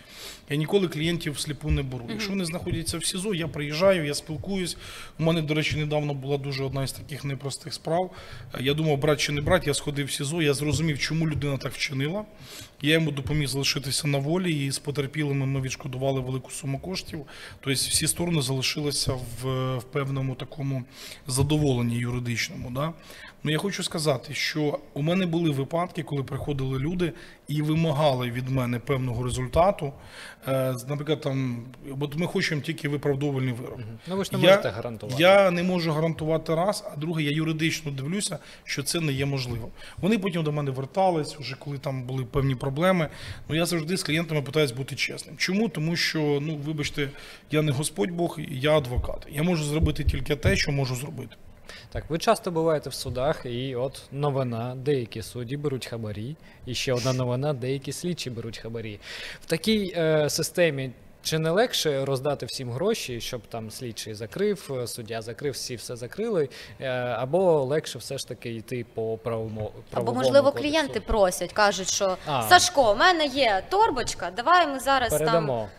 Я 0.49 0.57
ніколи 0.57 0.87
клієнтів 0.87 1.33
всліпу 1.33 1.71
не 1.71 1.83
беру. 1.83 2.05
Якщо 2.09 2.29
вони 2.29 2.45
знаходяться 2.45 2.97
в 2.97 3.05
СІЗО, 3.05 3.33
я 3.33 3.47
приїжджаю, 3.47 4.05
я 4.05 4.13
спілкуюсь. 4.13 4.77
У 5.19 5.23
мене, 5.23 5.41
до 5.41 5.53
речі, 5.53 5.77
недавно 5.77 6.13
була 6.13 6.37
дуже 6.37 6.63
одна 6.63 6.83
із 6.83 6.91
таких 6.91 7.23
непростих 7.23 7.73
справ. 7.73 8.11
Я 8.59 8.73
думав, 8.73 8.97
брат 8.97 9.19
чи 9.19 9.31
не 9.31 9.41
брат, 9.41 9.67
я 9.67 9.73
сходив 9.73 10.07
в 10.07 10.11
СІЗО, 10.11 10.41
я 10.41 10.53
зрозумів, 10.53 10.99
чому 10.99 11.29
людина 11.29 11.57
так 11.57 11.73
вчинила. 11.73 12.25
Я 12.81 12.93
йому 12.93 13.11
допоміг 13.11 13.47
залишитися 13.47 14.07
на 14.07 14.17
волі, 14.17 14.65
і 14.65 14.71
з 14.71 14.79
потерпілими 14.79 15.45
ми 15.45 15.61
відшкодували 15.61 16.19
велику 16.19 16.51
суму 16.51 16.79
коштів. 16.79 17.25
Тобто 17.59 17.73
всі 17.73 18.07
сторони 18.07 18.41
залишилися 18.41 19.13
в, 19.13 19.77
в 19.77 19.83
певному 19.83 20.35
такому 20.35 20.83
задоволенні 21.27 21.97
юридичному. 21.97 22.71
Да? 22.71 22.93
Ну 23.43 23.51
я 23.51 23.57
хочу 23.57 23.83
сказати, 23.83 24.33
що 24.33 24.79
у 24.93 25.01
мене 25.01 25.25
були 25.25 25.49
випадки, 25.49 26.03
коли 26.03 26.23
приходили 26.23 26.79
люди 26.79 27.13
і 27.47 27.61
вимагали 27.61 28.31
від 28.31 28.49
мене 28.49 28.79
певного 28.79 29.23
результату. 29.23 29.93
Е, 30.47 30.75
наприклад, 30.87 31.21
там, 31.21 31.65
от 32.01 32.15
ми 32.15 32.27
хочемо 32.27 32.61
тільки 32.61 32.89
виправдовувальний 32.89 33.53
вирок. 33.53 33.79
Ну 34.07 34.17
ви 34.17 34.25
ж 34.25 34.29
не 34.31 34.37
можете 34.37 34.69
гарантувати. 34.69 35.23
Я 35.23 35.51
не 35.51 35.63
можу 35.63 35.91
гарантувати 35.91 36.55
раз, 36.55 36.83
а 36.93 36.99
друге, 36.99 37.23
я 37.23 37.31
юридично 37.31 37.91
дивлюся, 37.91 38.39
що 38.63 38.83
це 38.83 38.99
не 38.99 39.13
є 39.13 39.25
можливо. 39.25 39.69
Вони 39.97 40.19
потім 40.19 40.43
до 40.43 40.51
мене 40.51 40.71
вертались, 40.71 41.35
вже 41.35 41.55
коли 41.55 41.77
там 41.77 42.03
були 42.03 42.25
певні 42.25 42.55
проблеми. 42.55 43.09
Ну 43.49 43.55
я 43.55 43.65
завжди 43.65 43.97
з 43.97 44.03
клієнтами 44.03 44.41
питаюсь 44.41 44.71
бути 44.71 44.95
чесним. 44.95 45.37
Чому? 45.37 45.69
Тому 45.69 45.95
що, 45.95 46.39
ну 46.41 46.55
вибачте, 46.65 47.09
я 47.51 47.61
не 47.61 47.71
Господь 47.71 48.11
Бог, 48.11 48.39
я 48.51 48.77
адвокат. 48.77 49.27
Я 49.31 49.43
можу 49.43 49.63
зробити 49.63 50.03
тільки 50.03 50.35
те, 50.35 50.55
що 50.55 50.71
можу 50.71 50.95
зробити. 50.95 51.35
Так, 51.93 52.03
ви 52.09 52.17
часто 52.17 52.51
буваєте 52.51 52.89
в 52.89 52.93
судах, 52.93 53.45
і 53.45 53.75
от 53.75 54.01
новина, 54.11 54.73
деякі 54.77 55.21
судді 55.21 55.57
беруть 55.57 55.85
хабарі, 55.85 56.35
і 56.65 56.75
ще 56.75 56.93
одна 56.93 57.13
новина, 57.13 57.53
деякі 57.53 57.91
слідчі 57.91 58.29
беруть 58.29 58.57
хабарі. 58.57 58.99
В 59.41 59.45
такій 59.45 59.93
е, 59.97 60.29
системі 60.29 60.91
чи 61.23 61.39
не 61.39 61.51
легше 61.51 62.05
роздати 62.05 62.45
всім 62.45 62.71
гроші, 62.71 63.21
щоб 63.21 63.41
там 63.49 63.71
слідчий 63.71 64.13
закрив, 64.13 64.71
е, 64.83 64.87
суддя 64.87 65.21
закрив, 65.21 65.53
всі 65.53 65.75
все 65.75 65.95
закрили, 65.95 66.49
е, 66.79 66.87
або 66.97 67.63
легше 67.63 67.99
все 67.99 68.17
ж 68.17 68.27
таки 68.27 68.55
йти 68.55 68.85
по 68.93 69.17
правому 69.17 69.71
Або, 69.93 70.13
можливо, 70.13 70.51
кодексу? 70.51 70.69
клієнти 70.69 70.99
просять, 70.99 71.53
кажуть, 71.53 71.93
що 71.93 72.17
А. 72.25 72.41
Сашко, 72.49 72.91
у 72.91 72.95
мене 72.95 73.25
є 73.25 73.63
торбочка, 73.69 74.31
давай 74.35 74.67
ми 74.67 74.79
зараз 74.79 75.09
передамо. 75.09 75.69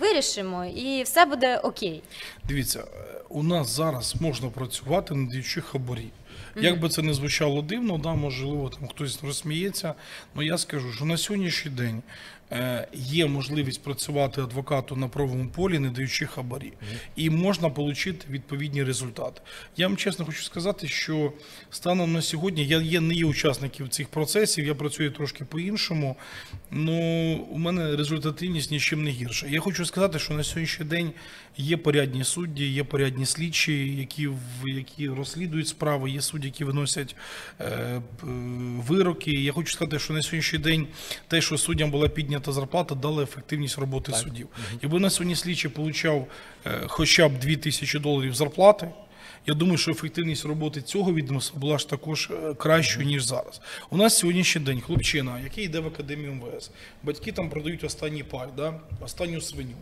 Вирішимо, 0.00 0.64
і 0.64 1.02
все 1.02 1.24
буде 1.24 1.58
окей. 1.58 2.02
Дивіться, 2.44 2.80
е, 2.80 3.20
у 3.28 3.42
нас 3.42 3.68
зараз 3.68 4.14
можна 4.20 4.48
працювати, 4.48 5.14
не 5.14 5.30
даючи 5.30 5.60
хабарі. 5.60 6.08
Як 6.56 6.80
би 6.80 6.88
це 6.88 7.02
не 7.02 7.14
звучало 7.14 7.62
дивно, 7.62 7.98
да, 7.98 8.14
можливо, 8.14 8.68
там 8.68 8.88
хтось 8.88 9.24
розсміється. 9.24 9.94
але 10.34 10.44
я 10.44 10.58
скажу, 10.58 10.92
що 10.92 11.04
на 11.04 11.16
сьогоднішній 11.16 11.70
день 11.70 12.02
е, 12.52 12.88
є 12.94 13.26
можливість 13.26 13.82
працювати 13.82 14.40
адвокату 14.40 14.96
на 14.96 15.08
правовому 15.08 15.48
полі, 15.48 15.78
не 15.78 15.90
даючи 15.90 16.26
хабарі. 16.26 16.72
І 17.16 17.30
можна 17.30 17.68
отримати 17.68 18.26
відповідні 18.30 18.84
результати. 18.84 19.40
Я 19.76 19.88
вам 19.88 19.96
чесно 19.96 20.24
хочу 20.24 20.42
сказати, 20.42 20.88
що 20.88 21.32
станом 21.70 22.12
на 22.12 22.22
сьогодні 22.22 22.66
я 22.66 22.80
є, 22.80 23.00
не 23.00 23.14
є 23.14 23.24
учасником 23.24 23.88
цих 23.88 24.08
процесів, 24.08 24.66
я 24.66 24.74
працюю 24.74 25.10
трошки 25.10 25.44
по-іншому. 25.44 26.16
Ну, 26.70 26.92
у 27.50 27.58
мене 27.58 27.96
результативність 27.96 28.70
нічим 28.70 29.04
не 29.04 29.10
гірша. 29.10 29.46
Я 29.46 29.60
хочу 29.60 29.86
сказати, 29.86 30.18
що 30.18 30.34
на 30.34 30.44
сьогоднішній 30.44 30.84
день 30.84 31.12
є 31.56 31.76
порядні 31.76 32.24
судді, 32.24 32.66
є 32.66 32.84
порядні 32.84 33.26
слідчі, 33.26 33.96
які, 33.96 34.28
які 34.64 35.08
розслідують 35.08 35.68
справи, 35.68 36.10
є 36.10 36.20
судді, 36.28 36.46
які 36.46 36.64
виносять 36.64 37.16
е, 37.60 38.00
вироки. 38.88 39.32
Я 39.32 39.52
хочу 39.52 39.72
сказати, 39.72 39.98
що 39.98 40.12
на 40.12 40.22
сьогоднішній 40.22 40.58
день 40.58 40.86
те, 41.28 41.40
що 41.40 41.58
суддям 41.58 41.90
була 41.90 42.08
піднята 42.08 42.52
зарплата, 42.52 42.94
дало 42.94 43.22
ефективність 43.22 43.78
роботи 43.78 44.12
суддів. 44.12 44.48
Якби 44.82 45.00
на 45.00 45.10
сьогодні 45.10 45.36
слідчий 45.36 45.70
получав 45.70 46.26
е, 46.66 46.80
хоча 46.86 47.28
б 47.28 47.38
2 47.38 47.56
тисячі 47.56 47.98
доларів 47.98 48.34
зарплати. 48.34 48.88
Я 49.46 49.54
думаю, 49.54 49.78
що 49.78 49.90
ефективність 49.90 50.44
роботи 50.44 50.82
цього 50.82 51.14
відомства 51.14 51.60
була 51.60 51.78
ж 51.78 51.88
також 51.88 52.30
е, 52.30 52.54
кращою, 52.54 53.06
ніж 53.06 53.24
зараз. 53.24 53.60
У 53.90 53.96
нас 53.96 54.18
сьогоднішній 54.18 54.60
день 54.60 54.80
хлопчина, 54.80 55.40
який 55.40 55.64
йде 55.64 55.80
в 55.80 55.86
академію 55.86 56.32
МВС, 56.32 56.70
батьки 57.02 57.32
там 57.32 57.50
продають 57.50 57.84
останній 57.84 58.22
пай, 58.22 58.48
да? 58.56 58.80
останню 59.00 59.40
свиню. 59.40 59.74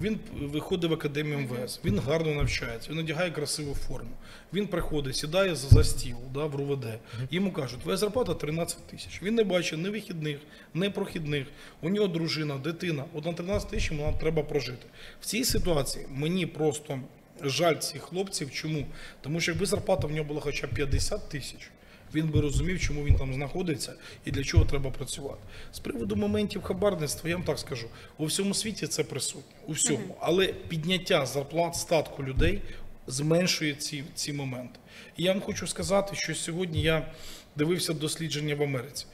Він 0.00 0.18
виходить 0.40 0.90
в 0.90 0.94
академію 0.94 1.38
МВС, 1.38 1.80
він 1.84 1.98
гарно 1.98 2.34
навчається, 2.34 2.90
він 2.90 2.98
одягає 2.98 3.30
красиву 3.30 3.74
форму. 3.74 4.10
Він 4.52 4.66
приходить, 4.66 5.16
сідає 5.16 5.54
за, 5.54 5.68
за 5.68 5.84
стіл 5.84 6.16
да, 6.34 6.44
в 6.44 6.54
РУВД. 6.54 6.86
Йому 7.30 7.52
кажуть, 7.52 7.80
твоя 7.80 7.96
зарплата 7.96 8.34
13 8.34 8.86
тисяч. 8.86 9.22
Він 9.22 9.34
не 9.34 9.44
бачить 9.44 9.78
ні 9.78 9.88
вихідних, 9.88 10.38
ні 10.74 10.90
прохідних. 10.90 11.46
У 11.82 11.88
нього 11.88 12.08
дружина, 12.08 12.58
дитина. 12.58 13.04
От 13.14 13.24
на 13.24 13.32
13 13.32 13.70
тисяч 13.70 13.90
йому 13.90 14.16
треба 14.20 14.42
прожити. 14.42 14.86
В 15.20 15.26
цій 15.26 15.44
ситуації 15.44 16.06
мені 16.10 16.46
просто 16.46 17.00
жаль 17.42 17.76
цих 17.76 18.02
хлопців. 18.02 18.50
Чому? 18.50 18.86
Тому 19.20 19.40
що 19.40 19.52
якби 19.52 19.66
зарплата 19.66 20.06
в 20.06 20.10
нього 20.10 20.24
була 20.24 20.40
хоча 20.40 20.66
б 20.66 20.70
50 20.70 21.28
тисяч. 21.28 21.70
Він 22.14 22.28
би 22.28 22.40
розумів, 22.40 22.80
чому 22.80 23.04
він 23.04 23.14
там 23.14 23.34
знаходиться 23.34 23.94
і 24.24 24.30
для 24.30 24.44
чого 24.44 24.64
треба 24.64 24.90
працювати. 24.90 25.40
З 25.72 25.78
приводу 25.78 26.16
моментів 26.16 26.62
хабарництва, 26.62 27.30
я 27.30 27.36
вам 27.36 27.44
так 27.44 27.58
скажу, 27.58 27.86
у 28.18 28.26
всьому 28.26 28.54
світі 28.54 28.86
це 28.86 29.04
присутнє. 29.04 29.56
У 29.66 29.72
всьому. 29.72 30.16
Але 30.20 30.46
підняття 30.46 31.26
зарплат 31.26 31.74
статку 31.74 32.24
людей 32.24 32.62
зменшує 33.06 33.74
ці, 33.74 34.04
ці 34.14 34.32
моменти. 34.32 34.78
І 35.16 35.22
я 35.22 35.32
вам 35.32 35.42
хочу 35.42 35.66
сказати, 35.66 36.16
що 36.16 36.34
сьогодні 36.34 36.82
я 36.82 37.12
дивився 37.56 37.92
дослідження 37.92 38.54
в 38.54 38.62
Америці. 38.62 39.06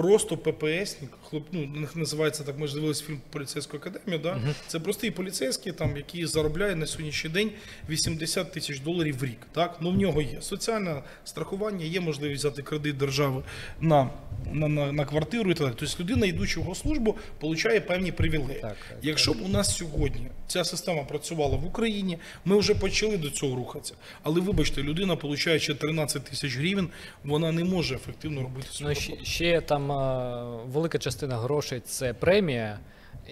Просто 0.00 0.36
ППСник, 0.36 1.10
хлоп, 1.28 1.46
ну, 1.52 1.62
у 1.76 1.80
них 1.80 1.96
називається 1.96 2.44
так, 2.44 2.58
ми 2.58 2.66
ж 2.66 2.74
дивилися 2.74 3.04
фільм 3.04 3.20
Поліцейську 3.30 3.76
академію. 3.76 4.18
Да? 4.22 4.40
Це 4.66 4.80
простий 4.80 5.10
поліцейський, 5.10 5.72
там, 5.72 5.96
який 5.96 6.26
заробляє 6.26 6.76
на 6.76 6.86
сьогоднішній 6.86 7.30
день 7.30 7.50
80 7.88 8.52
тисяч 8.52 8.80
доларів 8.80 9.18
в 9.18 9.24
рік. 9.24 9.38
Так? 9.52 9.76
Ну, 9.80 9.90
в 9.90 9.96
нього 9.96 10.22
є 10.22 10.42
соціальне 10.42 11.02
страхування, 11.24 11.84
є 11.84 12.00
можливість 12.00 12.44
взяти 12.44 12.62
кредит 12.62 12.96
держави 12.96 13.42
на, 13.80 14.10
на, 14.52 14.68
на, 14.68 14.92
на 14.92 15.04
квартиру 15.04 15.50
і 15.50 15.54
так 15.54 15.66
далі. 15.66 15.76
Тобто 15.78 16.02
людина, 16.02 16.26
йдучи 16.26 16.60
в 16.60 16.76
службу, 16.76 17.16
отримує 17.40 17.80
певні 17.80 18.12
привілеї. 18.12 18.60
Так, 18.60 18.76
так. 18.88 18.98
Якщо 19.02 19.32
б 19.32 19.36
у 19.44 19.48
нас 19.48 19.76
сьогодні 19.76 20.26
ця 20.46 20.64
система 20.64 21.02
працювала 21.02 21.56
в 21.56 21.66
Україні, 21.66 22.18
ми 22.44 22.58
вже 22.58 22.74
почали 22.74 23.16
до 23.16 23.30
цього 23.30 23.56
рухатися. 23.56 23.94
Але 24.22 24.40
вибачте, 24.40 24.82
людина, 24.82 25.16
получаючи 25.16 25.74
13 25.74 26.24
тисяч 26.24 26.56
гривень, 26.56 26.88
вона 27.24 27.52
не 27.52 27.64
може 27.64 27.94
ефективно 27.94 28.42
робити 28.42 28.66
Ну, 28.80 28.94
ще, 28.94 29.24
ще 29.24 29.60
там 29.60 29.89
е, 29.90 30.44
велика 30.72 30.98
частина 30.98 31.36
грошей 31.36 31.80
це 31.80 32.14
премія, 32.14 32.78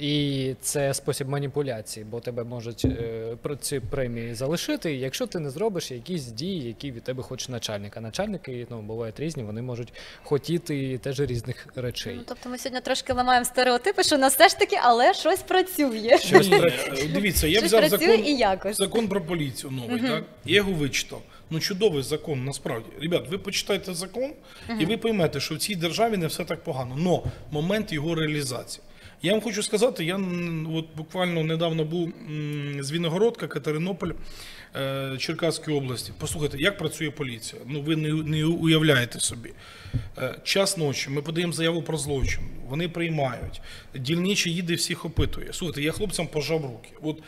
і 0.00 0.54
це 0.60 0.94
спосіб 0.94 1.28
маніпуляції, 1.28 2.06
бо 2.10 2.20
тебе 2.20 2.44
можуть 2.44 2.84
е, 2.84 3.36
про 3.42 3.56
ці 3.56 3.80
премії 3.80 4.34
залишити, 4.34 4.94
якщо 4.94 5.26
ти 5.26 5.38
не 5.38 5.50
зробиш 5.50 5.90
якісь 5.90 6.24
дії, 6.26 6.66
які 6.66 6.90
від 6.92 7.02
тебе 7.02 7.22
хоче 7.22 7.52
начальник. 7.52 7.96
А 7.96 8.00
начальники 8.00 8.66
ну, 8.70 8.82
бувають 8.82 9.20
різні, 9.20 9.42
вони 9.42 9.62
можуть 9.62 9.92
хотіти 10.22 10.98
теж 10.98 11.20
різних 11.20 11.66
речей. 11.74 12.14
Ну, 12.16 12.22
тобто 12.26 12.48
ми 12.48 12.58
сьогодні 12.58 12.80
трошки 12.80 13.12
ламаємо 13.12 13.44
стереотипи, 13.44 14.02
що 14.02 14.16
у 14.16 14.18
нас 14.18 14.34
все 14.34 14.48
ж 14.48 14.58
таки, 14.58 14.76
але 14.82 15.14
щось 15.14 15.40
працює. 15.40 16.18
Ні, 16.32 16.54
е, 16.54 16.72
Дивіться, 17.14 17.46
я 17.46 17.58
Щось 17.58 17.68
взяв 17.70 17.80
працює 17.80 18.08
закон, 18.08 18.26
і 18.26 18.36
якось. 18.36 18.76
закон 18.76 19.08
про 19.08 19.20
поліцію 19.20 19.70
новий, 19.72 20.00
так? 20.00 20.24
Я 20.44 20.56
його 20.56 20.72
вичитав. 20.72 21.22
Ну, 21.50 21.60
чудовий 21.60 22.02
закон, 22.02 22.44
насправді. 22.44 22.86
Ребят, 23.02 23.28
ви 23.30 23.38
почитайте 23.38 23.94
закон, 23.94 24.32
і 24.80 24.86
ви 24.86 24.96
поймете, 24.96 25.40
що 25.40 25.54
в 25.54 25.58
цій 25.58 25.74
державі 25.74 26.16
не 26.16 26.26
все 26.26 26.44
так 26.44 26.64
погано. 26.64 26.96
Но 26.96 27.22
момент 27.50 27.92
його 27.92 28.14
реалізації. 28.14 28.82
Я 29.22 29.32
вам 29.32 29.40
хочу 29.40 29.62
сказати, 29.62 30.04
я 30.04 30.20
от 30.74 30.86
буквально 30.96 31.44
недавно 31.44 31.84
був 31.84 32.12
з 32.80 32.92
Віногородка, 32.92 33.46
Катеринополь, 33.46 34.10
е, 34.76 35.16
Черкаської 35.18 35.76
області. 35.76 36.12
Послухайте, 36.18 36.58
як 36.58 36.78
працює 36.78 37.10
поліція? 37.10 37.62
Ну 37.66 37.82
ви 37.82 37.96
не, 37.96 38.12
не 38.12 38.44
уявляєте 38.44 39.20
собі. 39.20 39.52
Е, 40.18 40.38
Час 40.44 40.76
ночі, 40.76 41.10
ми 41.10 41.22
подаємо 41.22 41.52
заяву 41.52 41.82
про 41.82 41.98
злочин, 41.98 42.42
вони 42.68 42.88
приймають. 42.88 43.60
Дільничий 43.94 44.54
їде, 44.54 44.74
всіх 44.74 45.04
опитує. 45.04 45.52
Слухайте, 45.52 45.82
я 45.82 45.92
хлопцям 45.92 46.26
пожав 46.26 46.62
руки. 46.62 46.90
От 47.02 47.22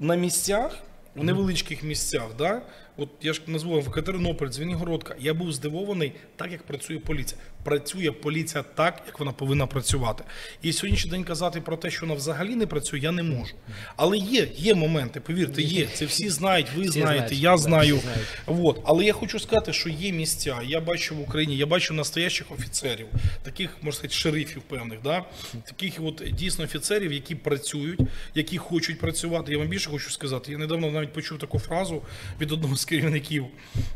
на 0.00 0.14
місцях, 0.14 0.78
в 1.14 1.24
невеличких 1.24 1.82
місцях, 1.82 2.28
да, 2.38 2.62
от 2.98 3.08
я 3.22 3.32
ж 3.32 3.42
назвав 3.46 3.80
в 3.80 3.90
Катеринополь, 3.90 4.48
Звенігородка, 4.48 5.16
я 5.18 5.34
був 5.34 5.52
здивований, 5.52 6.12
так 6.36 6.52
як 6.52 6.62
працює 6.62 6.98
поліція. 6.98 7.40
Працює 7.68 8.12
поліція 8.12 8.64
так, 8.74 9.02
як 9.06 9.18
вона 9.18 9.32
повинна 9.32 9.66
працювати. 9.66 10.24
І 10.62 10.72
сьогоднішній 10.72 11.10
день 11.10 11.24
казати 11.24 11.60
про 11.60 11.76
те, 11.76 11.90
що 11.90 12.06
вона 12.06 12.14
взагалі 12.14 12.54
не 12.54 12.66
працює, 12.66 12.98
я 12.98 13.12
не 13.12 13.22
можу. 13.22 13.54
Але 13.96 14.18
є, 14.18 14.48
є 14.56 14.74
моменти, 14.74 15.20
повірте, 15.20 15.62
є. 15.62 15.86
Це 15.94 16.04
всі 16.04 16.30
знають, 16.30 16.66
ви 16.76 16.82
Всі 16.82 16.90
знаєте, 16.90 17.26
знають, 17.26 17.42
я 17.42 17.56
знаю. 17.58 18.00
Вот. 18.46 18.80
Але 18.84 19.04
я 19.04 19.12
хочу 19.12 19.38
сказати, 19.38 19.72
що 19.72 19.88
є 19.88 20.12
місця. 20.12 20.58
Я 20.66 20.80
бачу 20.80 21.14
в 21.14 21.20
Україні, 21.20 21.56
я 21.56 21.66
бачу 21.66 21.94
настоящих 21.94 22.52
офіцерів, 22.52 23.06
таких, 23.42 23.70
можна 23.82 23.98
сказати, 23.98 24.14
шерифів 24.14 24.62
певних, 24.62 24.98
да? 25.04 25.24
таких 25.66 25.94
от 26.02 26.22
дійсно 26.32 26.64
офіцерів, 26.64 27.12
які 27.12 27.34
працюють, 27.34 28.00
які 28.34 28.58
хочуть 28.58 28.98
працювати. 29.00 29.52
Я 29.52 29.58
вам 29.58 29.68
більше 29.68 29.90
хочу 29.90 30.10
сказати. 30.10 30.52
Я 30.52 30.58
недавно 30.58 30.90
навіть 30.90 31.12
почув 31.12 31.38
таку 31.38 31.58
фразу 31.58 32.02
від 32.40 32.52
одного 32.52 32.76
з 32.76 32.84
керівників 32.84 33.46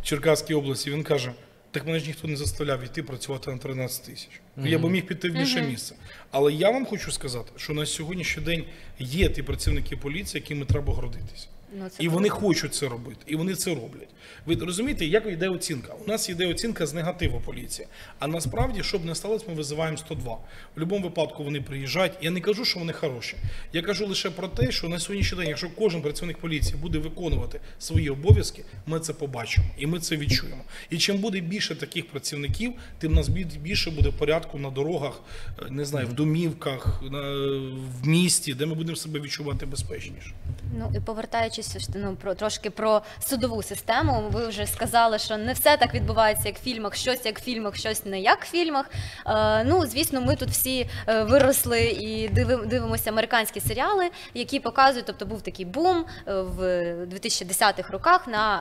Черкаської 0.02 0.58
області. 0.58 0.90
Він 0.90 1.02
каже: 1.02 1.32
так 1.72 1.86
мене 1.86 1.98
ж 1.98 2.06
ніхто 2.06 2.28
не 2.28 2.36
заставляв 2.36 2.84
йти 2.84 3.02
працювати 3.02 3.50
на 3.50 3.58
13 3.58 4.04
тисяч. 4.04 4.30
Ну, 4.56 4.66
Я 4.66 4.78
би 4.78 4.90
міг 4.90 5.06
піти 5.06 5.28
в 5.30 5.32
інше 5.32 5.62
місце. 5.62 5.94
Але 6.30 6.52
я 6.52 6.70
вам 6.70 6.86
хочу 6.86 7.12
сказати, 7.12 7.52
що 7.56 7.72
на 7.72 7.86
сьогоднішній 7.86 8.42
день 8.42 8.64
є 8.98 9.28
ті 9.28 9.42
працівники 9.42 9.96
поліції, 9.96 10.40
якими 10.40 10.64
треба 10.66 10.92
гордитися. 10.92 11.46
Ну, 11.78 11.88
це 11.88 12.02
І 12.02 12.08
вони 12.08 12.28
хочуть 12.28 12.74
це 12.74 12.88
робити, 12.88 13.20
і 13.26 13.36
вони 13.36 13.54
це 13.54 13.70
роблять. 13.70 14.08
Ви 14.46 14.54
розумієте, 14.54 15.06
як 15.06 15.26
йде 15.26 15.48
оцінка? 15.48 15.94
У 16.06 16.08
нас 16.08 16.28
йде 16.28 16.46
оцінка 16.46 16.86
з 16.86 16.94
негативу 16.94 17.40
поліції. 17.40 17.88
А 18.18 18.26
насправді, 18.26 18.82
щоб 18.82 19.04
не 19.04 19.14
сталося, 19.14 19.44
ми 19.48 19.54
визиваємо 19.54 19.96
102. 19.96 20.34
В 20.34 20.38
будь-якому 20.74 21.04
випадку 21.04 21.44
вони 21.44 21.60
приїжджають. 21.60 22.12
Я 22.20 22.30
не 22.30 22.40
кажу, 22.40 22.64
що 22.64 22.78
вони 22.78 22.92
хороші. 22.92 23.36
Я 23.72 23.82
кажу 23.82 24.06
лише 24.06 24.30
про 24.30 24.48
те, 24.48 24.72
що 24.72 24.88
на 24.88 24.98
сьогоднішній 24.98 25.38
день, 25.38 25.48
якщо 25.48 25.70
кожен 25.70 26.02
працівник 26.02 26.38
поліції 26.38 26.76
буде 26.76 26.98
виконувати 26.98 27.60
свої 27.78 28.10
обов'язки, 28.10 28.64
ми 28.86 29.00
це 29.00 29.12
побачимо 29.12 29.66
і 29.78 29.86
ми 29.86 30.00
це 30.00 30.16
відчуємо. 30.16 30.62
І 30.90 30.98
чим 30.98 31.18
буде 31.18 31.40
більше 31.40 31.74
таких 31.74 32.08
працівників, 32.08 32.72
тим 32.98 33.14
нас 33.14 33.28
більше 33.62 33.90
буде 33.90 34.10
порядку 34.10 34.58
на 34.58 34.70
дорогах, 34.70 35.20
е, 35.58 35.70
не 35.70 35.84
знаю, 35.84 36.06
в 36.06 36.12
домівках, 36.12 37.02
на, 37.10 37.20
в 38.02 38.06
місті, 38.08 38.54
де 38.54 38.66
ми 38.66 38.74
будемо 38.74 38.96
себе 38.96 39.20
відчувати 39.20 39.66
безпечніше. 39.66 40.32
Ну 40.78 40.92
і 40.96 41.00
повертаючись 41.00 41.61
ж, 41.62 41.86
ну, 41.94 42.16
про 42.16 42.34
трошки 42.34 42.70
про 42.70 43.02
судову 43.20 43.62
систему, 43.62 44.24
ви 44.30 44.46
вже 44.46 44.66
сказали, 44.66 45.18
що 45.18 45.36
не 45.36 45.52
все 45.52 45.76
так 45.76 45.94
відбувається, 45.94 46.48
як 46.48 46.58
в 46.58 46.62
фільмах, 46.62 46.96
щось 46.96 47.26
як 47.26 47.38
в 47.38 47.42
фільмах, 47.42 47.76
щось 47.76 48.04
не 48.04 48.20
як 48.20 48.44
в 48.44 48.50
фільмах. 48.50 48.86
Е, 49.26 49.64
ну, 49.64 49.86
звісно, 49.86 50.20
ми 50.20 50.36
тут 50.36 50.48
всі 50.48 50.88
е, 51.08 51.22
виросли 51.22 51.80
і 51.80 52.28
дивимося 52.66 53.10
американські 53.10 53.60
серіали, 53.60 54.10
які 54.34 54.60
показують, 54.60 55.06
тобто 55.06 55.26
був 55.26 55.42
такий 55.42 55.64
бум 55.64 56.04
е, 56.28 56.32
в 56.32 56.60
2010-х 57.04 57.92
роках 57.92 58.26
на 58.26 58.60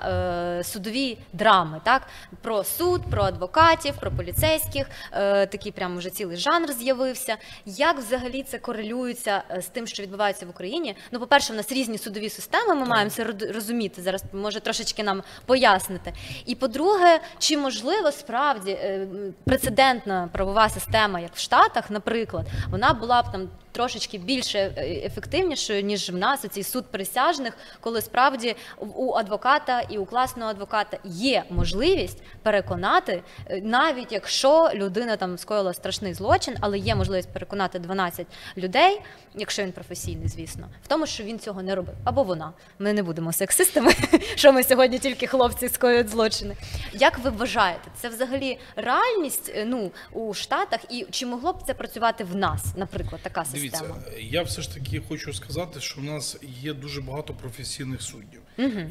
е, 0.60 0.64
судові 0.64 1.18
драми, 1.34 1.82
так 1.84 2.02
про 2.42 2.64
суд, 2.64 3.02
про 3.10 3.24
адвокатів, 3.24 3.96
про 4.00 4.12
поліцейських. 4.12 4.90
Е, 5.12 5.46
такий 5.46 5.72
прям 5.72 5.98
уже 5.98 6.10
цілий 6.10 6.38
жанр 6.38 6.72
з'явився. 6.72 7.38
Як 7.66 7.98
взагалі 7.98 8.44
це 8.44 8.58
корелюється 8.58 9.44
е, 9.52 9.62
з 9.62 9.66
тим, 9.66 9.88
що 9.88 10.04
відбувається 10.04 10.46
в 10.46 10.50
Україні? 10.50 10.96
Ну, 11.12 11.20
по-перше, 11.20 11.54
в 11.54 11.56
нас 11.56 11.72
різні 11.72 11.98
судові 11.98 12.30
системи. 12.30 12.76
Ми 12.76 12.86
це 13.10 13.24
розуміти. 13.54 14.02
Зараз 14.02 14.24
може 14.34 14.60
трошечки 14.60 15.04
нам 15.04 15.24
пояснити. 15.46 16.14
І 16.46 16.56
по-друге, 16.56 17.20
чи 17.40 17.58
можливо 17.58 18.12
справді 18.12 18.72
е, 18.72 19.08
прецедентна 19.46 20.30
правова 20.32 20.70
система, 20.70 21.20
як 21.20 21.36
в 21.36 21.40
Штатах, 21.40 21.90
наприклад, 21.90 22.46
вона 22.70 22.94
була 22.94 23.22
б 23.22 23.32
там. 23.32 23.50
Трошечки 23.72 24.18
більше 24.18 24.60
е, 24.60 25.02
ефективнішою, 25.06 25.82
ніж 25.82 26.10
в 26.10 26.16
нас 26.16 26.46
цей 26.52 26.64
суд 26.64 26.86
присяжних, 26.92 27.58
коли 27.80 28.02
справді 28.02 28.56
у 28.80 29.14
адвоката 29.14 29.82
і 29.82 29.98
у 29.98 30.06
класного 30.06 30.52
адвоката 30.52 30.98
є 31.04 31.44
можливість 31.50 32.24
переконати, 32.44 33.24
е, 33.50 33.62
навіть 33.62 34.12
якщо 34.12 34.72
людина 34.74 35.16
там 35.16 35.38
скоїла 35.38 35.74
страшний 35.74 36.14
злочин, 36.14 36.56
але 36.60 36.78
є 36.78 36.96
можливість 36.96 37.30
переконати 37.30 37.80
12 37.80 38.28
людей, 38.58 39.02
якщо 39.36 39.64
він 39.64 39.72
професійний, 39.72 40.28
звісно, 40.28 40.68
в 40.84 40.88
тому, 40.88 41.06
що 41.06 41.24
він 41.24 41.40
цього 41.40 41.64
не 41.64 41.76
робив, 41.76 41.96
або 42.04 42.24
вона. 42.24 42.54
Ми 42.80 42.94
не 42.94 43.04
будемо 43.04 43.34
сексистами, 43.34 43.92
що 44.36 44.54
ми 44.54 44.64
сьогодні 44.64 45.00
тільки 45.00 45.28
хлопці 45.28 45.70
скоюють 45.70 46.10
злочини. 46.10 46.56
Як 46.94 47.18
ви 47.20 47.30
вважаєте, 47.30 47.92
це 47.96 48.10
взагалі 48.10 48.60
реальність 48.76 49.52
е, 49.56 49.66
ну 49.66 49.92
у 50.12 50.34
Штатах, 50.34 50.80
і 50.90 51.06
чи 51.12 51.26
могло 51.26 51.54
б 51.54 51.64
це 51.68 51.74
працювати 51.74 52.24
в 52.24 52.36
нас, 52.36 52.64
наприклад, 52.76 53.22
така 53.24 53.46
система? 53.46 53.61
Дивіться, 53.62 53.96
я 54.20 54.44
все 54.44 54.62
ж 54.62 54.74
таки 54.74 55.02
хочу 55.10 55.34
сказати, 55.34 55.80
що 55.82 56.02
в 56.02 56.04
нас 56.04 56.38
є 56.62 56.74
дуже 56.74 57.02
багато 57.02 57.34
професійних 57.34 58.02
суддів. 58.02 58.42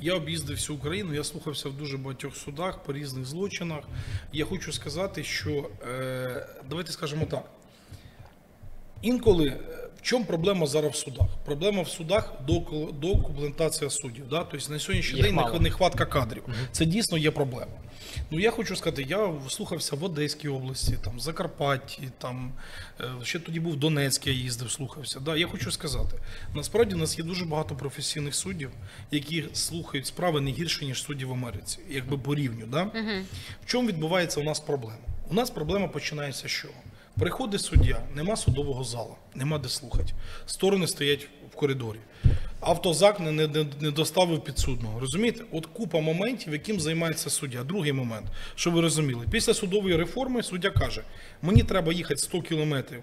Я 0.02 0.14
об'їздив 0.14 0.56
всю 0.56 0.76
Україну, 0.78 1.14
я 1.14 1.24
слухався 1.24 1.68
в 1.68 1.72
дуже 1.76 1.96
багатьох 1.98 2.36
судах 2.36 2.82
по 2.82 2.92
різних 2.92 3.24
злочинах. 3.24 3.84
Я 4.32 4.44
хочу 4.44 4.72
сказати, 4.72 5.24
що 5.24 5.70
е, 5.90 6.46
давайте 6.70 6.92
скажемо 6.92 7.24
так. 7.26 7.44
Інколи 9.02 9.46
е, 9.46 9.56
в 9.98 10.02
чому 10.02 10.24
проблема 10.24 10.66
зараз 10.66 10.92
в 10.92 10.96
судах? 10.96 11.26
Проблема 11.44 11.82
в 11.82 11.88
судах 11.88 12.32
доку- 12.46 12.92
документація 12.92 13.90
суддів. 13.90 14.28
Да? 14.28 14.44
Тобто 14.44 14.72
на 14.72 14.78
сьогоднішній 14.78 15.16
Їх 15.16 15.26
день 15.26 15.34
мало. 15.34 15.52
не- 15.52 15.60
нехватка 15.60 16.06
кадрів. 16.06 16.42
Це 16.72 16.84
дійсно 16.84 17.18
є 17.18 17.30
проблема. 17.30 17.72
Ну 18.32 18.38
я 18.38 18.50
хочу 18.50 18.76
сказати, 18.76 19.06
я 19.08 19.32
слухався 19.48 19.96
в 19.96 20.04
Одеській 20.04 20.48
області, 20.48 20.98
там 21.04 21.20
Закарпатті, 21.20 22.02
там 22.18 22.52
е, 23.00 23.04
ще 23.22 23.38
тоді 23.38 23.60
був 23.60 23.76
Донецьк, 23.76 24.26
я 24.26 24.32
їздив, 24.32 24.70
слухався. 24.70 25.20
Да, 25.20 25.36
я 25.36 25.46
хочу 25.46 25.70
сказати, 25.70 26.16
насправді 26.54 26.94
у 26.94 26.98
нас 26.98 27.18
є 27.18 27.24
дуже 27.24 27.44
багато 27.44 27.76
професійних 27.76 28.34
суддів, 28.34 28.70
які 29.10 29.44
слухають 29.52 30.06
справи 30.06 30.40
не 30.40 30.50
гірше, 30.50 30.84
ніж 30.84 31.02
судді 31.02 31.24
в 31.24 31.32
Америці, 31.32 31.78
якби 31.88 32.18
по 32.18 32.34
рівню. 32.34 32.66
Да? 32.66 32.82
В 33.62 33.66
чому 33.66 33.88
відбувається 33.88 34.40
у 34.40 34.44
нас 34.44 34.60
проблема? 34.60 34.98
У 35.30 35.34
нас 35.34 35.50
проблема 35.50 35.88
починається 35.88 36.48
з 36.48 36.50
чого? 36.50 36.74
Приходить 37.18 37.60
суддя, 37.60 38.02
нема 38.14 38.36
судового 38.36 38.84
зала, 38.84 39.14
нема 39.34 39.58
де 39.58 39.68
слухати. 39.68 40.12
Сторони 40.46 40.86
стоять 40.86 41.28
в 41.52 41.56
коридорі. 41.56 41.98
Автозак 42.60 43.20
не, 43.20 43.32
не, 43.32 43.46
не- 43.80 43.90
доставив 43.90 44.44
підсудного. 44.44 45.00
Розумієте? 45.00 45.44
От 45.52 45.66
купа 45.66 46.00
моментів, 46.00 46.52
яким 46.52 46.80
займається 46.80 47.30
суддя. 47.30 47.64
Другий 47.64 47.92
момент, 47.92 48.26
щоб 48.54 48.74
ви 48.74 48.80
розуміли, 48.80 49.26
після 49.30 49.54
судової 49.54 49.96
реформи 49.96 50.42
суддя 50.42 50.70
каже: 50.70 51.02
мені 51.42 51.62
треба 51.62 51.92
їхати 51.92 52.16
100 52.20 52.42
кілометрів. 52.42 53.02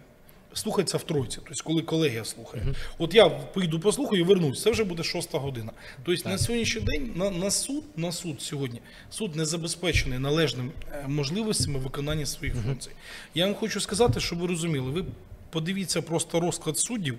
Слухається 0.58 0.98
в 0.98 1.04
тройці, 1.04 1.38
тобто 1.46 1.64
коли 1.64 1.82
колегія 1.82 2.26
слухає. 2.26 2.64
От 2.98 3.16
я 3.16 3.30
поїду 3.30 3.80
послухаю 3.80 4.22
і 4.22 4.26
вернусь, 4.26 4.62
це 4.62 4.72
вже 4.72 4.84
буде 4.84 5.04
шоста 5.04 5.38
година. 5.38 5.72
Тобто 6.04 6.30
на 6.30 6.38
сьогоднішній 6.38 6.82
день 6.82 7.12
на, 7.16 7.30
на 7.30 7.52
суд, 7.52 7.84
на 7.96 8.12
суд 8.12 8.42
сьогодні, 8.42 8.82
суд 9.10 9.36
не 9.36 9.46
забезпечений 9.46 10.20
належним 10.20 10.72
е, 10.92 11.06
можливостями 11.08 11.80
виконання 11.80 12.26
своїх 12.26 12.56
функцій. 12.56 12.92
Я 13.36 13.46
вам 13.46 13.56
хочу 13.56 13.80
сказати, 13.80 14.20
щоб 14.20 14.40
ви 14.40 14.48
розуміли, 14.48 14.92
ви 14.92 15.06
подивіться 15.50 16.02
просто 16.02 16.40
розклад 16.40 16.78
суддів 16.78 17.18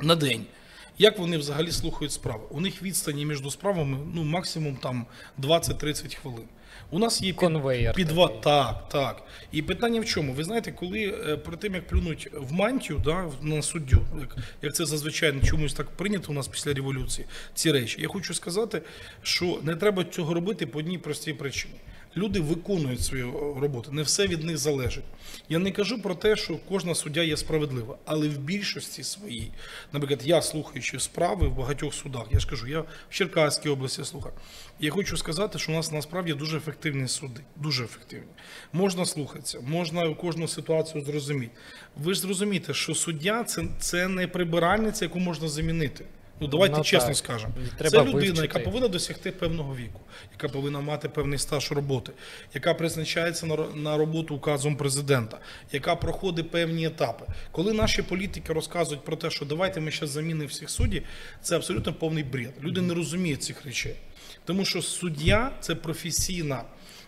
на 0.00 0.16
день. 0.16 0.44
Як 0.98 1.18
вони 1.18 1.38
взагалі 1.38 1.72
слухають 1.72 2.12
справи? 2.12 2.42
У 2.50 2.60
них 2.60 2.82
відстані 2.82 3.26
між 3.26 3.38
справами 3.50 3.98
ну 4.14 4.24
максимум 4.24 4.76
там 4.76 5.06
20-30 5.38 6.16
хвилин. 6.16 6.44
У 6.90 6.98
нас 6.98 7.22
є 7.22 7.32
під, 7.32 7.92
підва... 7.92 8.28
Так, 8.28 8.88
так. 8.88 9.22
І 9.52 9.62
питання 9.62 10.00
в 10.00 10.04
чому? 10.04 10.32
Ви 10.32 10.44
знаєте, 10.44 10.72
коли 10.72 11.10
про 11.44 11.54
перед 11.54 11.60
тим 11.60 11.74
як 11.74 11.86
плюнуть 11.86 12.28
в 12.32 12.52
мантію, 12.52 13.00
да, 13.04 13.30
на 13.42 13.62
суддю, 13.62 14.02
як, 14.20 14.36
як 14.62 14.74
це 14.74 14.86
зазвичай 14.86 15.40
чомусь 15.44 15.74
так 15.74 15.90
прийнято 15.90 16.26
у 16.28 16.34
нас 16.34 16.48
після 16.48 16.74
революції, 16.74 17.26
ці 17.54 17.72
речі, 17.72 18.02
я 18.02 18.08
хочу 18.08 18.34
сказати, 18.34 18.82
що 19.22 19.60
не 19.62 19.76
треба 19.76 20.04
цього 20.04 20.34
робити 20.34 20.66
по 20.66 20.78
одній 20.78 20.98
простій 20.98 21.32
причині. 21.32 21.74
Люди 22.16 22.40
виконують 22.40 23.02
свою 23.02 23.56
роботу, 23.60 23.92
не 23.92 24.02
все 24.02 24.26
від 24.26 24.44
них 24.44 24.58
залежить. 24.58 25.04
Я 25.48 25.58
не 25.58 25.70
кажу 25.70 26.02
про 26.02 26.14
те, 26.14 26.36
що 26.36 26.58
кожна 26.68 26.94
суддя 26.94 27.22
є 27.22 27.36
справедлива, 27.36 27.98
але 28.04 28.28
в 28.28 28.38
більшості 28.38 29.02
своїй, 29.02 29.50
наприклад, 29.92 30.20
я 30.24 30.42
слухаючи 30.42 31.00
справи 31.00 31.48
в 31.48 31.56
багатьох 31.56 31.94
судах, 31.94 32.26
я 32.32 32.38
ж 32.38 32.48
кажу, 32.48 32.66
я 32.66 32.80
в 32.80 32.86
Черкаській 33.10 33.68
області 33.68 34.04
слухав. 34.04 34.32
Я 34.80 34.90
хочу 34.90 35.16
сказати, 35.16 35.58
що 35.58 35.72
у 35.72 35.74
нас 35.74 35.92
насправді 35.92 36.34
дуже 36.34 36.56
ефективні 36.56 37.08
суди, 37.08 37.40
дуже 37.56 37.84
ефективні. 37.84 38.28
Можна 38.72 39.06
слухатися, 39.06 39.60
можна 39.60 40.14
кожну 40.14 40.48
ситуацію 40.48 41.04
зрозуміти. 41.04 41.52
Ви 41.96 42.14
ж 42.14 42.20
зрозумієте, 42.20 42.74
що 42.74 42.94
суддя 42.94 43.44
це, 43.44 43.64
це 43.78 44.08
не 44.08 44.28
прибиральниця, 44.28 45.04
яку 45.04 45.18
можна 45.18 45.48
замінити. 45.48 46.04
Ну 46.40 46.46
давайте 46.46 46.76
Ну, 46.78 46.84
чесно 46.84 47.08
так. 47.08 47.16
скажемо. 47.16 47.52
Треба 47.78 47.90
це 47.90 47.98
людина, 47.98 48.12
вивчити. 48.18 48.42
яка 48.42 48.58
повинна 48.58 48.88
досягти 48.88 49.30
певного 49.30 49.76
віку, 49.76 50.00
яка 50.32 50.48
повинна 50.48 50.80
мати 50.80 51.08
певний 51.08 51.38
стаж 51.38 51.72
роботи, 51.72 52.12
яка 52.54 52.74
призначається 52.74 53.46
на 53.46 53.56
на 53.74 53.96
роботу 53.96 54.34
указом 54.34 54.76
президента, 54.76 55.38
яка 55.72 55.96
проходить 55.96 56.50
певні 56.50 56.86
етапи. 56.86 57.24
Коли 57.52 57.72
наші 57.72 58.02
політики 58.02 58.52
розказують 58.52 59.04
про 59.04 59.16
те, 59.16 59.30
що 59.30 59.44
давайте 59.44 59.80
ми 59.80 59.90
ще 59.90 60.06
замінимо 60.06 60.46
всіх 60.48 60.70
суддів, 60.70 61.02
це 61.42 61.56
абсолютно 61.56 61.92
повний 61.92 62.24
бред. 62.24 62.52
Люди 62.62 62.80
не 62.80 62.94
розуміють 62.94 63.42
цих 63.42 63.64
речей. 63.64 63.94
Тому 64.44 64.64
що 64.64 64.82
суддя 64.82 65.50
це 65.60 65.74
професійна 65.74 66.62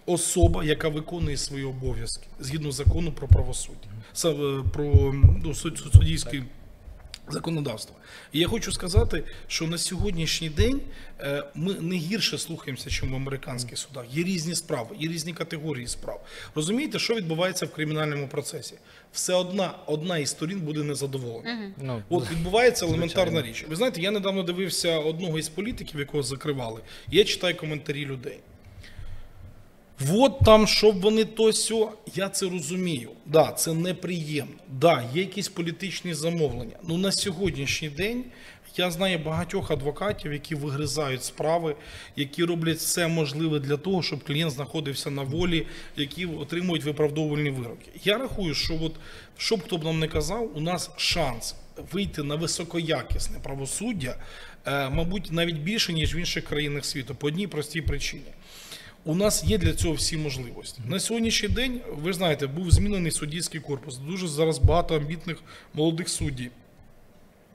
особа, 0.06 0.64
яка 0.64 0.88
виконує 0.88 1.36
свої 1.36 1.64
обов'язки 1.64 2.26
згідно 2.40 2.72
закону 2.72 3.12
про 3.12 3.28
правосуддя, 3.28 3.88
е, 4.24 4.62
про 4.72 4.84
ну, 5.44 5.54
суд- 5.54 5.78
суд- 5.78 5.92
суддівський 5.92 6.42
законодавства. 7.28 7.96
І 8.32 8.38
я 8.38 8.48
хочу 8.48 8.72
сказати, 8.72 9.24
що 9.46 9.66
на 9.66 9.78
сьогоднішній 9.78 10.48
день 10.48 10.80
е, 11.20 11.44
ми 11.54 11.74
не 11.74 11.96
гірше 11.96 12.38
слухаємося, 12.38 12.84
ніж 12.86 13.02
в 13.02 13.14
американських 13.14 13.78
судах. 13.78 14.04
Є 14.10 14.24
різні 14.24 14.54
справи, 14.54 14.96
є 14.98 15.08
різні 15.08 15.32
категорії 15.32 15.86
справ. 15.86 16.26
Розумієте, 16.54 16.98
що 16.98 17.14
відбувається 17.14 17.66
в 17.66 17.70
кримінальному 17.72 18.28
процесі? 18.28 18.74
Все 19.12 19.34
одна 19.34 19.74
одна 19.86 20.18
із 20.18 20.30
сторін 20.30 20.60
буде 20.60 20.82
незадоволена. 20.82 21.72
Ну, 21.82 22.02
От 22.08 22.30
відбувається 22.30 22.86
елементарна 22.86 23.42
річ. 23.42 23.64
Ви 23.68 23.76
знаєте, 23.76 24.00
я 24.00 24.10
недавно 24.10 24.42
дивився 24.42 24.98
одного 24.98 25.38
із 25.38 25.48
політиків, 25.48 26.00
якого 26.00 26.22
закривали. 26.22 26.80
Я 27.08 27.24
читаю 27.24 27.56
коментарі 27.56 28.06
людей. 28.06 28.38
Вот 30.00 30.38
там, 30.44 30.66
щоб 30.66 31.00
вони 31.00 31.24
то 31.24 31.52
сьо, 31.52 31.92
я 32.14 32.28
це 32.28 32.48
розумію. 32.48 33.10
Да, 33.26 33.52
це 33.52 33.72
неприємно. 33.72 34.54
Да, 34.68 35.04
є 35.14 35.20
якісь 35.20 35.48
політичні 35.48 36.14
замовлення. 36.14 36.76
Ну 36.88 36.98
на 36.98 37.12
сьогоднішній 37.12 37.88
день 37.88 38.24
я 38.76 38.90
знаю 38.90 39.18
багатьох 39.18 39.70
адвокатів, 39.70 40.32
які 40.32 40.54
вигризають 40.54 41.24
справи, 41.24 41.76
які 42.16 42.44
роблять 42.44 42.76
все 42.76 43.08
можливе 43.08 43.60
для 43.60 43.76
того, 43.76 44.02
щоб 44.02 44.24
клієнт 44.24 44.52
знаходився 44.52 45.10
на 45.10 45.22
волі, 45.22 45.66
які 45.96 46.26
отримують 46.26 46.84
виправдовувальні 46.84 47.50
вироки. 47.50 47.90
Я 48.04 48.18
рахую, 48.18 48.54
що 48.54 48.78
от 48.82 48.92
що 49.36 49.56
б 49.56 49.62
хто 49.62 49.78
б 49.78 49.84
нам 49.84 49.98
не 49.98 50.08
казав, 50.08 50.50
у 50.56 50.60
нас 50.60 50.90
шанс 50.96 51.54
вийти 51.92 52.22
на 52.22 52.34
високоякісне 52.34 53.38
правосуддя 53.42 54.16
е, 54.66 54.90
мабуть, 54.90 55.32
навіть 55.32 55.58
більше, 55.58 55.92
ніж 55.92 56.14
в 56.14 56.16
інших 56.16 56.44
країнах 56.44 56.84
світу, 56.84 57.14
по 57.14 57.26
одній 57.26 57.46
простій 57.46 57.82
причині. 57.82 58.32
У 59.06 59.14
нас 59.14 59.44
є 59.44 59.58
для 59.58 59.72
цього 59.72 59.94
всі 59.94 60.16
можливості. 60.16 60.80
На 60.86 61.00
сьогоднішній 61.00 61.48
день, 61.48 61.80
ви 62.02 62.12
знаєте, 62.12 62.46
був 62.46 62.70
змінений 62.70 63.12
суддівський 63.12 63.60
корпус. 63.60 63.98
Дуже 63.98 64.28
зараз 64.28 64.58
багато 64.58 64.96
амбітних 64.96 65.42
молодих 65.74 66.08
суддів 66.08 66.50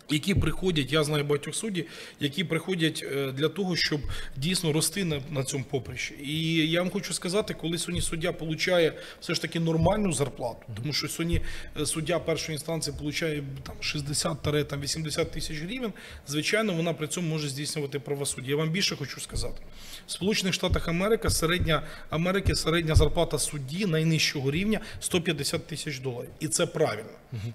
які 0.09 0.35
приходять, 0.35 0.91
я 0.91 1.03
знаю 1.03 1.23
багатьох 1.23 1.55
суддів, 1.55 1.85
які 2.19 2.43
приходять 2.43 3.05
е, 3.11 3.31
для 3.31 3.49
того, 3.49 3.75
щоб 3.75 4.01
дійсно 4.37 4.73
рости 4.73 5.05
на, 5.05 5.21
на 5.29 5.43
цьому 5.43 5.63
поприщі. 5.63 6.13
І 6.23 6.53
я 6.69 6.81
вам 6.81 6.91
хочу 6.91 7.13
сказати, 7.13 7.53
коли 7.53 7.77
сьогодні 7.77 8.01
суддя 8.01 8.31
получає 8.31 8.93
все 9.21 9.33
ж 9.33 9.41
таки 9.41 9.59
нормальну 9.59 10.13
зарплату, 10.13 10.59
тому 10.75 10.93
що 10.93 11.07
сьогодні 11.07 11.41
е, 11.81 11.85
суддя 11.85 12.19
першої 12.19 12.55
інстанції 12.55 12.95
получає 12.99 13.43
там 13.63 13.75
60-80 13.81 15.25
тисяч 15.25 15.57
гривень, 15.57 15.93
звичайно, 16.27 16.73
вона 16.73 16.93
при 16.93 17.07
цьому 17.07 17.29
може 17.29 17.49
здійснювати 17.49 17.99
правосуддя. 17.99 18.49
Я 18.49 18.55
вам 18.55 18.69
більше 18.69 18.95
хочу 18.95 19.21
сказати. 19.21 19.61
В 20.07 20.11
Сполучених 20.11 20.53
Штатах 20.53 20.87
Америки 20.87 21.29
середня 21.29 21.83
Америки 22.09 22.55
середня 22.55 22.95
зарплата 22.95 23.39
судді 23.39 23.85
найнижчого 23.85 24.51
рівня 24.51 24.79
150 24.99 25.67
тисяч 25.67 25.99
доларів. 25.99 26.29
І 26.39 26.47
це 26.47 26.65
правильно. 26.65 27.09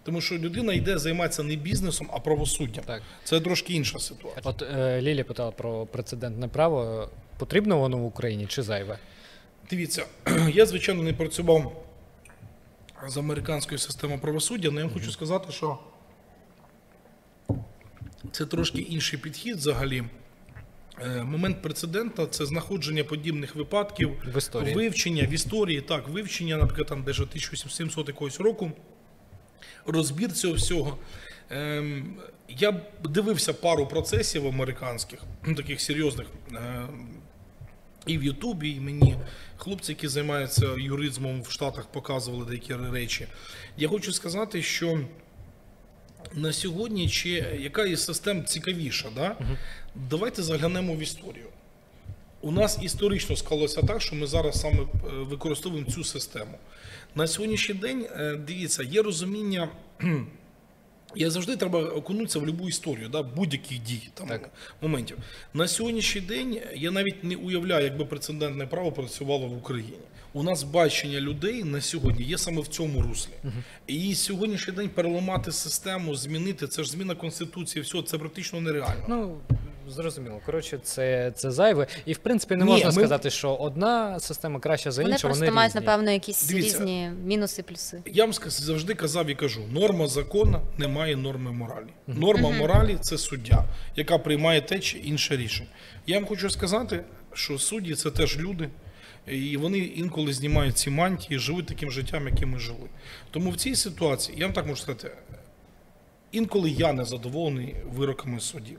Тому 0.05 0.21
що 0.21 0.39
людина 0.39 0.75
йде 0.75 0.99
займатися 0.99 1.43
не 1.43 1.57
бізнесом, 1.57 2.09
а 2.13 2.19
правосуддям. 2.19 2.46
Так. 2.87 3.03
Це 3.25 3.41
трошки 3.41 3.73
інша 3.73 3.99
ситуація. 3.99 4.43
От 4.45 4.63
е, 4.63 5.01
Лілія 5.03 5.25
питала 5.25 5.51
про 5.51 5.87
прецедентне 5.87 6.49
право. 6.49 7.09
Потрібно 7.39 7.79
воно 7.79 7.97
в 7.99 8.05
Україні 8.05 8.47
чи 8.47 8.63
зайве? 8.63 8.99
Дивіться, 9.71 10.05
я 10.53 10.67
звичайно 10.67 11.03
не 11.03 11.13
працював 11.13 11.87
з 13.09 13.17
американською 13.17 13.79
системою 13.79 14.21
правосуддя, 14.21 14.69
але 14.69 14.77
я 14.81 14.85
вам 14.85 14.95
хочу 14.95 15.11
сказати, 15.13 15.53
що 15.53 15.79
це 18.33 18.47
трошки 18.47 18.81
інший 18.81 19.19
підхід 19.19 19.57
взагалі. 19.57 20.05
Е, 21.03 21.25
Момент 21.25 21.63
прецедента 21.63 22.27
це 22.27 22.47
знаходження 22.47 23.05
подібних 23.05 23.57
випадків, 23.57 24.11
В 24.35 24.39
історії. 24.39 24.75
вивчення 24.75 25.23
в 25.23 25.31
історії, 25.33 25.81
так, 25.81 26.09
вивчення, 26.09 26.57
наприклад, 26.57 26.89
там 26.89 27.03
десь 27.03 27.21
1700 27.21 28.09
якогось 28.09 28.41
року, 28.41 28.73
розбір 29.87 30.33
цього 30.33 30.55
всього. 30.55 30.99
Ем, 31.51 32.15
я 32.49 32.81
дивився 33.05 33.53
пару 33.53 33.87
процесів 33.87 34.47
американських, 34.47 35.23
ну, 35.45 35.55
таких 35.55 35.81
серйозних. 35.81 36.27
ем, 36.51 37.09
і 38.07 38.19
в 38.19 38.25
Ютубі, 38.25 38.71
і 38.71 38.81
мені 38.81 39.17
хлопці, 39.57 39.93
які 39.93 40.09
займаються 40.09 40.67
юризмом 40.79 41.43
в 41.43 41.51
Штатах, 41.51 41.87
показували 41.87 42.45
деякі 42.45 42.75
речі. 42.75 43.27
Я 43.77 43.89
хочу 43.89 44.13
сказати, 44.13 44.63
що 44.63 45.01
на 46.35 46.53
сьогодні 46.53 47.09
чи 47.09 47.29
яка 47.61 47.85
із 47.85 48.05
систем 48.05 48.45
цікавіша, 48.45 49.09
да? 49.15 49.37
давайте 49.95 50.43
заглянемо 50.43 50.95
в 50.95 50.99
історію. 50.99 51.47
У 52.41 52.51
нас 52.53 52.79
історично 52.83 53.37
склалося 53.37 53.83
так, 53.83 54.03
що 54.03 54.17
ми 54.17 54.27
зараз 54.27 54.61
саме 54.61 54.83
е, 54.83 54.87
використовуємо 55.13 55.91
цю 55.91 56.05
систему. 56.05 56.59
На 57.15 57.27
сьогоднішній 57.27 57.75
день, 57.75 58.07
е, 58.17 58.37
дивіться, 58.37 58.83
є 58.83 59.03
розуміння. 59.03 59.69
Я 61.17 61.31
завжди 61.31 61.57
треба 61.57 61.81
окунутися 61.85 62.39
в 62.39 62.43
будь-яку 62.43 62.69
історію, 62.69 63.09
да, 63.09 63.23
будь-яких 63.23 63.83
дій 63.83 64.09
там 64.14 64.29
Так. 64.29 64.51
моментів. 64.83 65.17
На 65.55 65.69
сьогоднішній 65.69 66.21
день 66.21 66.61
я 66.75 66.91
навіть 66.91 67.25
не 67.25 67.37
уявляю, 67.37 67.85
якби 67.85 68.05
прецедентне 68.05 68.67
право 68.67 68.93
працювало 68.93 69.47
в 69.47 69.59
Україні. 69.59 69.99
У 70.33 70.43
нас 70.43 70.62
бачення 70.62 71.21
людей 71.21 71.64
на 71.64 71.81
сьогодні 71.81 72.25
є 72.25 72.39
саме 72.39 72.61
в 72.61 72.67
цьому 72.67 73.03
руслі. 73.03 73.31
І 73.87 74.14
сьогоднішній 74.14 74.73
день 74.75 74.89
переламати 74.89 75.53
систему, 75.53 76.14
змінити 76.14 76.69
це 76.69 76.85
ж 76.85 76.91
зміна 76.91 77.14
конституції, 77.14 77.83
все 77.83 78.03
це 78.03 78.19
практично 78.19 78.61
нереально. 78.61 79.05
Ну 79.09 79.37
зрозуміло. 79.89 80.41
Коротше, 80.47 80.79
це, 80.83 81.33
це 81.37 81.51
зайве. 81.51 81.87
І 82.07 82.12
в 82.12 82.19
принципі 82.19 82.57
не 82.57 82.64
Ні, 82.64 82.71
можна 82.71 82.87
ми- 82.87 82.93
сказати, 82.93 83.31
що 83.31 83.55
одна 83.55 84.21
система 84.21 84.61
краща 84.61 84.91
за 84.91 85.03
Вони 85.03 85.12
іншу. 85.14 85.23
просто 85.23 85.45
Вони 85.45 85.53
мають, 85.57 85.71
різні. 85.75 85.87
напевно, 85.87 86.11
якісь 86.11 86.49
Дивіться. 86.49 86.79
різні 86.79 87.11
мінуси, 87.25 87.62
плюси. 87.62 88.03
Я 88.07 88.25
вам 88.25 88.33
завжди 88.49 88.95
казав 88.95 89.27
і 89.27 89.35
кажу: 89.35 89.61
норма 89.73 90.07
закону 90.07 90.61
немає 90.79 91.06
норми 91.15 91.53
моралі. 91.53 91.89
Норма 92.07 92.51
моралі 92.51 92.99
це 93.01 93.19
суддя, 93.19 93.65
яка 93.97 94.19
приймає 94.19 94.61
те 94.61 94.79
чи 94.79 94.99
інше 94.99 95.37
рішення. 95.37 95.69
Я 96.07 96.19
вам 96.19 96.27
хочу 96.27 96.51
сказати, 96.51 97.05
що 97.33 97.59
судді 97.59 97.95
це 97.95 98.11
теж 98.11 98.39
люди, 98.39 98.69
і 99.27 99.57
вони 99.57 99.79
інколи 99.79 100.33
знімають 100.33 100.79
ці 100.79 100.91
мантії, 100.91 101.39
живуть 101.39 101.67
таким 101.67 101.91
життям, 101.91 102.29
яким 102.29 102.51
ми 102.51 102.59
жили. 102.59 102.89
Тому 103.31 103.51
в 103.51 103.57
цій 103.57 103.75
ситуації, 103.75 104.39
я 104.39 104.47
вам 104.47 104.55
так 104.55 104.67
можу 104.67 104.83
сказати, 104.83 105.11
інколи 106.33 106.71
я 106.71 106.93
не 106.93 107.05
задоволений 107.05 107.77
вироками 107.93 108.41
суддів. 108.41 108.79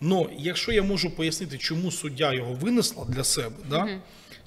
Но 0.00 0.26
якщо 0.38 0.72
я 0.72 0.82
можу 0.82 1.10
пояснити, 1.10 1.58
чому 1.58 1.90
суддя 1.90 2.32
його 2.32 2.54
винесла 2.54 3.04
для 3.08 3.24
себе, 3.24 3.56
да? 3.70 3.88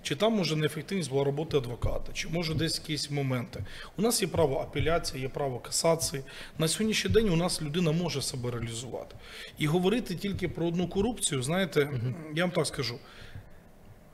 Чи 0.01 0.15
там 0.15 0.33
може 0.33 0.55
неефективність 0.55 1.09
була 1.09 1.23
роботи 1.23 1.57
адвоката, 1.57 2.13
чи 2.13 2.27
може 2.27 2.53
десь 2.53 2.79
якісь 2.79 3.11
моменти. 3.11 3.63
У 3.97 4.01
нас 4.01 4.21
є 4.21 4.27
право 4.27 4.57
апеляції, 4.57 5.21
є 5.21 5.29
право 5.29 5.59
касації. 5.59 6.23
На 6.57 6.67
сьогоднішній 6.67 7.11
день 7.11 7.29
у 7.29 7.35
нас 7.35 7.61
людина 7.61 7.91
може 7.91 8.21
себе 8.21 8.51
реалізувати. 8.51 9.15
І 9.57 9.67
говорити 9.67 10.15
тільки 10.15 10.47
про 10.47 10.67
одну 10.67 10.87
корупцію, 10.87 11.43
знаєте, 11.43 11.89
я 12.35 12.43
вам 12.43 12.51
так 12.51 12.67
скажу. 12.67 12.99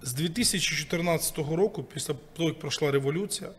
З 0.02 0.14
2014 0.14 1.38
року, 1.38 1.84
після 1.84 2.14
того, 2.34 2.50
як 2.50 2.60
пройшла 2.60 2.92
революція, 2.92 3.50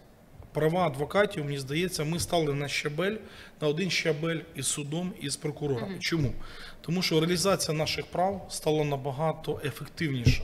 права 0.52 0.86
адвокатів, 0.86 1.44
мені 1.44 1.58
здається, 1.58 2.04
ми 2.04 2.20
стали 2.20 2.54
на 2.54 2.68
щабель, 2.68 3.16
на 3.60 3.68
один 3.68 3.90
щабель 3.90 4.40
із 4.54 4.66
судом 4.66 5.12
і 5.20 5.30
з 5.30 5.36
прокурорами. 5.36 5.98
Чому? 5.98 6.32
Тому 6.80 7.02
що 7.02 7.20
реалізація 7.20 7.76
наших 7.76 8.06
прав 8.06 8.46
стала 8.50 8.84
набагато 8.84 9.60
ефективніша. 9.64 10.42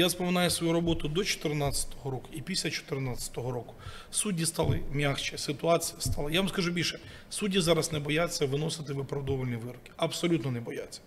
Я 0.00 0.08
споминаю 0.08 0.50
свою 0.50 0.72
роботу 0.72 1.08
до 1.08 1.14
2014 1.14 1.88
року 2.04 2.28
і 2.32 2.40
після 2.40 2.70
2014 2.70 3.36
року. 3.36 3.74
Судді 4.10 4.46
стали 4.46 4.80
м'якше, 4.92 5.38
ситуація 5.38 6.00
стала. 6.00 6.30
Я 6.30 6.40
вам 6.40 6.48
скажу 6.48 6.70
більше, 6.70 6.98
судді 7.30 7.60
зараз 7.60 7.92
не 7.92 7.98
бояться 7.98 8.46
виносити 8.46 8.92
виправдовувальні 8.92 9.56
вироки. 9.56 9.90
Абсолютно 9.96 10.50
не 10.50 10.60
бояться. 10.60 11.00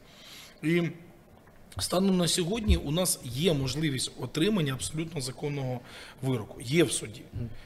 І 0.63 0.81
Станом 1.79 2.17
на 2.17 2.27
сьогодні 2.27 2.77
у 2.77 2.91
нас 2.91 3.19
є 3.23 3.53
можливість 3.53 4.11
отримання 4.19 4.73
абсолютно 4.73 5.21
законного 5.21 5.79
вироку. 6.21 6.61
Є 6.61 6.83
в 6.83 6.91
суді. 6.91 7.21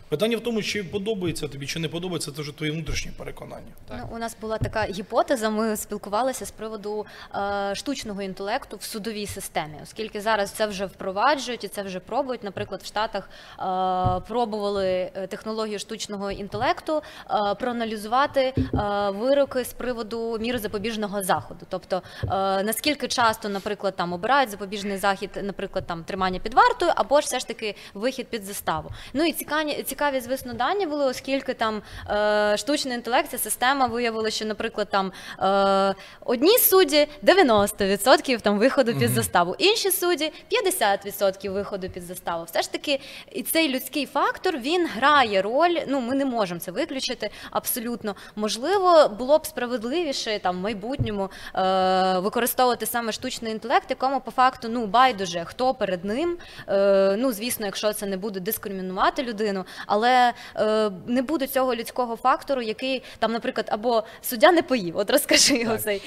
Питання 0.09 0.37
в 0.37 0.39
тому, 0.39 0.61
чи 0.61 0.83
подобається 0.83 1.47
тобі, 1.47 1.67
чи 1.67 1.79
не 1.79 1.87
подобається, 1.89 2.31
це 2.31 2.41
вже 2.41 2.51
твоє 2.51 2.71
внутрішнє 2.71 3.11
переконання. 3.17 3.71
Так. 3.87 3.97
Ну, 4.01 4.15
у 4.15 4.19
нас 4.19 4.37
була 4.41 4.57
така 4.57 4.83
гіпотеза. 4.83 5.49
Ми 5.49 5.77
спілкувалися 5.77 6.45
з 6.45 6.51
приводу 6.51 7.05
е, 7.35 7.75
штучного 7.75 8.21
інтелекту 8.21 8.77
в 8.77 8.83
судовій 8.83 9.27
системі, 9.27 9.73
оскільки 9.83 10.21
зараз 10.21 10.51
це 10.51 10.67
вже 10.67 10.85
впроваджують 10.85 11.63
і 11.63 11.67
це 11.67 11.83
вже 11.83 11.99
пробують. 11.99 12.43
Наприклад, 12.43 12.81
в 12.83 12.85
Штатах 12.85 13.29
е, 13.29 14.21
пробували 14.27 14.85
е, 14.85 15.27
технологію 15.27 15.79
штучного 15.79 16.31
інтелекту 16.31 17.01
е, 17.51 17.55
проаналізувати 17.55 18.53
е, 18.57 18.63
вироки 19.09 19.63
з 19.63 19.73
приводу 19.73 20.37
міри 20.39 20.59
запобіжного 20.59 21.23
заходу. 21.23 21.65
Тобто, 21.69 22.01
е, 22.23 22.27
наскільки 22.63 23.07
часто, 23.07 23.49
наприклад, 23.49 23.94
там 23.95 24.13
обирають 24.13 24.49
запобіжний 24.49 24.97
захід, 24.97 25.29
наприклад, 25.43 25.87
там 25.87 26.03
тримання 26.03 26.39
під 26.39 26.53
вартою, 26.53 26.91
або 26.95 27.21
ж 27.21 27.25
все 27.25 27.39
ж 27.39 27.47
таки 27.47 27.75
вихід 27.93 28.27
під 28.27 28.43
заставу. 28.43 28.89
Ну 29.13 29.25
і 29.25 29.31
цікаві, 29.31 29.83
цікаві 29.83 30.19
звісно, 30.19 30.53
дані 30.53 30.85
були, 30.85 31.05
оскільки 31.05 31.53
там 31.53 31.81
е, 32.09 32.57
штучний 32.57 32.95
інтелект, 32.95 33.31
ця 33.31 33.37
система 33.37 33.85
виявила, 33.85 34.29
що, 34.29 34.45
наприклад, 34.45 34.87
там 34.91 35.11
е, 35.39 35.95
одні 36.25 36.57
судді 36.57 37.07
90% 37.23 38.41
там 38.41 38.59
виходу 38.59 38.95
під 38.95 39.09
заставу, 39.09 39.55
інші 39.57 39.91
судді 39.91 40.31
50% 40.51 41.49
виходу 41.49 41.89
під 41.89 42.03
заставу. 42.03 42.43
Все 42.43 42.61
ж 42.61 42.71
таки, 42.71 42.99
і 43.31 43.43
цей 43.43 43.69
людський 43.69 44.05
фактор 44.05 44.57
він 44.57 44.87
грає 44.87 45.41
роль. 45.41 45.77
Ну 45.87 46.01
ми 46.01 46.15
не 46.15 46.25
можемо 46.25 46.59
це 46.59 46.71
виключити 46.71 47.29
абсолютно. 47.51 48.15
Можливо, 48.35 49.09
було 49.09 49.37
б 49.37 49.45
справедливіше 49.45 50.39
там 50.39 50.57
в 50.57 50.59
майбутньому 50.59 51.29
е, 51.55 52.19
використовувати 52.19 52.85
саме 52.85 53.11
штучний 53.11 53.51
інтелект, 53.51 53.84
якому 53.89 54.21
по 54.21 54.31
факту 54.31 54.69
ну 54.69 54.85
байдуже 54.85 55.43
хто 55.45 55.73
перед 55.73 56.05
ним. 56.05 56.37
Е, 56.67 57.15
ну 57.19 57.31
звісно, 57.31 57.65
якщо 57.65 57.93
це 57.93 58.05
не 58.05 58.17
буде 58.17 58.39
дискримінувати 58.39 59.23
людину, 59.23 59.65
але 59.87 60.33
е, 60.55 60.91
не 61.07 61.21
буде 61.21 61.47
цього 61.47 61.75
людського 61.75 62.15
фактору, 62.15 62.61
який 62.61 63.03
там, 63.19 63.31
наприклад, 63.31 63.67
або 63.71 64.03
суддя 64.21 64.51
не 64.51 64.61
поїв. 64.61 64.97
От 64.97 65.09
розкажи 65.09 65.57
його 65.57 65.77
цей 65.77 66.01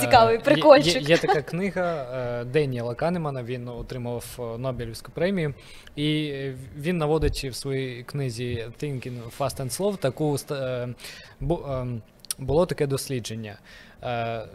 цікавий 0.00 0.38
Е, 0.38 0.40
прикольчик. 0.40 0.94
Є, 0.94 1.00
є, 1.00 1.08
є 1.08 1.18
така 1.18 1.42
книга 1.42 2.06
е, 2.40 2.44
Деніела 2.44 2.94
Канемана, 2.94 3.42
він 3.42 3.68
отримав 3.68 4.24
е, 4.38 4.58
Нобелівську 4.58 5.12
премію, 5.12 5.54
і 5.96 6.32
він 6.78 6.98
наводить 6.98 7.44
в 7.44 7.54
своїй 7.54 8.02
книзі 8.02 8.66
Thinking 8.82 9.18
Fast 9.38 9.56
and 9.56 9.78
Slow 9.78 9.96
таку 9.96 10.38
ем, 10.50 12.02
було 12.38 12.66
таке 12.66 12.86
дослідження. 12.86 13.58
Е, 14.02 14.46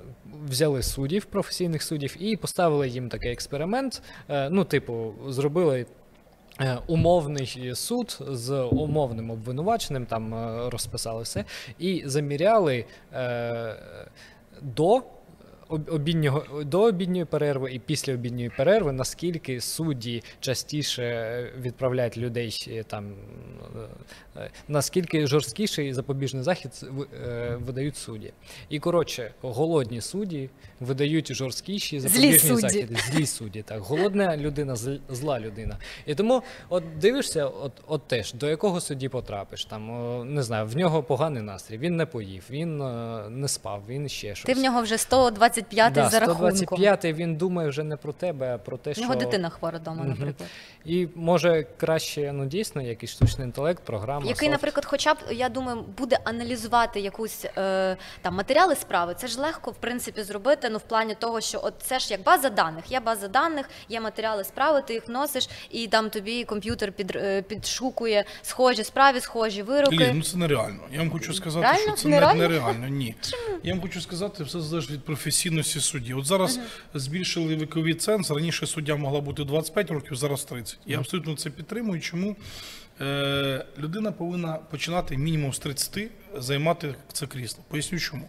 Взяли 0.46 0.84
суддів, 0.84 1.26
професійних 1.26 1.84
суддів, 1.84 2.16
і 2.20 2.38
поставили 2.38 2.90
їм 2.90 3.10
такий 3.10 3.32
експеримент. 3.32 4.02
Е, 4.30 4.50
Ну, 4.50 4.64
типу, 4.64 5.14
зробили 5.28 5.86
е, 6.62 6.78
умовний 6.88 7.72
суд 7.76 8.20
з 8.28 8.62
умовним 8.62 9.32
обвинуваченим, 9.32 10.06
там 10.06 10.34
розписали 10.70 11.24
все, 11.24 11.46
і 11.80 12.04
заміряли 12.06 12.86
е, 13.14 13.76
до 14.62 15.04
обіднього 15.70 16.64
до 16.64 16.82
обідньої 16.82 17.26
перерви 17.26 17.74
і 17.74 17.80
після 17.80 18.14
обідньої 18.14 18.50
перерви, 18.58 18.92
наскільки 18.92 19.62
судді 19.62 20.24
частіше 20.40 21.48
відправляють 21.62 22.18
людей 22.18 22.84
там, 22.88 23.14
наскільки 24.68 25.28
жорсткіший 25.28 25.94
запобіжний 25.94 26.44
захід 26.44 26.72
е, 27.26 27.56
видають 27.66 27.98
судді. 27.98 28.34
І 28.70 28.80
коротше, 28.80 29.32
голодні 29.42 30.02
судді 30.02 30.50
видають 30.80 31.34
жорсткіші 31.34 32.00
запобіжні 32.00 32.56
західи. 32.56 32.98
Злі 33.12 33.26
судді, 33.26 33.62
так. 33.62 33.80
Голодна 33.80 34.38
людина, 34.38 34.74
зл- 34.74 35.00
зла 35.10 35.40
людина. 35.40 35.78
І 36.06 36.16
тому, 36.16 36.44
от 36.70 36.84
дивишся, 37.00 37.46
от, 37.46 37.72
от 37.88 38.08
теж 38.08 38.34
до 38.34 38.50
якого 38.50 38.82
судді 38.82 39.10
потрапиш. 39.10 39.66
Там 39.66 40.34
не 40.34 40.44
знаю, 40.44 40.66
в 40.66 40.76
нього 40.76 41.04
поганий 41.04 41.42
настрій, 41.42 41.78
він 41.78 41.96
не 41.96 42.06
поїв, 42.06 42.44
він 42.50 42.82
е, 42.82 43.24
не 43.30 43.48
спав, 43.48 43.84
він 43.88 44.10
ще 44.10 44.36
щось. 44.36 44.46
Ти 44.46 44.54
в 44.54 44.64
нього 44.64 44.82
вже 44.82 44.98
125 44.98 45.94
да, 45.94 46.10
за 46.10 46.20
рахунком. 46.20 46.56
125 46.56 47.06
він 47.18 47.36
думає 47.36 47.70
вже 47.70 47.84
не 47.84 47.98
про 47.98 48.14
тебе, 48.14 48.56
а 48.56 48.58
про 48.58 48.78
те, 48.78 48.92
В 48.92 48.94
що 48.94 49.02
нього 49.02 49.16
дитина 49.16 49.50
хвора 49.50 49.78
вдома, 49.78 49.98
Мгм. 50.04 50.10
наприклад. 50.10 50.50
І 50.86 51.08
може 51.16 51.66
краще, 51.78 52.34
ну 52.34 52.46
дійсно, 52.46 52.82
якийсь 52.82 53.12
штучний 53.12 53.48
інтелект, 53.48 53.84
програма. 53.84 54.23
Який, 54.28 54.48
софт. 54.48 54.52
наприклад, 54.52 54.86
хоча 54.86 55.14
б 55.14 55.18
я 55.32 55.50
думаю, 55.50 55.82
буде 55.98 56.20
аналізувати 56.24 57.00
якусь 57.00 57.46
е, 57.58 57.98
там 58.22 58.36
матеріали 58.36 58.76
справи. 58.76 59.16
Це 59.18 59.28
ж 59.28 59.40
легко 59.40 59.72
в 59.72 59.76
принципі 59.76 60.24
зробити. 60.24 60.70
Ну 60.70 60.78
в 60.78 60.82
плані 60.82 61.16
того, 61.16 61.42
що 61.42 61.60
от 61.64 61.74
це 61.82 62.00
ж 62.00 62.12
як 62.12 62.24
база 62.24 62.50
даних. 62.50 62.92
Є 62.92 63.00
база 63.00 63.28
даних, 63.28 63.70
є 63.90 64.02
матеріали 64.02 64.44
справи, 64.44 64.84
ти 64.88 64.94
їх 64.94 65.08
вносиш, 65.08 65.50
і 65.72 65.88
там 65.88 66.10
тобі 66.10 66.44
комп'ютер 66.44 66.92
під, 66.92 67.16
е, 67.16 67.42
підшукує 67.42 68.26
схожі 68.42 68.84
справи, 68.84 69.22
схожі 69.22 69.62
вироки. 69.62 69.98
Лі, 69.98 70.12
ну 70.16 70.24
це 70.24 70.38
нереально. 70.38 70.80
Я 70.92 71.00
вам 71.00 71.12
хочу 71.12 71.34
сказати, 71.34 71.68
Реально? 71.68 71.82
що 71.82 71.92
це 71.96 72.08
Нереально? 72.10 72.42
нереально. 72.42 72.88
Ні. 72.88 73.16
Я 73.64 73.74
вам 73.74 73.82
хочу 73.82 74.02
сказати, 74.02 74.44
все 74.44 74.62
залежить 74.62 74.92
від 74.92 75.06
професійності 75.06 75.80
судді. 75.80 76.14
От 76.14 76.26
зараз 76.26 76.60
збільшили 76.94 77.56
віковий 77.56 77.94
ценз. 77.94 78.32
Раніше 78.32 78.68
суддя 78.68 78.96
могла 78.96 79.22
бути 79.22 79.44
25 79.44 79.92
років, 79.92 80.16
зараз 80.16 80.44
30. 80.44 80.78
Я 80.86 80.98
абсолютно 80.98 81.36
це 81.36 81.50
підтримую. 81.50 82.02
Чому? 82.02 82.36
Е, 83.02 83.66
людина 83.80 84.12
повинна 84.12 84.54
починати 84.54 85.18
мінімум 85.18 85.54
з 85.54 85.60
30 85.60 86.08
займати 86.38 86.96
це 87.14 87.28
крісло. 87.28 87.64
Поясню 87.68 88.00
чому. 88.00 88.28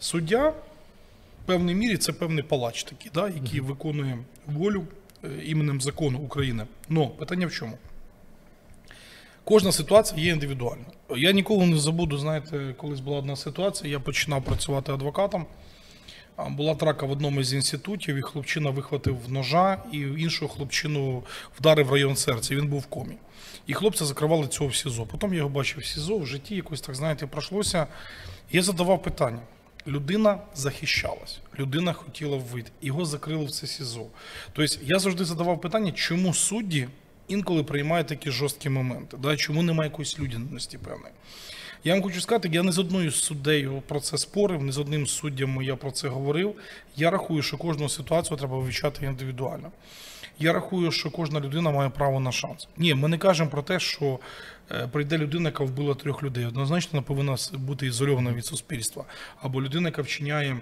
Суддя 0.00 0.48
в 0.48 1.46
певній 1.46 1.74
мірі 1.74 1.96
це 1.96 2.12
певний 2.12 2.42
палач 2.42 2.84
такий, 2.84 3.10
да, 3.14 3.28
який 3.28 3.60
виконує 3.60 4.18
волю 4.46 4.86
е, 5.24 5.28
іменем 5.44 5.80
закону 5.80 6.18
України. 6.18 6.66
Но 6.88 7.08
питання 7.08 7.46
в 7.46 7.52
чому? 7.52 7.78
Кожна 9.44 9.72
ситуація 9.72 10.22
є 10.22 10.32
індивідуальна. 10.32 10.84
Я 11.16 11.32
ніколи 11.32 11.66
не 11.66 11.78
забуду, 11.78 12.18
знаєте, 12.18 12.74
колись 12.76 13.00
була 13.00 13.18
одна 13.18 13.36
ситуація, 13.36 13.92
я 13.92 14.00
починав 14.00 14.44
працювати 14.44 14.92
адвокатом. 14.92 15.46
Була 16.48 16.74
трака 16.74 17.06
в 17.06 17.10
одному 17.10 17.42
з 17.42 17.54
інститутів, 17.54 18.16
і 18.16 18.22
хлопчина 18.22 18.70
вихватив 18.70 19.18
ножа, 19.28 19.82
і 19.92 19.98
іншого 19.98 20.54
хлопчину 20.54 21.22
вдарив 21.58 21.86
в 21.86 21.92
район 21.92 22.16
серця. 22.16 22.56
Він 22.56 22.68
був 22.68 22.80
в 22.80 22.86
комі. 22.86 23.14
І 23.68 23.74
хлопця 23.74 24.04
закривали 24.04 24.48
цього 24.48 24.70
в 24.70 24.74
СІЗО. 24.74 25.06
Потім 25.06 25.32
я 25.32 25.36
його 25.36 25.48
бачив 25.48 25.80
в 25.80 25.84
СІЗО, 25.84 26.18
в 26.18 26.26
житті 26.26 26.56
якось 26.56 26.80
так, 26.80 26.94
знаєте, 26.94 27.26
пройшлося. 27.26 27.86
Я 28.52 28.62
задавав 28.62 29.02
питання. 29.02 29.40
Людина 29.86 30.38
захищалась, 30.54 31.38
людина 31.58 31.92
хотіла 31.92 32.36
вийти, 32.36 32.70
його 32.82 33.04
закрили 33.04 33.44
в 33.44 33.50
це 33.50 33.66
СІЗО. 33.66 34.06
Тобто 34.52 34.76
я 34.82 34.98
завжди 34.98 35.24
задавав 35.24 35.60
питання, 35.60 35.92
чому 35.92 36.34
судді 36.34 36.88
інколи 37.28 37.64
приймають 37.64 38.06
такі 38.06 38.30
жорсткі 38.30 38.68
моменти, 38.68 39.16
да? 39.16 39.36
чому 39.36 39.62
немає 39.62 39.90
якоїсь 39.90 40.18
людяності 40.18 40.78
певної. 40.78 41.12
Я 41.84 41.94
вам 41.94 42.02
хочу 42.02 42.20
сказати, 42.20 42.48
я 42.52 42.62
не 42.62 42.72
з 42.72 42.78
одною 42.78 43.10
суддею 43.10 43.82
про 43.88 44.00
це 44.00 44.18
спорив, 44.18 44.62
не 44.62 44.72
з 44.72 44.78
одним 44.78 45.06
суддям 45.06 45.62
я 45.62 45.76
про 45.76 45.90
це 45.90 46.08
говорив. 46.08 46.54
Я 46.96 47.10
рахую, 47.10 47.42
що 47.42 47.58
кожну 47.58 47.88
ситуацію 47.88 48.36
треба 48.36 48.58
вивчати 48.58 49.06
індивідуально. 49.06 49.70
Я 50.38 50.52
рахую, 50.52 50.92
що 50.92 51.10
кожна 51.10 51.40
людина 51.40 51.70
має 51.70 51.90
право 51.90 52.20
на 52.20 52.32
шанс. 52.32 52.68
Ні, 52.76 52.94
ми 52.94 53.08
не 53.08 53.18
кажемо 53.18 53.50
про 53.50 53.62
те, 53.62 53.80
що 53.80 54.18
е, 54.70 54.88
прийде 54.92 55.18
людина, 55.18 55.48
яка 55.48 55.64
вбила 55.64 55.94
трьох 55.94 56.22
людей. 56.22 56.46
Однозначно 56.46 56.90
вона 56.92 57.02
повинна 57.02 57.36
бути 57.52 57.86
ізольована 57.86 58.32
від 58.32 58.46
суспільства. 58.46 59.04
Або 59.40 59.62
людина, 59.62 59.88
яка 59.88 60.02
вчиняє 60.02 60.60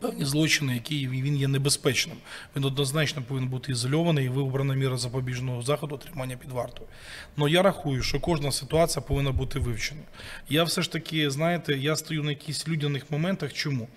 певні 0.00 0.24
злочини, 0.24 0.74
які 0.74 1.08
він 1.08 1.36
є 1.36 1.48
небезпечним. 1.48 2.16
Він 2.56 2.64
однозначно 2.64 3.22
повинен 3.22 3.48
бути 3.48 3.72
ізольований 3.72 4.26
і 4.26 4.28
вибрана 4.28 4.74
міра 4.74 4.96
запобіжного 4.96 5.62
заходу 5.62 5.96
тримання 5.96 6.36
під 6.36 6.52
вартою. 6.52 6.88
Але 7.36 7.50
я 7.50 7.62
рахую, 7.62 8.02
що 8.02 8.20
кожна 8.20 8.52
ситуація 8.52 9.02
повинна 9.02 9.32
бути 9.32 9.58
вивчена. 9.58 10.00
Я 10.48 10.64
все 10.64 10.82
ж 10.82 10.92
таки, 10.92 11.30
знаєте, 11.30 11.78
я 11.78 11.96
стою 11.96 12.22
на 12.22 12.30
якихось 12.30 12.68
людяних 12.68 13.10
моментах. 13.10 13.52
Чому? 13.52 13.88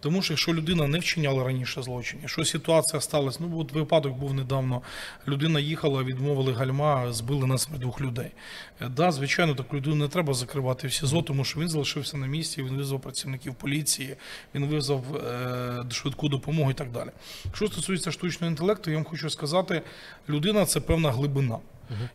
Тому 0.00 0.22
що 0.22 0.32
якщо 0.32 0.54
людина 0.54 0.86
не 0.86 0.98
вчиняла 0.98 1.44
раніше 1.44 1.82
злочин, 1.82 2.18
якщо 2.22 2.44
ситуація 2.44 3.00
сталася, 3.00 3.38
ну 3.40 3.58
от 3.58 3.72
випадок 3.72 4.12
був 4.12 4.34
недавно, 4.34 4.82
людина 5.28 5.60
їхала, 5.60 6.02
відмовили 6.02 6.52
гальма, 6.52 7.12
збили 7.12 7.46
на 7.46 7.58
смерть 7.58 7.80
двох 7.80 8.00
людей. 8.00 8.30
Да, 8.90 9.12
звичайно, 9.12 9.54
таку 9.54 9.76
людину 9.76 9.94
не 9.94 10.08
треба 10.08 10.34
закривати 10.34 10.88
в 10.88 10.92
СІЗО, 10.92 11.22
тому 11.22 11.44
що 11.44 11.60
він 11.60 11.68
залишився 11.68 12.16
на 12.16 12.26
місці, 12.26 12.62
він 12.62 12.76
визвав 12.76 13.00
працівників 13.00 13.54
поліції, 13.54 14.16
він 14.54 14.66
визвав 14.66 15.16
е, 15.16 15.84
швидку 15.90 16.28
допомогу 16.28 16.70
і 16.70 16.74
так 16.74 16.90
далі. 16.90 17.08
Що 17.54 17.66
стосується 17.66 18.12
штучного 18.12 18.50
інтелекту, 18.50 18.90
я 18.90 18.96
вам 18.96 19.04
хочу 19.04 19.30
сказати, 19.30 19.82
людина 20.28 20.66
це 20.66 20.80
певна 20.80 21.10
глибина. 21.10 21.58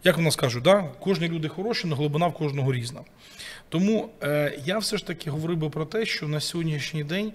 Як 0.03 0.17
в 0.17 0.21
нас 0.21 0.36
кажуть, 0.36 0.63
да? 0.63 0.89
кожні 0.99 1.27
люди 1.27 1.47
хороші, 1.47 1.82
але 1.86 1.95
глибина 1.95 2.27
в 2.27 2.34
кожного 2.34 2.73
різна. 2.73 3.01
Тому 3.69 4.09
е, 4.23 4.59
я 4.65 4.77
все 4.77 4.97
ж 4.97 5.07
таки 5.07 5.29
говорив 5.29 5.57
би 5.57 5.69
про 5.69 5.86
те, 5.86 6.05
що 6.05 6.27
на 6.27 6.39
сьогоднішній 6.39 7.03
день 7.03 7.34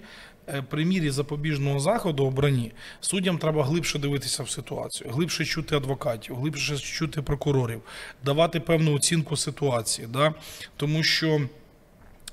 при 0.69 0.85
мірі 0.85 1.09
запобіжного 1.09 1.79
заходу 1.79 2.25
обрані 2.25 2.71
суддям 3.01 3.37
треба 3.37 3.63
глибше 3.63 3.99
дивитися 3.99 4.43
в 4.43 4.49
ситуацію, 4.49 5.09
глибше 5.09 5.45
чути 5.45 5.75
адвокатів, 5.75 6.35
глибше 6.35 6.77
чути 6.77 7.21
прокурорів, 7.21 7.81
давати 8.25 8.59
певну 8.59 8.95
оцінку 8.95 9.37
ситуації. 9.37 10.07
Да? 10.13 10.33
Тому 10.77 11.03
що. 11.03 11.41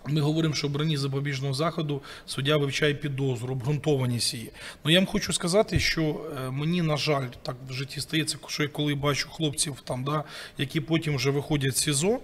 Ми 0.08 0.20
говоримо, 0.20 0.54
що 0.54 0.66
обрані 0.66 0.96
запобіжного 0.96 1.54
заходу 1.54 2.02
суддя 2.26 2.56
вивчає 2.56 2.94
підозру, 2.94 3.52
обґрунтованість 3.52 4.34
її. 4.34 4.50
Ну 4.84 4.90
я 4.90 4.98
вам 4.98 5.06
хочу 5.06 5.32
сказати, 5.32 5.80
що 5.80 6.20
е, 6.46 6.50
мені, 6.50 6.82
на 6.82 6.96
жаль, 6.96 7.26
так 7.42 7.56
в 7.68 7.72
житті 7.72 8.00
стається, 8.00 8.38
що 8.46 8.62
я 8.62 8.68
коли 8.68 8.94
бачу 8.94 9.28
хлопців, 9.28 9.76
там, 9.84 10.04
да, 10.04 10.24
які 10.58 10.80
потім 10.80 11.16
вже 11.16 11.30
виходять 11.30 11.76
з 11.76 11.80
СІЗО, 11.82 12.20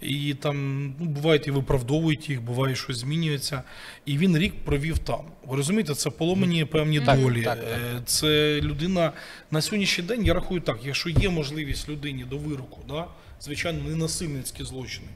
і 0.00 0.34
там 0.34 0.84
ну, 0.98 1.06
бувають 1.06 1.46
і 1.46 1.50
виправдовують 1.50 2.28
їх, 2.30 2.42
буває, 2.42 2.74
що 2.76 2.92
змінюється. 2.92 3.62
І 4.06 4.18
він 4.18 4.38
рік 4.38 4.54
провів 4.64 4.98
там. 4.98 5.20
Ви 5.46 5.56
розумієте, 5.56 5.94
це 5.94 6.10
поломані 6.10 6.64
певні 6.64 7.00
Так, 7.00 7.20
долі. 7.20 7.42
так, 7.42 7.58
так. 7.60 7.68
Е, 7.96 8.00
Це 8.04 8.60
людина 8.60 9.12
на 9.50 9.62
сьогоднішній 9.62 10.04
день, 10.04 10.24
я 10.24 10.34
рахую 10.34 10.60
так, 10.60 10.78
якщо 10.84 11.08
є 11.10 11.30
можливість 11.30 11.88
людині 11.88 12.24
до 12.24 12.38
вироку, 12.38 12.80
да, 12.88 13.06
звичайно, 13.40 13.88
не 13.88 13.96
насильницькі 13.96 14.64
злочини, 14.64 15.06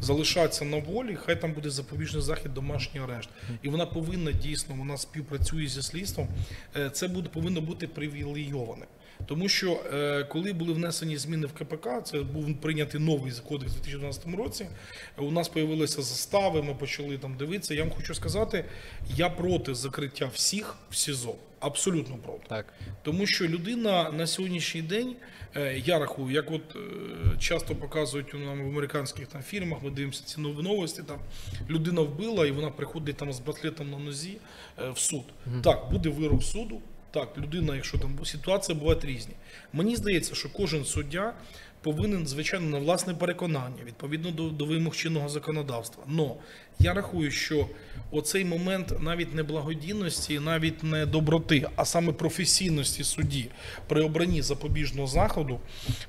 залишатися 0.00 0.64
на 0.64 0.76
волі, 0.78 1.18
хай 1.24 1.40
там 1.40 1.52
буде 1.52 1.70
запобіжний 1.70 2.22
захід, 2.22 2.54
домашній 2.54 3.00
арешт. 3.00 3.28
І 3.62 3.68
вона 3.68 3.86
повинна 3.86 4.32
дійсно, 4.32 4.74
вона 4.74 4.96
співпрацює 4.96 5.66
зі 5.66 5.82
слідством. 5.82 6.28
Е, 6.76 6.90
Це 6.90 7.08
буде 7.08 7.28
повинно 7.28 7.60
бути 7.60 7.88
привілейоване. 7.88 8.86
Тому 9.26 9.48
що 9.48 9.80
е, 9.92 10.24
коли 10.24 10.52
були 10.52 10.72
внесені 10.72 11.16
зміни 11.16 11.46
в 11.46 11.52
КПК, 11.52 11.88
це 12.04 12.20
був 12.20 12.60
прийнятий 12.60 13.00
новий 13.00 13.32
кодекс 13.48 13.72
у 13.72 13.74
2012 13.74 14.26
році. 14.26 14.66
У 15.18 15.30
нас 15.30 15.50
з'явилися 15.54 16.02
застави, 16.02 16.62
ми 16.62 16.74
почали 16.74 17.18
там 17.18 17.36
дивитися. 17.36 17.74
Я 17.74 17.82
вам 17.82 17.92
хочу 17.92 18.14
сказати, 18.14 18.64
я 19.16 19.30
проти 19.30 19.74
закриття 19.74 20.26
всіх 20.26 20.76
в 20.90 20.96
СІЗО. 20.96 21.34
Абсолютно 21.60 22.16
проти. 22.16 22.44
Так. 22.48 22.72
Тому 23.02 23.26
що 23.26 23.48
людина 23.48 24.10
на 24.10 24.26
сьогоднішній 24.26 24.82
день, 24.82 25.16
я 25.84 25.98
рахую, 25.98 26.34
як 26.34 26.50
от 26.50 26.76
е, 26.76 26.78
часто 27.38 27.74
показують 27.74 28.34
у 28.34 28.38
нам 28.38 28.64
в 28.64 28.68
американських 28.68 29.26
там 29.26 29.42
фільмах, 29.42 29.82
ми 29.82 29.90
дивимося 29.90 30.24
ці 30.24 30.40
новості, 30.40 31.02
там 31.02 31.18
людина 31.70 32.00
вбила 32.00 32.46
і 32.46 32.50
вона 32.50 32.70
приходить 32.70 33.16
там 33.16 33.32
з 33.32 33.40
браслетом 33.40 33.90
на 33.90 33.98
нозі 33.98 34.36
е, 34.78 34.90
в 34.90 34.98
суд. 34.98 35.24
Так, 35.62 35.88
буде 35.92 36.08
вирок 36.08 36.42
суду. 36.42 36.80
Так, 37.10 37.38
людина, 37.38 37.74
якщо 37.74 37.98
там 37.98 38.24
ситуації 38.24 38.78
бувають 38.78 39.04
різні. 39.04 39.34
Мені 39.72 39.96
здається, 39.96 40.34
що 40.34 40.48
кожен 40.52 40.84
суддя 40.84 41.34
повинен, 41.84 42.26
звичайно, 42.26 42.66
на 42.66 42.78
власне 42.78 43.14
переконання, 43.14 43.84
відповідно 43.84 44.30
до, 44.30 44.48
до 44.48 44.64
вимог 44.64 44.96
чинного 44.96 45.28
законодавства. 45.28 46.04
Но 46.06 46.36
я 46.78 46.94
рахую, 46.94 47.30
що 47.30 47.68
оцей 48.10 48.44
момент 48.44 48.94
навіть 49.00 49.34
не 49.34 49.42
благодійності, 49.42 50.40
навіть 50.40 50.82
не 50.82 51.06
доброти, 51.06 51.66
а 51.76 51.84
саме 51.84 52.12
професійності 52.12 53.04
судді 53.04 53.50
при 53.88 54.02
обранні 54.02 54.42
запобіжного 54.42 55.08
заходу 55.08 55.60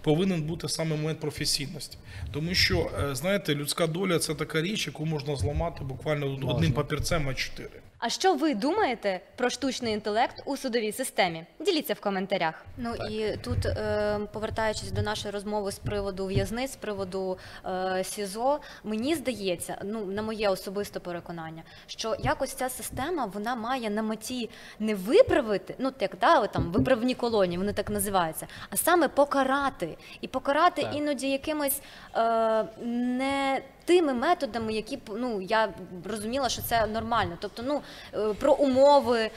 повинен 0.01 0.41
бути 0.41 0.69
саме 0.69 0.95
момент 0.95 1.19
професійності. 1.19 1.97
Тому 2.31 2.53
що, 2.53 2.91
е, 3.03 3.15
знаєте, 3.15 3.55
людська 3.55 3.87
доля 3.87 4.19
це 4.19 4.35
така 4.35 4.61
річ, 4.61 4.87
яку 4.87 5.05
можна 5.05 5.35
зламати 5.35 5.83
буквально 5.83 6.39
одним 6.47 6.73
папірцем 6.73 7.29
А4. 7.29 7.67
А 7.99 8.09
що 8.09 8.35
ви 8.35 8.53
думаєте 8.53 9.21
про 9.35 9.49
штучний 9.49 9.93
інтелект 9.93 10.43
у 10.45 10.57
судовій 10.57 10.91
системі? 10.91 11.45
Діліться 11.59 11.93
в 11.93 11.99
коментарях. 11.99 12.65
Ну 12.77 12.95
і 13.09 13.37
тут, 13.37 13.65
е, 13.65 14.19
повертаючись 14.33 14.91
до 14.91 15.01
нашої 15.01 15.33
розмови 15.33 15.71
з 15.71 15.79
приводу 15.79 16.25
в'язниць, 16.25 16.71
з 16.71 16.75
приводу 16.75 17.37
е, 17.65 18.03
СІЗО. 18.03 18.59
Мені 18.83 19.15
здається, 19.15 19.77
ну 19.83 20.05
на 20.05 20.21
моє 20.21 20.49
особисте 20.55 20.99
переконання, 20.99 21.63
що 21.87 22.15
якось 22.19 22.53
ця 22.53 22.69
система 22.69 23.25
вона 23.25 23.55
має 23.55 23.89
на 23.89 24.01
меті 24.01 24.49
не 24.79 24.95
виправити, 24.95 25.75
ну 25.79 25.91
як 25.99 26.11
да, 26.21 26.47
там 26.47 26.71
виправні 26.71 27.15
колонії, 27.15 27.57
вони 27.57 27.73
так 27.73 27.89
називаються, 27.89 28.47
а 28.69 28.77
саме 28.77 29.07
покарати 29.07 29.97
і 30.21 30.27
покарати 30.27 30.81
Так. 30.81 30.95
іноді 30.95 31.29
якимось 31.29 31.81
е, 32.15 32.65
не 32.85 33.61
тими 33.85 34.13
методами, 34.13 34.73
які 34.73 34.99
ну 35.15 35.41
я 35.41 35.69
розуміла, 36.09 36.49
що 36.49 36.61
це 36.61 36.85
нормально. 36.85 37.37
Тобто, 37.41 37.63
ну 37.65 37.81
е, 38.13 38.33
про 38.33 38.53
умови 38.53 39.19
е, 39.19 39.29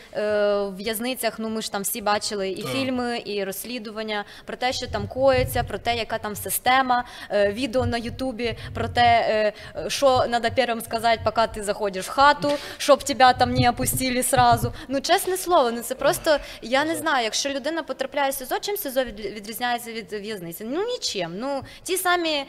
в 0.63 0.77
в'язницях, 0.77 1.39
ну 1.39 1.49
ми 1.49 1.63
ж 1.63 1.73
там 1.73 1.83
всі 1.83 2.01
бачили 2.01 2.51
і 2.51 2.63
фільми, 2.63 3.23
і 3.25 3.45
розслідування 3.45 4.25
про 4.45 4.57
те, 4.57 4.73
що 4.73 4.87
там 4.87 5.09
коїться, 5.09 5.63
про 5.63 5.79
те, 5.79 5.97
яка 5.97 6.19
там 6.19 6.37
система, 6.37 7.05
е, 7.31 7.53
відео 7.53 7.87
на 7.87 7.99
Ютубі 7.99 8.57
про 8.75 8.89
те, 8.89 9.53
що 9.89 10.19
треба 10.19 10.51
першим 10.51 10.81
сказати, 10.81 11.21
поки 11.25 11.43
ти 11.55 11.63
заходиш 11.63 12.07
в 12.07 12.11
хату, 12.11 12.51
щоб 12.77 13.03
тебе 13.03 13.35
там 13.39 13.55
не 13.55 13.71
опустили 13.71 14.23
сразу. 14.23 14.73
Ну, 14.89 15.01
чесне 15.01 15.37
слово, 15.37 15.71
ну 15.71 15.81
це 15.83 15.95
просто 15.95 16.39
я 16.63 16.85
не 16.85 16.97
знаю, 16.97 17.25
якщо 17.25 17.49
людина 17.49 17.83
потрапляє 17.83 18.31
в 18.31 18.35
СИЗО, 18.35 18.59
чим 18.61 18.77
від- 19.05 19.21
відрізняється 19.21 19.93
від 19.93 20.13
в'язниці? 20.13 20.65
Ну 20.65 20.85
нічим. 20.85 21.33
Ну 21.39 21.63
ті 21.83 21.97
самі 21.97 22.45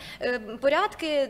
порядки, 0.61 1.29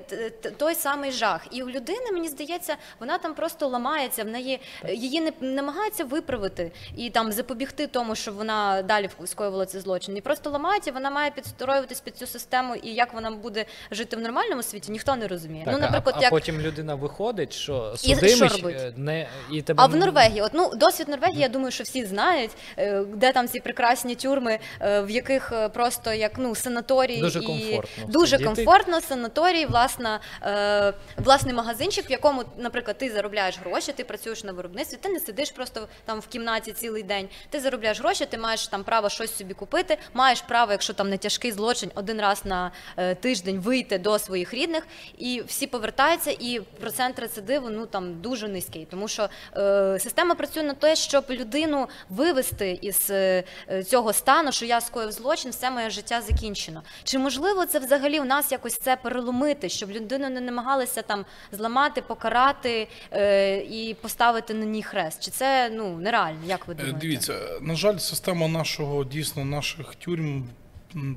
той 0.60 0.76
самий 0.76 1.12
жах. 1.12 1.42
І 1.52 1.64
у 1.64 1.70
людини, 1.70 2.12
мені 2.14 2.28
здається, 2.28 2.76
вона 3.00 3.18
там 3.18 3.34
просто 3.34 3.68
ламається, 3.68 4.24
в 4.24 4.28
неї 4.28 4.60
її 4.90 5.22
не 5.22 5.32
намагаються 5.42 6.06
виправити 6.06 6.72
і 6.98 7.10
там 7.10 7.32
запобігти 7.32 7.88
тому, 7.88 8.16
щоб 8.16 8.36
вона 8.36 8.82
далі 8.82 9.10
скоювала 9.26 9.66
цей 9.66 9.82
злочин. 9.82 10.18
І 10.18 10.22
просто 10.22 10.50
ламається, 10.50 10.92
вона 10.92 11.10
має 11.10 11.32
підстроюватись 11.32 12.00
під 12.00 12.18
цю 12.18 12.28
систему, 12.28 12.76
і 12.76 12.90
як 12.90 13.14
вона 13.14 13.32
буде 13.32 13.66
жити 13.92 14.16
в 14.16 14.20
нормальному 14.20 14.64
світі, 14.64 14.92
ніхто 14.92 15.16
не 15.16 15.28
розуміє. 15.28 15.66
Так, 15.66 15.74
ну, 15.74 15.80
наприклад, 15.80 16.16
а, 16.20 16.22
як 16.22 16.32
потім 16.32 16.62
людина 16.62 16.96
виходить, 16.96 17.54
що 17.54 17.94
І 18.04 18.16
що 18.16 18.70
е, 18.70 18.94
не 18.98 19.28
і 19.52 19.62
тебе 19.62 19.84
А 19.84 19.86
в 19.86 19.96
Норвегії, 19.96 20.42
от 20.42 20.52
ну 20.54 20.72
досвід 20.76 21.08
Норвегії, 21.08 21.42
я 21.42 21.50
думаю, 21.50 21.72
що 21.72 21.84
всі 21.84 22.06
знають, 22.06 22.52
е, 22.78 23.04
де 23.14 23.32
там 23.32 23.48
ці 23.48 23.60
прекрасні 23.60 24.16
тюрми, 24.16 24.60
е, 24.82 25.02
в 25.02 25.10
яких 25.10 25.54
просто 25.74 26.14
як 26.14 26.32
ну 26.38 26.56
санаторії 26.56 27.22
Дуже 27.22 27.40
і 27.40 27.46
комфортно 27.46 28.08
дуже 28.08 28.38
комфортно 28.38 29.02
санаторії, 29.02 29.66
власна 29.66 30.20
е, 30.50 30.94
власний 31.18 31.54
магазинчик, 31.54 32.10
в 32.10 32.12
якому, 32.12 32.44
наприклад, 32.58 32.98
ти 32.98 33.10
заробляєш 33.10 33.60
гроші, 33.60 33.94
ти 33.94 34.04
працюєш 34.04 34.44
на 34.44 34.52
виробництві, 34.52 34.98
ти 35.02 35.10
не 35.10 35.20
сидиш 35.20 35.52
просто 35.52 35.88
там 36.06 36.20
в 36.20 36.28
кімнаті 36.28 36.72
цілий 36.72 37.04
день. 37.04 37.30
Ти 37.50 37.60
заробляєш 37.60 38.00
гроші, 38.00 38.26
ти 38.26 38.38
маєш 38.38 38.68
там 38.68 38.84
право 38.84 39.10
щось 39.10 39.38
собі 39.38 39.54
купити, 39.54 39.98
маєш 40.14 40.42
право, 40.42 40.72
якщо 40.72 40.94
там 40.94 41.10
не 41.10 41.18
тяжкий 41.18 41.52
злочин, 41.52 41.92
один 41.96 42.22
раз 42.22 42.46
на 42.46 42.72
е, 42.98 43.16
тиждень 43.16 43.60
вийти 43.60 43.98
до 43.98 44.20
своїх 44.20 44.54
рідних, 44.54 44.88
і 45.18 45.42
всі 45.48 45.68
повертаються, 45.68 46.32
і 46.32 46.62
процент 46.80 47.20
рецидиву 47.20 47.70
ну 47.70 47.86
там 47.86 48.22
дуже 48.22 48.48
низький, 48.48 48.88
тому 48.92 49.08
що 49.08 49.30
е, 49.58 50.00
система 50.00 50.36
працює 50.36 50.64
на 50.64 50.74
те, 50.74 50.96
щоб 50.96 51.26
людину 51.30 51.88
вивести 52.10 52.80
із 52.82 53.10
е, 53.10 53.44
е, 53.72 53.84
цього 53.84 54.14
стану, 54.14 54.52
що 54.52 54.66
я 54.66 54.82
скоїв 54.82 55.12
злочин, 55.12 55.52
все 55.52 55.72
моє 55.72 55.90
життя 55.90 56.22
закінчено. 56.22 56.84
Чи 57.04 57.20
можливо 57.20 57.66
це 57.66 57.80
взагалі 57.80 58.20
у 58.20 58.24
нас 58.24 58.52
якось 58.52 58.78
це 58.78 58.96
переломити, 58.96 59.70
щоб 59.70 59.92
людину 59.92 60.30
не 60.30 60.39
намагалися 60.42 61.02
там 61.02 61.26
зламати, 61.52 62.02
покарати 62.02 62.88
е, 63.14 63.58
і 63.58 63.94
поставити 64.02 64.54
на 64.54 64.66
ній 64.66 64.84
хрест? 64.84 65.24
Чи 65.24 65.32
це 65.32 65.70
ну 65.70 65.98
нереально? 65.98 66.40
Як 66.46 66.68
ви 66.68 66.74
Е, 66.74 66.78
думаєте? 66.78 67.00
Дивіться, 67.02 67.34
на 67.62 67.76
жаль, 67.76 67.98
система 67.98 68.48
нашого 68.48 69.04
дійсно 69.04 69.46
наших 69.46 69.96
тюрм 69.96 70.50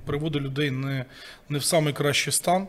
приводить 0.06 0.42
людей 0.42 0.70
не, 0.70 1.04
не 1.48 1.58
в 1.58 1.64
самий 1.64 1.92
кращий 1.92 2.32
стан. 2.32 2.68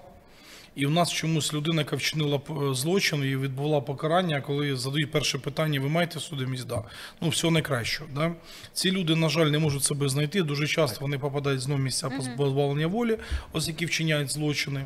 І 0.76 0.86
в 0.86 0.92
нас 0.92 1.12
чомусь 1.12 1.54
людина, 1.54 1.82
яка 1.82 1.96
вчинила 1.96 2.40
п- 2.40 2.54
злочин 2.74 3.24
і 3.24 3.38
відбула 3.38 3.82
покарання, 3.82 4.42
коли 4.42 4.76
задають 4.76 5.12
перше 5.12 5.38
питання, 5.38 5.80
ви 5.80 5.90
маєте 5.90 6.20
судимість? 6.20 6.68
Да. 6.68 6.84
Ну, 7.22 7.30
всього 7.30 7.52
найкращого. 7.52 8.10
Да? 8.16 8.32
Ці 8.74 8.92
люди, 8.92 9.16
на 9.16 9.30
жаль, 9.30 9.46
не 9.46 9.60
можуть 9.60 9.84
себе 9.84 10.10
знайти. 10.10 10.42
Дуже 10.44 10.68
часто 10.68 10.98
вони 11.02 11.18
попадають 11.20 11.62
знову 11.62 11.82
місця 11.82 12.10
позбавлення 12.38 12.88
волі, 12.88 13.18
ось 13.54 13.68
які 13.68 13.86
вчиняють 13.86 14.32
злочини. 14.32 14.86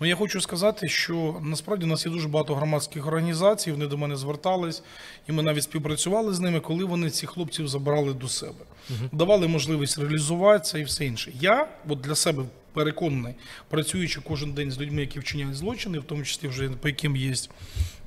Ну 0.00 0.06
я 0.06 0.16
хочу 0.16 0.40
сказати, 0.40 0.88
що 0.88 1.40
насправді 1.42 1.84
у 1.84 1.88
нас 1.88 2.06
є 2.06 2.12
дуже 2.12 2.28
багато 2.28 2.54
громадських 2.54 3.06
організацій, 3.06 3.72
вони 3.72 3.86
до 3.86 3.96
мене 3.98 4.16
звертались, 4.16 4.82
і 5.28 5.32
ми 5.32 5.42
навіть 5.42 5.62
співпрацювали 5.62 6.34
з 6.34 6.40
ними, 6.40 6.60
коли 6.60 6.84
вони 6.84 7.10
цих 7.10 7.30
хлопців 7.30 7.68
забрали 7.68 8.14
до 8.14 8.28
себе, 8.28 8.64
давали 9.12 9.48
можливість 9.48 9.98
реалізуватися 9.98 10.78
і 10.78 10.84
все 10.84 11.04
інше. 11.06 11.32
Я 11.40 11.68
от 11.88 12.00
для 12.00 12.14
себе 12.14 12.42
переконаний, 12.76 13.34
працюючи 13.68 14.20
кожен 14.20 14.52
день 14.52 14.70
з 14.70 14.80
людьми, 14.80 15.00
які 15.00 15.18
вчиняють 15.18 15.54
злочини, 15.54 15.98
в 15.98 16.04
тому 16.04 16.22
числі 16.22 16.48
вже 16.48 16.68
по 16.68 16.88
яким 16.88 17.16
є 17.16 17.34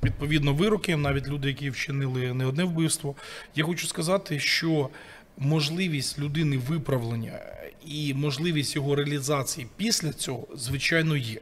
відповідно 0.04 0.54
вироки, 0.54 0.96
навіть 0.96 1.28
люди, 1.28 1.48
які 1.48 1.70
вчинили 1.70 2.34
не 2.34 2.46
одне 2.46 2.64
вбивство. 2.64 3.14
Я 3.54 3.64
хочу 3.64 3.86
сказати, 3.86 4.38
що 4.38 4.88
можливість 5.38 6.18
людини 6.18 6.58
виправлення 6.58 7.40
і 7.86 8.14
можливість 8.14 8.76
його 8.76 8.94
реалізації 8.94 9.66
після 9.76 10.12
цього, 10.12 10.46
звичайно, 10.54 11.16
є. 11.16 11.40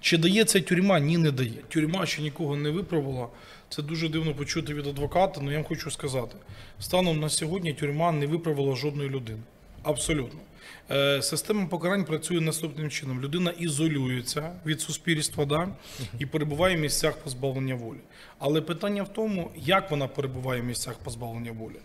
Чи 0.00 0.18
дає 0.18 0.44
це 0.44 0.60
тюрма? 0.60 1.00
Ні, 1.00 1.18
не 1.18 1.30
дає. 1.30 1.62
Тюрма 1.68 2.06
ще 2.06 2.22
нікого 2.22 2.56
не 2.56 2.70
виправила. 2.70 3.28
Це 3.68 3.82
дуже 3.82 4.08
дивно 4.08 4.34
почути 4.34 4.74
від 4.74 4.86
адвоката, 4.86 5.40
але 5.42 5.52
я 5.52 5.58
вам 5.58 5.66
хочу 5.66 5.90
сказати: 5.90 6.36
станом 6.80 7.20
на 7.20 7.28
сьогодні 7.28 7.72
тюрма 7.72 8.12
не 8.12 8.26
виправила 8.26 8.76
жодної 8.76 9.08
людини. 9.08 9.40
Абсолютно. 9.82 10.40
Е, 10.90 11.22
Система 11.22 11.66
покарань 11.66 12.04
працює 12.04 12.40
наступним 12.40 12.90
чином: 12.90 13.20
людина 13.20 13.50
ізолюється 13.50 14.52
від 14.66 14.80
суспільства 14.80 15.44
да, 15.44 15.68
і 16.18 16.26
перебуває 16.26 16.76
в 16.76 16.80
місцях 16.80 17.16
позбавлення 17.16 17.74
волі. 17.74 17.98
Але 18.38 18.60
питання 18.60 19.02
в 19.02 19.12
тому, 19.12 19.50
як 19.56 19.90
вона 19.90 20.08
перебуває 20.08 20.60
в 20.60 20.64
місцях 20.64 20.94
позбавлення 20.94 21.52
волі. 21.52 21.76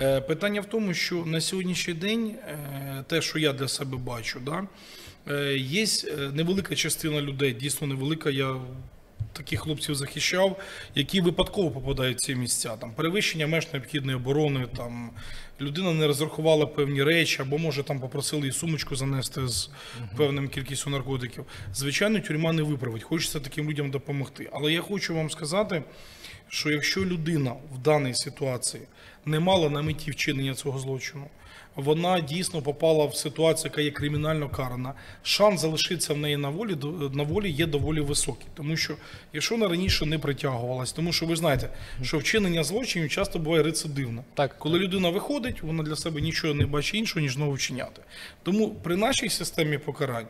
Е, 0.00 0.20
Питання 0.20 0.60
в 0.60 0.66
тому, 0.66 0.94
що 0.94 1.24
на 1.24 1.40
сьогоднішній 1.40 1.94
день 1.94 2.34
е, 2.48 3.04
те, 3.06 3.22
що 3.22 3.38
я 3.38 3.52
для 3.52 3.68
себе 3.68 3.96
бачу, 3.96 4.40
да, 4.40 4.66
є 5.56 5.86
невелика 6.32 6.74
частина 6.74 7.20
людей, 7.20 7.52
дійсно 7.52 7.86
невелика. 7.86 8.30
Я 8.30 8.56
таких 9.36 9.60
хлопців 9.60 9.94
захищав, 9.94 10.60
які 10.94 11.20
випадково 11.20 11.70
попадають 11.70 12.18
в 12.18 12.20
ці 12.20 12.34
місця. 12.34 12.76
Там 12.76 12.92
перевищення 12.92 13.46
меж 13.46 13.72
необхідної 13.72 14.16
оборони, 14.16 14.66
там 14.76 15.10
людина 15.60 15.92
не 15.92 16.06
розрахувала 16.06 16.66
певні 16.66 17.02
речі, 17.02 17.42
або 17.42 17.58
може 17.58 17.82
там 17.82 18.00
попросили 18.00 18.42
її 18.42 18.52
сумочку 18.52 18.96
занести 18.96 19.48
з 19.48 19.70
певним 20.16 20.48
кількістю 20.48 20.90
наркотиків. 20.90 21.44
Звичайно, 21.74 22.20
тюрма 22.20 22.52
не 22.52 22.62
виправить. 22.62 23.02
Хочеться 23.02 23.40
таким 23.40 23.70
людям 23.70 23.90
допомогти. 23.90 24.50
Але 24.52 24.72
я 24.72 24.80
хочу 24.80 25.14
вам 25.14 25.30
сказати, 25.30 25.82
що 26.48 26.70
якщо 26.70 27.04
людина 27.04 27.52
в 27.74 27.78
даній 27.78 28.14
ситуації 28.14 28.82
не 29.24 29.40
мала 29.40 29.70
на 29.70 29.82
меті 29.82 30.10
вчинення 30.10 30.54
цього 30.54 30.78
злочину, 30.78 31.26
вона 31.76 32.20
дійсно 32.20 32.62
попала 32.62 33.04
в 33.04 33.16
ситуацію, 33.16 33.70
яка 33.72 33.80
є 33.82 33.90
кримінально 33.90 34.48
карана. 34.48 34.94
Шанс 35.22 35.60
залишитися 35.60 36.14
в 36.14 36.16
неї 36.18 36.36
на 36.36 36.48
волі 36.48 36.74
до- 36.74 37.10
на 37.14 37.22
волі 37.22 37.50
є 37.50 37.66
доволі 37.66 38.00
високий, 38.00 38.46
тому 38.54 38.76
що 38.76 38.94
якщо 39.32 39.54
вона 39.56 39.68
раніше 39.68 40.06
не 40.06 40.18
притягувалась, 40.18 40.92
тому 40.92 41.12
що 41.12 41.26
ви 41.26 41.36
знаєте, 41.36 41.70
що 42.02 42.18
вчинення 42.18 42.64
злочинів 42.64 43.10
часто 43.10 43.38
буває 43.38 43.62
рецидивно. 43.62 44.24
Так. 44.34 44.58
Коли 44.58 44.78
людина 44.78 45.08
виходить, 45.10 45.62
вона 45.62 45.82
для 45.82 45.96
себе 45.96 46.20
нічого 46.20 46.54
не 46.54 46.66
бачить 46.66 46.94
іншого, 46.94 47.20
ніж 47.20 47.32
знову 47.34 47.52
вчиняти. 47.52 48.02
Тому 48.42 48.68
при 48.70 48.96
нашій 48.96 49.28
системі 49.28 49.78
покарань 49.78 50.26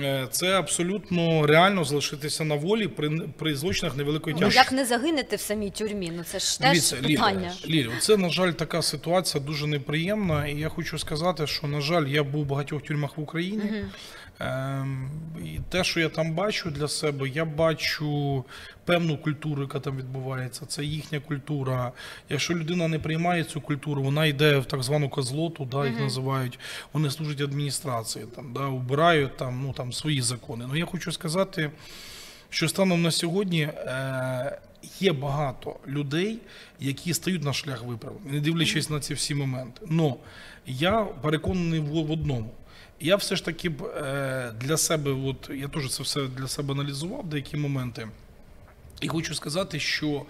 е, 0.00 0.26
це 0.30 0.58
абсолютно 0.58 1.46
реально 1.46 1.84
залишитися 1.84 2.44
на 2.44 2.54
волі 2.54 2.88
при, 2.88 3.10
при 3.38 3.54
злочинах 3.54 3.96
невеликої 3.96 4.34
Ну, 4.34 4.40
тяжкості. 4.40 4.58
як 4.58 4.72
не 4.72 4.84
загинете 4.84 5.36
в 5.36 5.40
самій 5.40 5.70
тюрмі? 5.70 6.12
Ну 6.16 6.24
це 6.24 6.38
ж 6.38 6.60
теж 6.60 6.70
Дивіться, 6.70 6.96
питання. 6.96 7.52
Лілі, 7.66 7.82
Лілі, 7.82 7.90
це, 8.00 8.16
на 8.16 8.28
жаль, 8.30 8.52
така 8.52 8.82
ситуація 8.82 9.44
дуже 9.44 9.66
неприємна. 9.66 10.46
І 10.46 10.58
я 10.58 10.68
хочу 10.68 10.83
сказати, 10.84 11.46
що, 11.46 11.66
на 11.66 11.80
жаль, 11.80 12.06
я 12.06 12.22
був 12.22 12.40
у 12.40 12.44
багатьох 12.44 12.82
тюрмах 12.82 13.18
в 13.18 13.20
Україні. 13.20 13.84
Ем, 14.40 15.10
і 15.44 15.60
те, 15.68 15.84
що 15.84 16.00
я 16.00 16.08
там 16.08 16.34
бачу 16.34 16.70
для 16.70 16.88
себе, 16.88 17.28
я 17.28 17.44
бачу 17.44 18.44
певну 18.84 19.18
культуру, 19.18 19.62
яка 19.62 19.80
там 19.80 19.96
відбувається. 19.96 20.66
Це 20.66 20.84
їхня 20.84 21.20
культура. 21.20 21.92
Якщо 22.28 22.54
людина 22.54 22.88
не 22.88 22.98
приймає 22.98 23.44
цю 23.44 23.60
культуру, 23.60 24.02
вона 24.02 24.26
йде 24.26 24.58
в 24.58 24.64
так 24.64 24.82
звану 24.82 25.08
козлоту, 25.08 25.64
да, 25.64 25.86
їх 25.86 26.00
називають. 26.00 26.58
Вони 26.92 27.10
служать 27.10 27.40
адміністрації, 27.40 28.26
там, 28.36 28.52
да, 28.52 28.66
убирають 28.66 29.36
там, 29.36 29.62
ну, 29.62 29.72
там, 29.72 29.92
свої 29.92 30.22
закони. 30.22 30.64
Ну 30.68 30.76
я 30.76 30.86
хочу 30.86 31.12
сказати, 31.12 31.70
що 32.50 32.68
станом 32.68 33.02
на 33.02 33.10
сьогодні 33.10 33.62
е, 33.62 34.58
є 35.00 35.12
багато 35.12 35.76
людей, 35.88 36.38
які 36.80 37.14
стають 37.14 37.44
на 37.44 37.52
шлях 37.52 37.84
виправлення, 37.84 38.32
не 38.32 38.40
дивлячись 38.40 38.90
на 38.90 39.00
ці 39.00 39.14
всі 39.14 39.34
моменти. 39.34 39.80
Но 39.86 40.16
я 40.66 41.04
переконаний 41.04 41.80
в, 41.80 42.10
одному. 42.10 42.50
Я 43.00 43.16
все 43.16 43.36
ж 43.36 43.44
таки 43.44 43.68
б 43.68 43.82
е, 43.82 44.52
для 44.60 44.76
себе, 44.76 45.10
от 45.10 45.50
я 45.54 45.68
теж 45.68 45.90
це 45.90 46.02
все 46.02 46.26
для 46.26 46.48
себе 46.48 46.74
аналізував 46.74 47.26
деякі 47.26 47.56
моменти. 47.56 48.08
І 49.00 49.08
хочу 49.08 49.34
сказати, 49.34 49.80
що, 49.80 50.22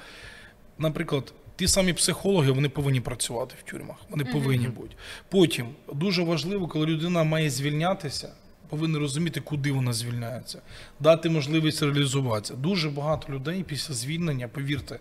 наприклад, 0.78 1.32
ті 1.56 1.68
самі 1.68 1.92
психологи 1.92 2.50
вони 2.50 2.68
повинні 2.68 3.00
працювати 3.00 3.54
в 3.64 3.70
тюрмах. 3.70 3.96
Вони 4.10 4.24
повинні 4.24 4.68
бути. 4.68 4.94
Потім 5.28 5.66
дуже 5.92 6.22
важливо, 6.22 6.68
коли 6.68 6.86
людина 6.86 7.24
має 7.24 7.50
звільнятися. 7.50 8.32
повинні 8.68 8.98
розуміти, 8.98 9.40
куди 9.40 9.72
вона 9.72 9.92
звільняється, 9.92 10.62
дати 11.00 11.30
можливість 11.30 11.82
реалізуватися. 11.82 12.54
Дуже 12.54 12.90
багато 12.90 13.32
людей 13.32 13.62
після 13.62 13.94
звільнення, 13.94 14.48
повірте, 14.48 14.98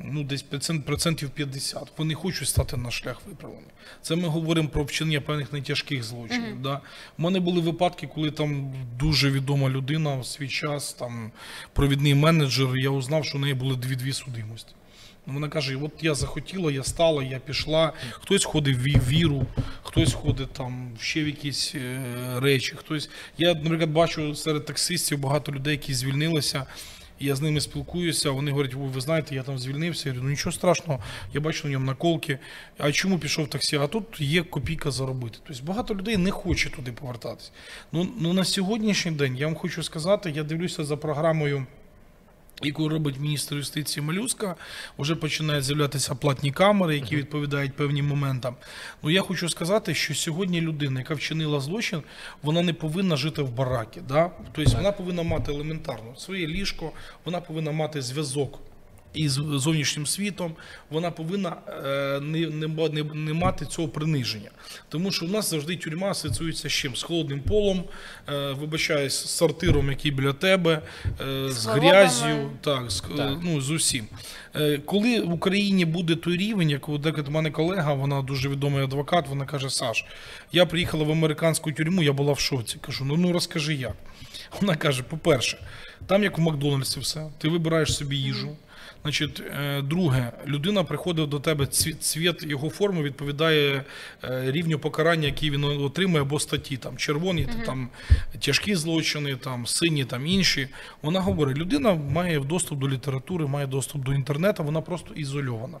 ну 0.00 0.22
десь 0.24 0.42
процентів 0.86 1.30
50, 1.30 1.92
вони 1.96 2.14
хочуть 2.14 2.48
стати 2.48 2.76
на 2.76 2.90
шлях 2.90 3.22
виправлення. 3.28 3.66
Це 4.02 4.16
ми 4.16 4.28
говоримо 4.28 4.68
про 4.68 4.84
вчинення 4.84 5.20
певних 5.20 5.52
нетяжких 5.52 6.02
злочинів. 6.02 6.62
Да? 6.62 6.80
У 7.18 7.22
мене 7.22 7.40
були 7.40 7.60
випадки, 7.60 8.06
коли 8.06 8.30
там 8.30 8.74
дуже 8.98 9.30
відома 9.30 9.68
людина 9.68 10.16
в 10.16 10.26
свій 10.26 10.48
час, 10.48 10.92
там 10.92 11.30
провідний 11.72 12.14
менеджер, 12.14 12.76
я 12.76 12.90
узнав, 12.90 13.24
що 13.24 13.38
у 13.38 13.40
неї 13.40 13.54
були 13.54 13.76
дві-дві 13.76 14.12
судимості. 14.12 14.74
Вона 15.26 15.48
каже: 15.48 15.76
от 15.76 15.92
я 16.00 16.14
захотіла, 16.14 16.72
я 16.72 16.82
стала, 16.82 17.22
я 17.22 17.38
пішла. 17.38 17.92
Хтось 18.10 18.44
ходить 18.44 18.76
в 18.76 19.08
віру, 19.08 19.46
хтось 19.82 20.14
ходить 20.14 20.52
там 20.52 20.90
ще 21.00 21.24
в 21.24 21.26
якісь 21.26 21.74
е, 21.74 22.00
речі. 22.40 22.74
Хтось. 22.76 23.10
Я, 23.38 23.54
наприклад, 23.54 23.90
бачу 23.90 24.34
серед 24.34 24.64
таксистів 24.64 25.18
багато 25.18 25.52
людей, 25.52 25.72
які 25.72 25.94
звільнилися. 25.94 26.66
Я 27.20 27.34
з 27.34 27.40
ними 27.40 27.60
спілкуюся, 27.60 28.30
вони 28.30 28.50
говорять, 28.50 28.74
ви, 28.74 28.86
ви 28.86 29.00
знаєте, 29.00 29.34
я 29.34 29.42
там 29.42 29.58
звільнився. 29.58 30.08
Я 30.08 30.12
говорю, 30.12 30.24
ну 30.24 30.30
нічого 30.30 30.52
страшного, 30.52 31.00
я 31.34 31.40
бачу 31.40 31.68
на 31.68 31.72
ньому 31.72 31.86
наколки. 31.86 32.38
А 32.78 32.92
чому 32.92 33.18
пішов 33.18 33.48
таксі? 33.48 33.76
А 33.76 33.86
тут 33.86 34.20
є 34.20 34.42
копійка 34.42 34.90
заробити. 34.90 35.38
Тобто 35.46 35.62
багато 35.64 35.94
людей 35.94 36.16
не 36.16 36.30
хоче 36.30 36.70
туди 36.70 36.92
повертатись. 36.92 37.52
Ну, 37.92 38.08
ну 38.18 38.32
на 38.32 38.44
сьогоднішній 38.44 39.12
день 39.12 39.36
я 39.36 39.46
вам 39.46 39.54
хочу 39.54 39.82
сказати, 39.82 40.30
я 40.30 40.42
дивлюся 40.42 40.84
за 40.84 40.96
програмою 40.96 41.66
яку 42.62 42.88
робить 42.88 43.20
міністр 43.20 43.54
юстиції 43.54 44.06
Малюска, 44.06 44.56
вже 44.98 45.14
починають 45.14 45.64
з'являтися 45.64 46.14
платні 46.14 46.52
камери, 46.52 46.94
які 46.94 47.16
відповідають 47.16 47.76
певним 47.76 48.06
моментам. 48.06 48.56
Ну 49.02 49.10
я 49.10 49.22
хочу 49.22 49.48
сказати, 49.48 49.94
що 49.94 50.14
сьогодні 50.14 50.60
людина, 50.60 51.00
яка 51.00 51.14
вчинила 51.14 51.60
злочин, 51.60 52.02
вона 52.42 52.62
не 52.62 52.72
повинна 52.72 53.16
жити 53.16 53.42
в 53.42 53.50
баракі. 53.50 54.00
Да? 54.08 54.30
Тобто 54.52 54.76
вона 54.76 54.92
повинна 54.92 55.22
мати 55.22 55.52
елементарно 55.52 56.16
своє 56.16 56.46
ліжко, 56.46 56.92
вона 57.24 57.40
повинна 57.40 57.72
мати 57.72 58.02
зв'язок. 58.02 58.58
Із 59.16 59.32
зовнішнім 59.32 60.06
світом 60.06 60.52
вона 60.90 61.10
повинна 61.10 61.56
е, 61.68 62.20
не, 62.20 62.46
не, 62.46 62.88
не, 62.88 63.02
не 63.14 63.32
мати 63.32 63.66
цього 63.66 63.88
приниження. 63.88 64.50
Тому 64.88 65.12
що 65.12 65.26
у 65.26 65.28
нас 65.28 65.50
завжди 65.50 65.76
тюрма 65.76 66.10
асоціюється 66.10 66.68
з 66.68 66.72
чим? 66.72 66.96
З 66.96 67.02
холодним 67.02 67.40
полом, 67.40 67.84
е, 68.28 68.52
вибачаюсь, 68.52 69.14
з 69.14 69.28
сортиром, 69.28 69.90
який 69.90 70.10
біля 70.10 70.32
тебе, 70.32 70.82
е, 71.06 71.50
з 71.50 71.64
хворобами. 71.64 71.90
грязю, 71.90 72.50
так, 72.60 72.90
з, 72.90 73.00
Так. 73.00 73.38
ну, 73.42 73.60
з 73.60 73.70
усім. 73.70 74.06
Е, 74.56 74.78
Коли 74.78 75.20
в 75.20 75.32
Україні 75.32 75.84
буде 75.84 76.16
той 76.16 76.36
рівень, 76.36 76.70
як 76.70 76.88
як 77.04 77.28
мене 77.28 77.50
колега, 77.50 77.94
вона 77.94 78.22
дуже 78.22 78.48
відомий 78.48 78.84
адвокат, 78.84 79.28
вона 79.28 79.44
каже: 79.44 79.70
Саш, 79.70 80.04
я 80.52 80.66
приїхала 80.66 81.04
в 81.04 81.10
американську 81.10 81.72
тюрму, 81.72 82.02
я 82.02 82.12
була 82.12 82.32
в 82.32 82.38
шоці. 82.38 82.78
Кажу, 82.80 83.04
ну, 83.04 83.16
ну 83.16 83.32
розкажи 83.32 83.74
як. 83.74 83.94
Вона 84.60 84.76
каже: 84.76 85.02
по-перше, 85.02 85.58
там 86.06 86.22
як 86.22 86.38
в 86.38 86.40
Макдональдсі 86.40 87.00
все, 87.00 87.26
ти 87.38 87.48
вибираєш 87.48 87.96
собі 87.96 88.16
їжу. 88.16 88.56
Значить, 89.06 89.40
е, 89.40 89.82
друге, 89.82 90.32
людина 90.46 90.84
приходить 90.84 91.28
до 91.28 91.40
тебе, 91.40 91.66
цвіт, 91.66 92.42
його 92.42 92.70
форми 92.70 93.02
відповідає 93.02 93.84
е, 94.24 94.50
рівню 94.52 94.78
покарання, 94.78 95.26
який 95.26 95.50
він 95.50 95.64
отримує, 95.64 96.22
або 96.22 96.40
статті. 96.40 96.76
Там 96.76 96.96
червоні, 96.96 97.48
там 97.66 97.88
тяжкі 98.40 98.74
злочини, 98.74 99.36
там 99.36 99.66
сині, 99.66 100.04
там 100.04 100.26
інші. 100.26 100.68
Вона 101.02 101.20
говорить, 101.20 101.56
людина 101.56 101.94
має 101.94 102.40
доступ 102.40 102.78
до 102.78 102.88
літератури, 102.88 103.46
має 103.46 103.66
доступ 103.66 104.04
до 104.04 104.14
інтернету, 104.14 104.64
вона 104.64 104.80
просто 104.80 105.14
ізольована. 105.14 105.78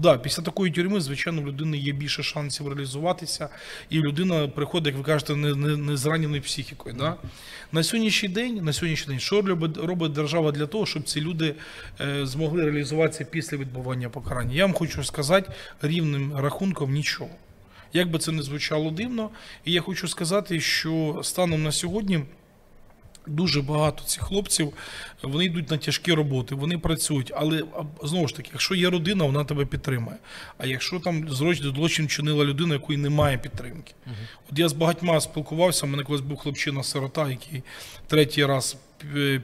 Да, 0.00 0.18
після 0.18 0.42
такої 0.42 0.72
тюрми, 0.72 1.00
звичайно, 1.00 1.42
у 1.42 1.46
людини 1.46 1.78
є 1.78 1.92
більше 1.92 2.22
шансів 2.22 2.68
реалізуватися, 2.68 3.48
і 3.90 3.98
людина 3.98 4.48
приходить, 4.48 4.86
як 4.86 4.96
ви 4.96 5.02
кажете, 5.02 5.36
не, 5.36 5.54
не, 5.54 5.76
не 5.76 5.96
зраненою 5.96 6.42
психікою. 6.42 6.94
Да? 6.98 7.16
На 7.72 7.82
сьогоднішній 7.82 8.28
день, 8.28 8.64
на 8.64 8.72
сьогоднішній 8.72 9.12
день, 9.12 9.20
що 9.20 9.42
робить, 9.42 9.76
робить 9.76 10.12
держава 10.12 10.52
для 10.52 10.66
того, 10.66 10.86
щоб 10.86 11.02
ці 11.02 11.20
люди 11.20 11.54
е, 12.00 12.26
змогли 12.26 12.64
реалізуватися 12.64 13.24
після 13.24 13.56
відбування 13.56 14.08
покарання? 14.08 14.54
Я 14.54 14.66
вам 14.66 14.74
хочу 14.74 15.04
сказати 15.04 15.52
рівним 15.82 16.36
рахунком 16.36 16.92
нічого. 16.92 17.30
Як 17.92 18.10
би 18.10 18.18
це 18.18 18.32
не 18.32 18.42
звучало 18.42 18.90
дивно, 18.90 19.30
і 19.64 19.72
я 19.72 19.80
хочу 19.80 20.08
сказати, 20.08 20.60
що 20.60 21.20
станом 21.22 21.62
на 21.62 21.72
сьогодні. 21.72 22.20
Дуже 23.26 23.62
багато 23.62 24.04
цих 24.04 24.22
хлопців 24.22 24.72
вони 25.22 25.44
йдуть 25.44 25.70
на 25.70 25.76
тяжкі 25.76 26.12
роботи, 26.12 26.54
вони 26.54 26.78
працюють. 26.78 27.32
Але 27.36 27.64
знову 28.02 28.28
ж 28.28 28.36
таки, 28.36 28.50
якщо 28.52 28.74
є 28.74 28.90
родина, 28.90 29.24
вона 29.24 29.44
тебе 29.44 29.64
підтримає. 29.64 30.18
А 30.58 30.66
якщо 30.66 31.00
там 31.00 31.28
злочин 31.28 31.74
злочин 31.76 32.08
чинила 32.08 32.44
людина, 32.44 32.74
якої 32.74 32.98
немає 32.98 33.38
підтримки, 33.38 33.94
от 34.52 34.58
я 34.58 34.68
з 34.68 34.72
багатьма 34.72 35.20
спілкувався. 35.20 35.86
У 35.86 35.88
мене 35.88 36.02
колись 36.02 36.20
був 36.20 36.38
хлопчина-сирота, 36.38 37.30
який 37.30 37.62
третій 38.06 38.44
раз 38.44 38.76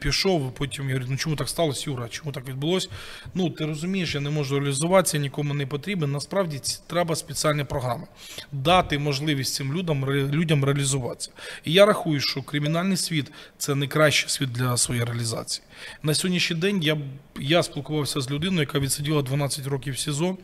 пішов. 0.00 0.54
Потім 0.54 0.88
я 0.88 0.94
говорю, 0.94 1.10
ну 1.10 1.16
чому 1.16 1.36
так 1.36 1.48
сталося, 1.48 1.90
Юра? 1.90 2.08
Чому 2.08 2.32
так 2.32 2.48
відбулося? 2.48 2.88
Ну 3.34 3.50
ти 3.50 3.66
розумієш, 3.66 4.14
я 4.14 4.20
не 4.20 4.30
можу 4.30 4.60
реалізуватися, 4.60 5.18
нікому 5.18 5.54
не 5.54 5.66
потрібен. 5.66 6.12
Насправді 6.12 6.60
треба 6.86 7.16
спеціальні 7.16 7.64
програми, 7.64 8.06
дати 8.52 8.98
можливість 8.98 9.54
цим 9.54 9.74
людям 9.74 10.10
людям 10.10 10.64
реалізуватися. 10.64 11.30
І 11.64 11.72
я 11.72 11.86
рахую, 11.86 12.20
що 12.20 12.42
кримінальний 12.42 12.96
світ 12.96 13.32
це 13.58 13.74
найкращий 13.74 14.30
світ 14.30 14.52
для 14.52 14.76
своєї 14.76 15.04
реалізації. 15.06 15.64
На 16.02 16.14
сьогоднішній 16.14 16.56
день 16.56 16.82
я, 16.82 16.98
я 17.40 17.62
спілкувався 17.62 18.20
з 18.20 18.30
людиною, 18.30 18.60
яка 18.60 18.78
відсиділа 18.78 19.22
12 19.22 19.66
років 19.66 19.94
в 19.94 19.98
СІЗО. 19.98 20.36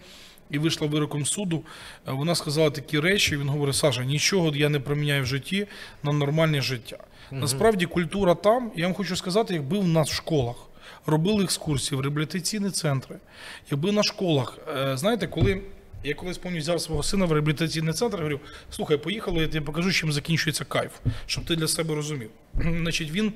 І 0.50 0.58
вийшла 0.58 0.86
вироком 0.86 1.26
суду, 1.26 1.64
Е, 2.08 2.12
вона 2.12 2.34
сказала 2.34 2.70
такі 2.70 3.00
речі. 3.00 3.36
Він 3.36 3.48
говорить: 3.48 3.76
Саша, 3.76 4.04
нічого 4.04 4.52
я 4.54 4.68
не 4.68 4.80
проміняю 4.80 5.22
в 5.22 5.26
житті 5.26 5.66
на 6.02 6.12
нормальне 6.12 6.60
життя. 6.60 6.98
Насправді, 7.32 7.86
культура 7.86 8.34
там, 8.34 8.72
я 8.76 8.86
вам 8.86 8.94
хочу 8.94 9.16
сказати, 9.16 9.54
якби 9.54 9.78
в 9.78 9.88
нас 9.88 10.10
в 10.10 10.14
школах 10.14 10.56
робили 11.06 11.44
екскурсії 11.44 11.98
в 11.98 12.00
реабілітаційні 12.00 12.70
центри, 12.70 13.16
якби 13.70 13.92
на 13.92 14.02
школах, 14.02 14.58
е, 14.76 14.96
знаєте, 14.96 15.26
коли 15.26 15.60
я 16.04 16.14
колись 16.14 16.38
пам'ятаю, 16.38 16.62
взяв 16.62 16.80
свого 16.80 17.02
сина 17.02 17.24
в 17.24 17.32
реабілітаційний 17.32 17.94
центр, 17.94 18.16
говорю, 18.16 18.40
слухай, 18.70 18.96
поїхали, 18.96 19.40
я 19.40 19.48
тобі 19.48 19.60
покажу, 19.60 19.92
чим 19.92 20.12
закінчується 20.12 20.64
кайф, 20.64 20.92
щоб 21.26 21.44
ти 21.44 21.56
для 21.56 21.68
себе 21.68 21.94
розумів. 21.94 22.30
Значить, 22.54 23.10
він 23.10 23.32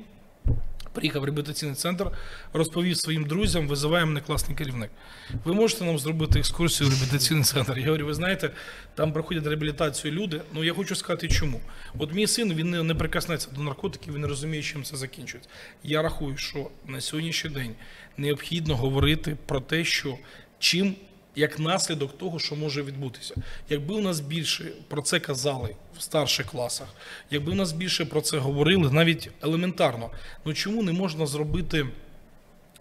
приїхав 0.97 1.23
в 1.23 1.25
реабілітаційний 1.25 1.75
центр, 1.75 2.11
розповів 2.53 2.97
своїм 2.97 3.25
друзям, 3.25 3.69
визиває 3.69 4.05
мене 4.05 4.21
класний 4.21 4.57
керівник. 4.57 4.91
Ви 5.45 5.55
можете 5.55 5.85
нам 5.85 5.99
зробити 5.99 6.39
екскурсію 6.39 6.89
в 6.89 6.93
реабілітаційний 6.93 7.45
центр? 7.45 7.79
Я 7.79 7.85
говорю, 7.85 8.07
ви 8.07 8.15
знаєте, 8.15 8.51
там 8.95 9.13
проходять 9.13 9.47
реабілітацію 9.47 10.15
люди. 10.15 10.41
Ну 10.55 10.65
я 10.65 10.75
хочу 10.75 10.95
сказати, 10.95 11.29
чому. 11.29 11.61
От 11.99 12.15
мій 12.15 12.27
син 12.27 12.55
він 12.55 12.71
не, 12.71 12.83
не 12.83 12.95
прикоснеться 12.95 13.49
до 13.57 13.61
наркотиків, 13.61 14.15
він 14.15 14.21
не 14.21 14.29
розуміє, 14.29 14.63
чим 14.63 14.85
це 14.85 14.97
закінчується. 14.97 15.51
Я 15.85 16.03
рахую, 16.03 16.37
що 16.37 16.71
на 16.87 17.01
сьогоднішній 17.01 17.51
день 17.51 17.75
необхідно 18.17 18.77
говорити 18.77 19.37
про 19.47 19.61
те, 19.61 19.85
що 19.85 20.19
чим. 20.59 20.95
Як 21.37 21.59
наслідок 21.59 22.19
того, 22.19 22.39
що 22.39 22.57
може 22.57 22.83
відбутися, 22.83 23.35
якби 23.71 23.95
у 23.95 24.01
нас 24.01 24.21
більше 24.21 24.65
про 24.89 25.03
це 25.03 25.21
казали 25.21 25.77
в 25.99 26.03
старших 26.03 26.47
класах, 26.47 26.89
якби 27.31 27.53
у 27.53 27.55
нас 27.55 27.73
більше 27.73 28.05
про 28.05 28.21
це 28.21 28.39
говорили, 28.39 28.91
навіть 28.91 29.31
елементарно, 29.43 30.11
ну 30.45 30.55
чому 30.55 30.83
не 30.83 30.93
можна 30.93 31.27
зробити 31.27 31.87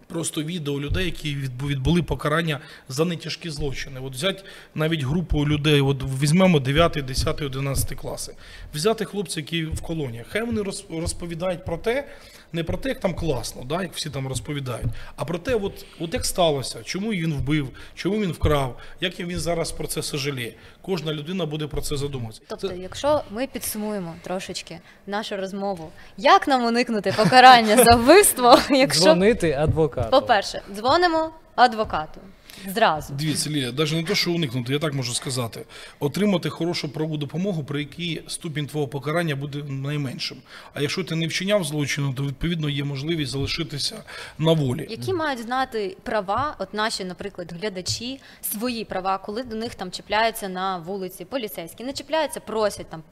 просто 0.06 0.42
відео 0.42 0.80
людей, 0.80 1.04
які 1.04 1.36
відбу- 1.36 1.66
відбули 1.66 2.02
покарання 2.02 2.60
за 2.88 3.04
нетяжкі 3.04 3.50
злочини. 3.50 4.00
От 4.00 4.14
взяти 4.14 4.42
навіть 4.74 5.02
групу 5.02 5.48
людей, 5.48 5.80
от 5.80 6.02
візьмемо 6.20 6.60
9, 6.60 6.92
10, 7.06 7.42
11 7.42 7.94
класи, 7.94 8.34
взяти 8.74 9.04
хлопців, 9.04 9.42
які 9.42 9.64
в 9.64 9.80
колоніях. 9.80 10.26
Хай 10.30 10.42
вони 10.42 10.60
роз- 10.62 11.00
розповідають 11.00 11.64
про 11.64 11.76
те, 11.78 12.08
не 12.52 12.64
про 12.64 12.76
те, 12.76 12.88
як 12.88 13.00
там 13.00 13.14
класно, 13.14 13.62
да, 13.64 13.82
як 13.82 13.92
всі 13.94 14.10
там 14.10 14.28
розповідають, 14.28 14.86
а 15.16 15.24
про 15.24 15.38
те, 15.38 15.54
от, 15.54 15.86
от 16.00 16.14
як 16.14 16.24
сталося, 16.24 16.82
чому 16.84 17.10
він 17.10 17.32
вбив, 17.34 17.68
чому 17.94 18.20
він 18.20 18.32
вкрав, 18.32 18.76
як 19.00 19.20
він 19.20 19.38
зараз 19.38 19.72
про 19.72 19.86
це 19.86 20.02
сожаліє. 20.02 20.54
Кожна 20.82 21.12
людина 21.12 21.46
буде 21.46 21.66
про 21.66 21.80
це 21.80 21.96
задумуватися. 21.96 22.42
Тобто, 22.48 22.72
якщо 22.72 23.22
ми 23.30 23.46
підсумуємо 23.46 24.14
трошечки 24.22 24.80
нашу 25.06 25.36
розмову, 25.36 25.90
як 26.16 26.48
нам 26.48 26.64
уникнути 26.64 27.12
покарання 27.16 27.84
за 27.84 27.96
вбивство, 27.96 28.58
якщо 28.70 29.02
Дзвонити 29.04 29.52
адвокату. 29.52 30.10
по-перше, 30.10 30.62
дзвонимо 30.74 31.30
адвокату 31.54 32.20
зразу. 32.68 33.14
Дивіться, 33.14 33.50
Лілія, 33.50 33.72
навіть 33.72 33.92
не 33.92 34.02
те, 34.02 34.14
що 34.14 34.32
уникнути, 34.32 34.72
я 34.72 34.78
так 34.78 34.92
можу 34.94 35.14
сказати. 35.14 35.64
Отримати 36.00 36.48
хорошу 36.48 36.88
правову 36.88 37.16
допомогу, 37.16 37.64
при 37.64 37.78
якій 37.78 38.22
ступінь 38.28 38.66
твого 38.66 38.88
покарання 38.88 39.36
буде 39.36 39.62
найменшим. 39.68 40.38
А 40.74 40.80
якщо 40.80 41.04
ти 41.04 41.16
не 41.16 41.26
вчиняв 41.26 41.64
злочину, 41.64 42.12
то 42.12 42.22
відповідно 42.22 42.68
є 42.68 42.84
можливість 42.84 43.32
залишитися 43.32 44.02
на 44.38 44.52
волі. 44.52 44.86
Які 44.90 45.12
мають 45.12 45.40
знати 45.40 45.96
права, 46.02 46.56
от 46.58 46.74
наші, 46.74 47.04
наприклад, 47.04 47.54
глядачі, 47.60 48.20
свої 48.42 48.84
права, 48.84 49.18
коли 49.18 49.42
до 49.42 49.56
них 49.56 49.74
там 49.74 49.90
чіпляються 49.90 50.48
на 50.48 50.78
вулиці 50.78 51.24
поліцейські, 51.24 51.84
не 51.84 51.92
чіпляються, 51.92 52.40
просять 52.40 52.90
там 52.90 53.02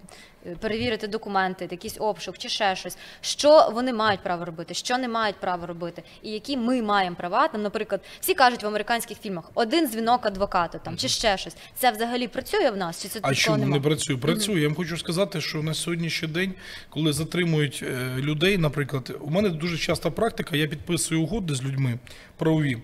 перевірити 0.60 1.06
документи, 1.06 1.68
якийсь 1.70 1.96
обшук 1.98 2.38
чи 2.38 2.48
ще 2.48 2.76
щось. 2.76 2.96
Що 3.20 3.70
вони 3.72 3.92
мають 3.92 4.20
право 4.20 4.44
робити, 4.44 4.74
що 4.74 4.98
не 4.98 5.08
мають 5.08 5.36
права 5.36 5.66
робити, 5.66 6.02
і 6.22 6.30
які 6.30 6.56
ми 6.56 6.82
маємо 6.82 7.16
права. 7.16 7.48
Там, 7.48 7.62
наприклад, 7.62 8.00
всі 8.20 8.34
кажуть 8.34 8.62
в 8.62 8.66
американських 8.66 9.18
фільмах, 9.18 9.50
один 9.54 9.88
дзвінок 9.88 10.26
адвокату 10.26 10.80
там 10.84 10.96
чи 10.96 11.08
ще 11.08 11.36
щось. 11.38 11.56
Це 11.76 11.90
взагалі 11.90 12.28
працює 12.28 12.70
в 12.70 12.76
нас? 12.76 13.02
Чи 13.02 13.08
це 13.08 13.18
А 13.22 13.34
чому 13.34 13.56
нема? 13.56 13.76
не 13.76 13.82
працює? 13.82 14.16
Працює. 14.16 14.60
Я 14.60 14.68
вам 14.68 14.76
хочу 14.76 14.96
сказати, 14.96 15.40
що 15.40 15.62
на 15.62 15.74
сьогоднішній 15.74 16.28
день, 16.28 16.54
коли 16.90 17.12
затримують 17.12 17.84
е, 17.86 18.16
людей, 18.18 18.58
наприклад, 18.58 19.16
у 19.20 19.30
мене 19.30 19.48
дуже 19.48 19.78
часта 19.78 20.10
практика, 20.10 20.56
я 20.56 20.66
підписую 20.66 21.22
угоди 21.22 21.54
з 21.54 21.62
людьми 21.62 21.98
правові. 22.36 22.78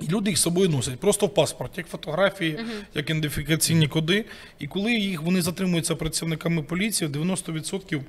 І 0.00 0.08
люди 0.08 0.30
їх 0.30 0.38
з 0.38 0.42
собою 0.42 0.68
носять 0.68 1.00
просто 1.00 1.26
в 1.26 1.34
паспорт, 1.34 1.78
як 1.78 1.86
фотографії, 1.86 2.58
як 2.94 3.10
ідентифікаційні 3.10 3.88
коди. 3.88 4.24
І 4.58 4.66
коли 4.66 4.94
їх 4.94 5.22
вони 5.22 5.42
затримуються 5.42 5.96
працівниками 5.96 6.62
поліції, 6.62 7.10
90% 7.10 8.00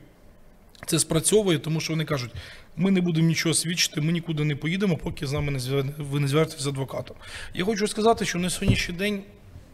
це 0.85 0.99
спрацьовує, 0.99 1.59
тому 1.59 1.79
що 1.79 1.93
вони 1.93 2.05
кажуть, 2.05 2.31
ми 2.77 2.91
не 2.91 3.01
будемо 3.01 3.27
нічого 3.27 3.53
свідчити, 3.55 4.01
ми 4.01 4.11
нікуди 4.11 4.43
не 4.43 4.55
поїдемо, 4.55 4.97
поки 4.97 5.27
з 5.27 5.31
нами 5.31 5.51
не 5.51 5.59
зв'я- 5.59 5.93
ви 5.97 6.19
не 6.19 6.27
зв'яжетеся 6.27 6.63
з 6.63 6.67
адвокатом. 6.67 7.15
Я 7.53 7.65
хочу 7.65 7.87
сказати, 7.87 8.25
що 8.25 8.39
на 8.39 8.49
сьогоднішній 8.49 8.95
день 8.95 9.21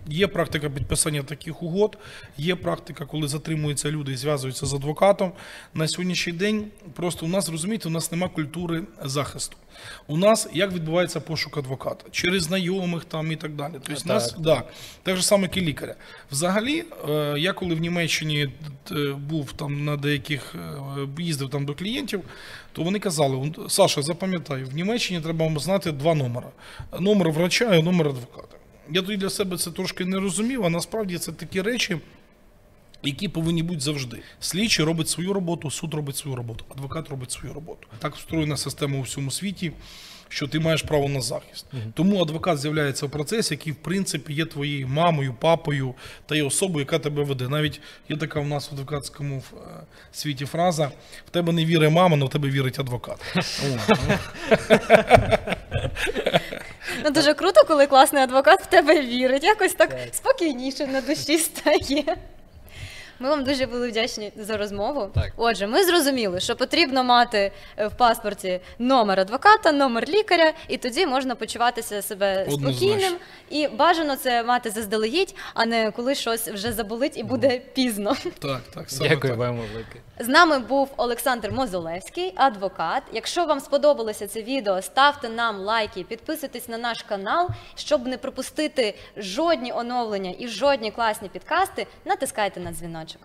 є 0.08 0.28
практика 0.28 0.70
підписання 0.70 1.24
таких 1.24 1.64
угод, 1.64 1.98
є 2.38 2.56
практика, 2.56 3.06
коли 3.06 3.28
затримуються 3.28 3.92
люди 3.92 4.12
і 4.12 4.16
зв'язуються 4.16 4.66
з 4.66 4.74
адвокатом. 4.74 5.32
На 5.74 5.88
сьогоднішній 5.88 6.34
день 6.34 6.66
просто 6.94 7.26
у 7.26 7.30
нас, 7.30 7.50
розумієте, 7.50 7.90
у 7.90 7.92
нас 7.92 8.12
немає 8.12 8.32
культури 8.36 8.84
захисту. 9.04 9.58
У 10.08 10.18
нас 10.18 10.50
як 10.54 10.72
відбувається 10.72 11.20
пошук 11.20 11.58
адвоката? 11.58 12.06
Через 12.12 12.44
знайомих 12.44 13.06
там 13.06 13.32
і 13.32 13.36
так 13.36 13.56
далі. 13.56 13.74
Тобто, 13.74 13.94
Так. 13.94 14.06
нас 14.06 14.36
Да, 14.40 14.64
так 15.04 15.16
же 15.16 15.24
саме, 15.24 15.44
як 15.44 15.58
і 15.58 15.62
лікаря. 15.62 15.96
Взагалі, 16.32 16.84
е, 17.10 17.36
я 17.38 17.54
коли 17.54 17.76
в 17.76 17.80
Німеччині 17.80 18.50
е, 18.92 19.14
був 19.14 19.54
там 19.54 19.86
на 19.86 19.98
деяких 19.98 20.56
е, 20.56 21.24
їздив 21.24 21.50
там 21.50 21.66
до 21.66 21.74
клієнтів, 21.74 22.22
то 22.72 22.84
вони 22.84 23.00
казали: 23.00 23.54
Саша, 23.70 24.02
запам'ятай, 24.02 24.64
в 24.64 24.76
Німеччині 24.76 25.22
треба 25.22 25.60
знати 25.60 25.92
два 25.92 26.14
номери: 26.14 26.48
номер 27.00 27.30
врача 27.30 27.76
і 27.76 27.84
номер 27.84 28.08
адвоката. 28.08 28.58
Я 28.90 29.02
тоді 29.02 29.18
для 29.18 29.30
себе 29.30 29.58
це 29.58 29.72
трошки 29.72 30.06
не 30.06 30.20
розумів, 30.20 30.66
а 30.66 30.70
насправді 30.70 31.18
це 31.18 31.32
такі 31.32 31.62
речі. 31.62 31.98
Які 33.04 33.28
повинні 33.28 33.64
бути 33.64 33.80
завжди. 33.80 34.18
Слідчий 34.40 34.86
робить 34.86 35.10
свою 35.10 35.34
роботу, 35.34 35.72
суд 35.72 35.94
робить 35.94 36.18
свою 36.18 36.38
роботу, 36.38 36.66
адвокат 36.70 37.10
робить 37.10 37.32
свою 37.32 37.54
роботу. 37.54 37.88
Так 38.00 38.16
встроєна 38.16 38.58
система 38.58 39.00
у 39.00 39.02
всьому 39.02 39.32
світі, 39.32 39.72
що 40.30 40.48
ти 40.48 40.60
маєш 40.60 40.82
право 40.82 41.10
на 41.10 41.22
захист. 41.22 41.66
Тому 41.94 42.22
адвокат 42.22 42.58
з'являється 42.58 43.06
в 43.06 43.10
процесі, 43.10 43.54
який, 43.54 43.74
в 43.74 43.76
принципі, 43.76 44.34
є 44.34 44.46
твоєю 44.46 44.88
мамою, 44.88 45.36
папою 45.40 45.94
та 46.26 46.36
є 46.36 46.44
особою, 46.44 46.80
яка 46.80 47.00
тебе 47.00 47.24
веде. 47.24 47.50
Навіть 47.50 47.82
є 48.10 48.18
така 48.18 48.40
в 48.40 48.48
нас 48.48 48.72
в 48.72 48.74
адвокатському 48.74 49.44
е, 49.54 49.58
світі 50.12 50.46
фраза: 50.46 50.92
в 51.28 51.30
тебе 51.30 51.54
не 51.54 51.66
вірить 51.66 51.92
мама, 51.92 52.18
але 52.18 52.26
в 52.26 52.30
тебе 52.30 52.50
вірить 52.50 52.80
адвокат. 52.80 53.36
Ну 57.04 57.10
дуже 57.10 57.34
круто, 57.34 57.62
коли 57.68 57.88
класний 57.88 58.24
адвокат 58.24 58.62
в 58.62 58.66
тебе 58.66 59.02
вірить. 59.02 59.44
Якось 59.44 59.74
так 59.74 59.96
спокійніше 60.12 60.88
на 60.88 61.02
душі 61.02 61.38
стає. 61.38 62.04
Ми 63.20 63.30
вам 63.30 63.44
дуже 63.44 63.66
були 63.66 63.90
вдячні 63.90 64.32
за 64.38 64.58
розмову. 64.58 65.10
Так. 65.16 65.32
Отже, 65.38 65.68
ми 65.68 65.84
зрозуміли, 65.84 66.40
що 66.40 66.56
потрібно 66.56 67.04
мати 67.04 67.52
е, 67.78 67.88
в 67.88 67.98
паспорті 67.98 68.60
номер 68.80 69.20
адвоката, 69.20 69.72
номер 69.72 70.10
лікаря, 70.10 70.54
і 70.68 70.78
тоді 70.78 71.06
можна 71.06 71.36
почуватися 71.36 72.02
себе 72.02 72.42
Однозначно. 72.44 72.72
спокійним. 72.74 73.14
І 73.50 73.68
бажано 73.68 74.16
це 74.16 74.44
мати 74.44 74.70
заздалегідь, 74.70 75.36
а 75.54 75.66
не 75.66 75.92
коли 75.92 76.16
щось 76.16 76.48
вже 76.48 76.72
заболить 76.72 77.18
і 77.18 77.24
буде 77.24 77.62
пізно. 77.74 78.16
Так, 78.40 78.62
так, 78.74 78.90
саме 78.90 79.10
Дякую 79.10 79.34
так. 79.34 79.40
вам 79.40 79.56
велике. 79.58 80.00
З 80.20 80.28
нами 80.28 80.60
був 80.60 80.90
Олександр 80.98 81.52
Мозолевський, 81.52 82.34
адвокат. 82.36 83.04
Якщо 83.14 83.46
вам 83.46 83.60
сподобалося 83.60 84.28
це 84.28 84.42
відео, 84.42 84.82
ставте 84.82 85.30
нам 85.30 85.60
лайки, 85.60 86.04
підписуйтесь 86.04 86.70
на 86.70 86.78
наш 86.78 87.02
канал, 87.02 87.50
щоб 87.76 88.08
не 88.08 88.18
пропустити 88.18 88.96
жодні 89.18 89.72
оновлення 89.72 90.34
і 90.40 90.48
жодні 90.48 90.92
класні 90.92 91.30
підкасти. 91.30 91.88
Натискайте 92.06 92.60
на 92.60 92.72
дзвіночок. 92.72 93.22